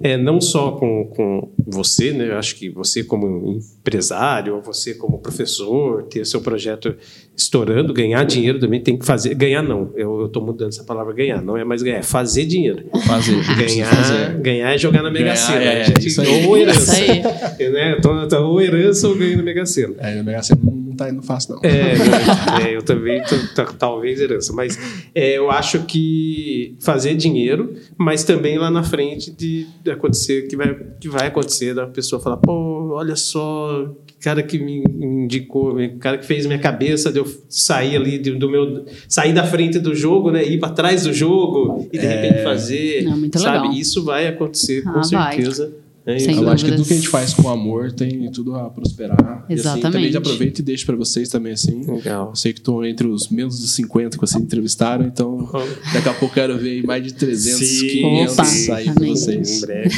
É, 0.00 0.16
não 0.18 0.40
só 0.40 0.72
com, 0.72 1.04
com 1.16 1.48
você, 1.66 2.10
né? 2.12 2.28
Eu 2.28 2.36
acho 2.36 2.56
que 2.56 2.68
você 2.68 3.04
como 3.04 3.58
empresário, 3.78 4.56
ou 4.56 4.60
você 4.60 4.92
como 4.92 5.18
professor, 5.18 6.02
ter 6.02 6.26
seu 6.26 6.40
projeto 6.42 6.96
estourando, 7.36 7.94
ganhar 7.94 8.22
dinheiro 8.24 8.58
também 8.58 8.80
tem 8.80 8.98
que 8.98 9.06
fazer. 9.06 9.34
Ganhar 9.34 9.62
não, 9.62 9.90
eu 9.94 10.26
estou 10.26 10.44
mudando 10.44 10.70
essa 10.70 10.82
palavra 10.84 11.14
ganhar, 11.14 11.40
não 11.40 11.56
é 11.56 11.64
mais 11.64 11.80
ganhar, 11.80 11.98
é 11.98 12.02
fazer 12.02 12.44
dinheiro. 12.44 12.84
Fazer. 13.06 13.34
Ganhar, 13.56 13.86
fazer. 13.86 14.34
ganhar 14.40 14.74
é 14.74 14.78
jogar 14.78 15.02
na 15.02 15.10
Mega 15.10 15.36
Sena. 15.36 15.62
é, 15.62 15.80
a 15.82 15.84
gente- 15.84 16.08
isso 16.08 16.20
aí. 16.20 16.44
ou 16.46 16.56
herança. 16.56 16.94
Isso 17.00 17.12
aí. 17.12 17.22
Né? 17.74 17.96
Então, 17.98 18.24
então, 18.24 18.44
ou 18.46 18.60
herança 18.60 19.08
ou 19.08 19.16
ganho 19.16 19.36
na 19.38 19.42
Mega 19.44 19.64
Sena. 19.64 19.94
É, 19.98 20.20
o 20.20 20.24
negócio 20.24 20.58
não, 20.62 20.73
não 20.94 20.96
tá 20.96 21.10
indo 21.10 21.22
fácil, 21.22 21.54
não. 21.56 21.60
É? 21.62 22.68
É, 22.70 22.76
eu 22.76 22.82
também, 22.82 23.20
t- 23.22 23.36
t- 23.54 23.74
talvez 23.78 24.20
herança, 24.20 24.52
mas 24.52 24.78
é, 25.14 25.36
eu 25.36 25.50
acho 25.50 25.80
que 25.84 26.76
fazer 26.80 27.14
dinheiro, 27.14 27.74
mas 27.98 28.22
também 28.24 28.58
lá 28.58 28.70
na 28.70 28.82
frente 28.82 29.30
de, 29.30 29.66
de 29.82 29.90
acontecer, 29.90 30.46
que 30.46 30.56
vai, 30.56 30.74
que 31.00 31.08
vai 31.08 31.26
acontecer, 31.26 31.74
da 31.74 31.86
pessoa 31.86 32.20
falar, 32.20 32.36
pô, 32.36 32.92
olha 32.94 33.16
só, 33.16 33.90
que 34.06 34.14
cara 34.24 34.42
que 34.42 34.58
me 34.58 34.82
indicou, 35.24 35.76
o 35.78 35.98
cara 35.98 36.16
que 36.18 36.26
fez 36.26 36.46
minha 36.46 36.58
cabeça 36.58 37.12
de 37.12 37.18
eu 37.18 37.26
sair 37.48 37.96
ali 37.96 38.18
do, 38.18 38.38
do 38.38 38.48
meu, 38.50 38.84
sair 39.08 39.32
da 39.32 39.44
frente 39.44 39.78
do 39.78 39.94
jogo, 39.94 40.30
né, 40.30 40.44
ir 40.46 40.58
para 40.60 40.70
trás 40.70 41.02
do 41.04 41.12
jogo 41.12 41.88
e 41.92 41.98
de 41.98 42.06
repente 42.06 42.42
fazer, 42.44 43.04
É 43.06 43.08
muito 43.10 43.38
sabe? 43.38 43.58
legal. 43.68 43.72
Isso 43.80 44.04
vai 44.04 44.26
acontecer 44.28 44.82
com 44.82 44.90
Ah, 44.90 45.02
vai. 45.10 45.34
certeza. 45.36 45.72
Né? 46.06 46.18
Sem 46.18 46.36
Eu 46.36 46.48
acho 46.48 46.64
que 46.64 46.70
dúvidas. 46.70 46.76
tudo 46.76 46.86
que 46.86 46.92
a 46.92 46.96
gente 46.96 47.08
faz 47.08 47.32
com 47.34 47.48
amor 47.48 47.92
tem 47.92 48.30
tudo 48.30 48.54
a 48.56 48.68
prosperar. 48.70 49.44
E 49.48 49.54
assim, 49.54 49.62
também 49.62 49.78
Exatamente. 49.80 50.12
já 50.12 50.18
aproveito 50.18 50.58
e 50.58 50.62
deixo 50.62 50.84
pra 50.86 50.96
vocês 50.96 51.28
também, 51.28 51.52
assim. 51.52 51.84
Legal. 51.90 52.30
Eu 52.30 52.36
sei 52.36 52.52
que 52.52 52.60
estou 52.60 52.84
entre 52.84 53.06
os 53.06 53.28
menos 53.28 53.58
de 53.60 53.68
50 53.68 54.16
que 54.16 54.20
vocês 54.20 54.42
entrevistaram, 54.42 55.04
então 55.06 55.48
daqui 55.92 56.08
a 56.08 56.14
pouco 56.14 56.34
quero 56.34 56.56
ver 56.58 56.70
aí 56.70 56.82
mais 56.86 57.02
de 57.02 57.14
300, 57.14 57.58
Sim, 57.66 57.86
500 57.88 58.32
Opa, 58.34 58.44
sair 58.44 58.84
com 58.86 58.90
amém. 58.98 59.10
Em 59.12 59.16
vocês. 59.16 59.60
breve, 59.60 59.90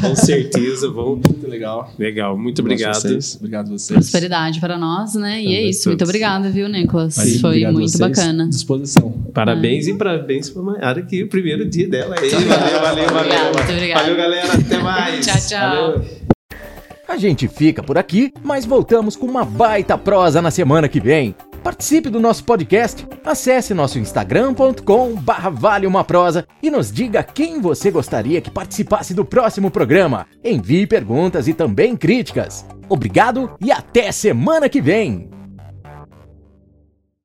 com 0.00 0.16
certeza 0.16 0.90
vão. 0.90 1.08
Muito 1.28 1.48
legal. 1.48 1.92
Legal, 1.98 2.36
muito 2.38 2.60
obrigado. 2.60 2.94
vocês. 3.00 3.36
Obrigado 3.36 3.68
a 3.68 3.70
vocês. 3.78 3.98
Prosperidade 3.98 4.60
para 4.60 4.76
nós, 4.78 5.14
né? 5.14 5.40
E 5.42 5.46
é 5.46 5.56
Também 5.56 5.70
isso. 5.70 5.88
Muito 5.88 5.98
todos. 6.00 6.10
obrigada, 6.10 6.50
viu, 6.50 6.68
Nicolas? 6.68 7.16
Mas 7.16 7.40
Foi 7.40 7.50
obrigado 7.50 7.70
a 7.70 7.72
muito 7.72 7.90
vocês. 7.90 8.00
bacana. 8.00 8.48
Disposição. 8.48 9.10
Parabéns 9.32 9.86
e 9.86 9.94
parabéns 9.94 10.50
pra 10.50 10.62
Mayara 10.62 11.02
que 11.02 11.22
o 11.22 11.28
primeiro 11.28 11.64
dia 11.68 11.88
dela 11.88 12.14
aí. 12.18 12.28
Valeu, 12.28 12.48
valeu, 12.48 12.80
valeu. 12.80 13.08
Obrigada, 13.08 13.52
muito 13.58 13.72
obrigada. 13.72 14.00
Valeu, 14.02 14.16
galera. 14.16 14.52
Até 14.54 14.78
mais. 14.78 15.26
Tchau, 15.26 15.37
tchau. 15.46 15.92
Valeu. 15.92 16.28
A 17.06 17.16
gente 17.16 17.48
fica 17.48 17.82
por 17.82 17.96
aqui, 17.96 18.32
mas 18.42 18.66
voltamos 18.66 19.16
com 19.16 19.26
uma 19.26 19.44
baita 19.44 19.96
prosa 19.96 20.42
na 20.42 20.50
semana 20.50 20.88
que 20.88 21.00
vem. 21.00 21.34
Participe 21.62 22.10
do 22.10 22.20
nosso 22.20 22.44
podcast, 22.44 23.06
acesse 23.24 23.74
nosso 23.74 23.98
instagram.com 23.98 25.14
barra 25.16 25.50
vale 25.50 25.86
uma 25.86 26.04
prosa 26.04 26.46
e 26.62 26.70
nos 26.70 26.92
diga 26.92 27.22
quem 27.22 27.60
você 27.60 27.90
gostaria 27.90 28.40
que 28.40 28.50
participasse 28.50 29.14
do 29.14 29.24
próximo 29.24 29.70
programa. 29.70 30.26
Envie 30.44 30.86
perguntas 30.86 31.48
e 31.48 31.54
também 31.54 31.96
críticas. 31.96 32.64
Obrigado 32.88 33.56
e 33.60 33.72
até 33.72 34.12
semana 34.12 34.68
que 34.68 34.80
vem! 34.80 35.37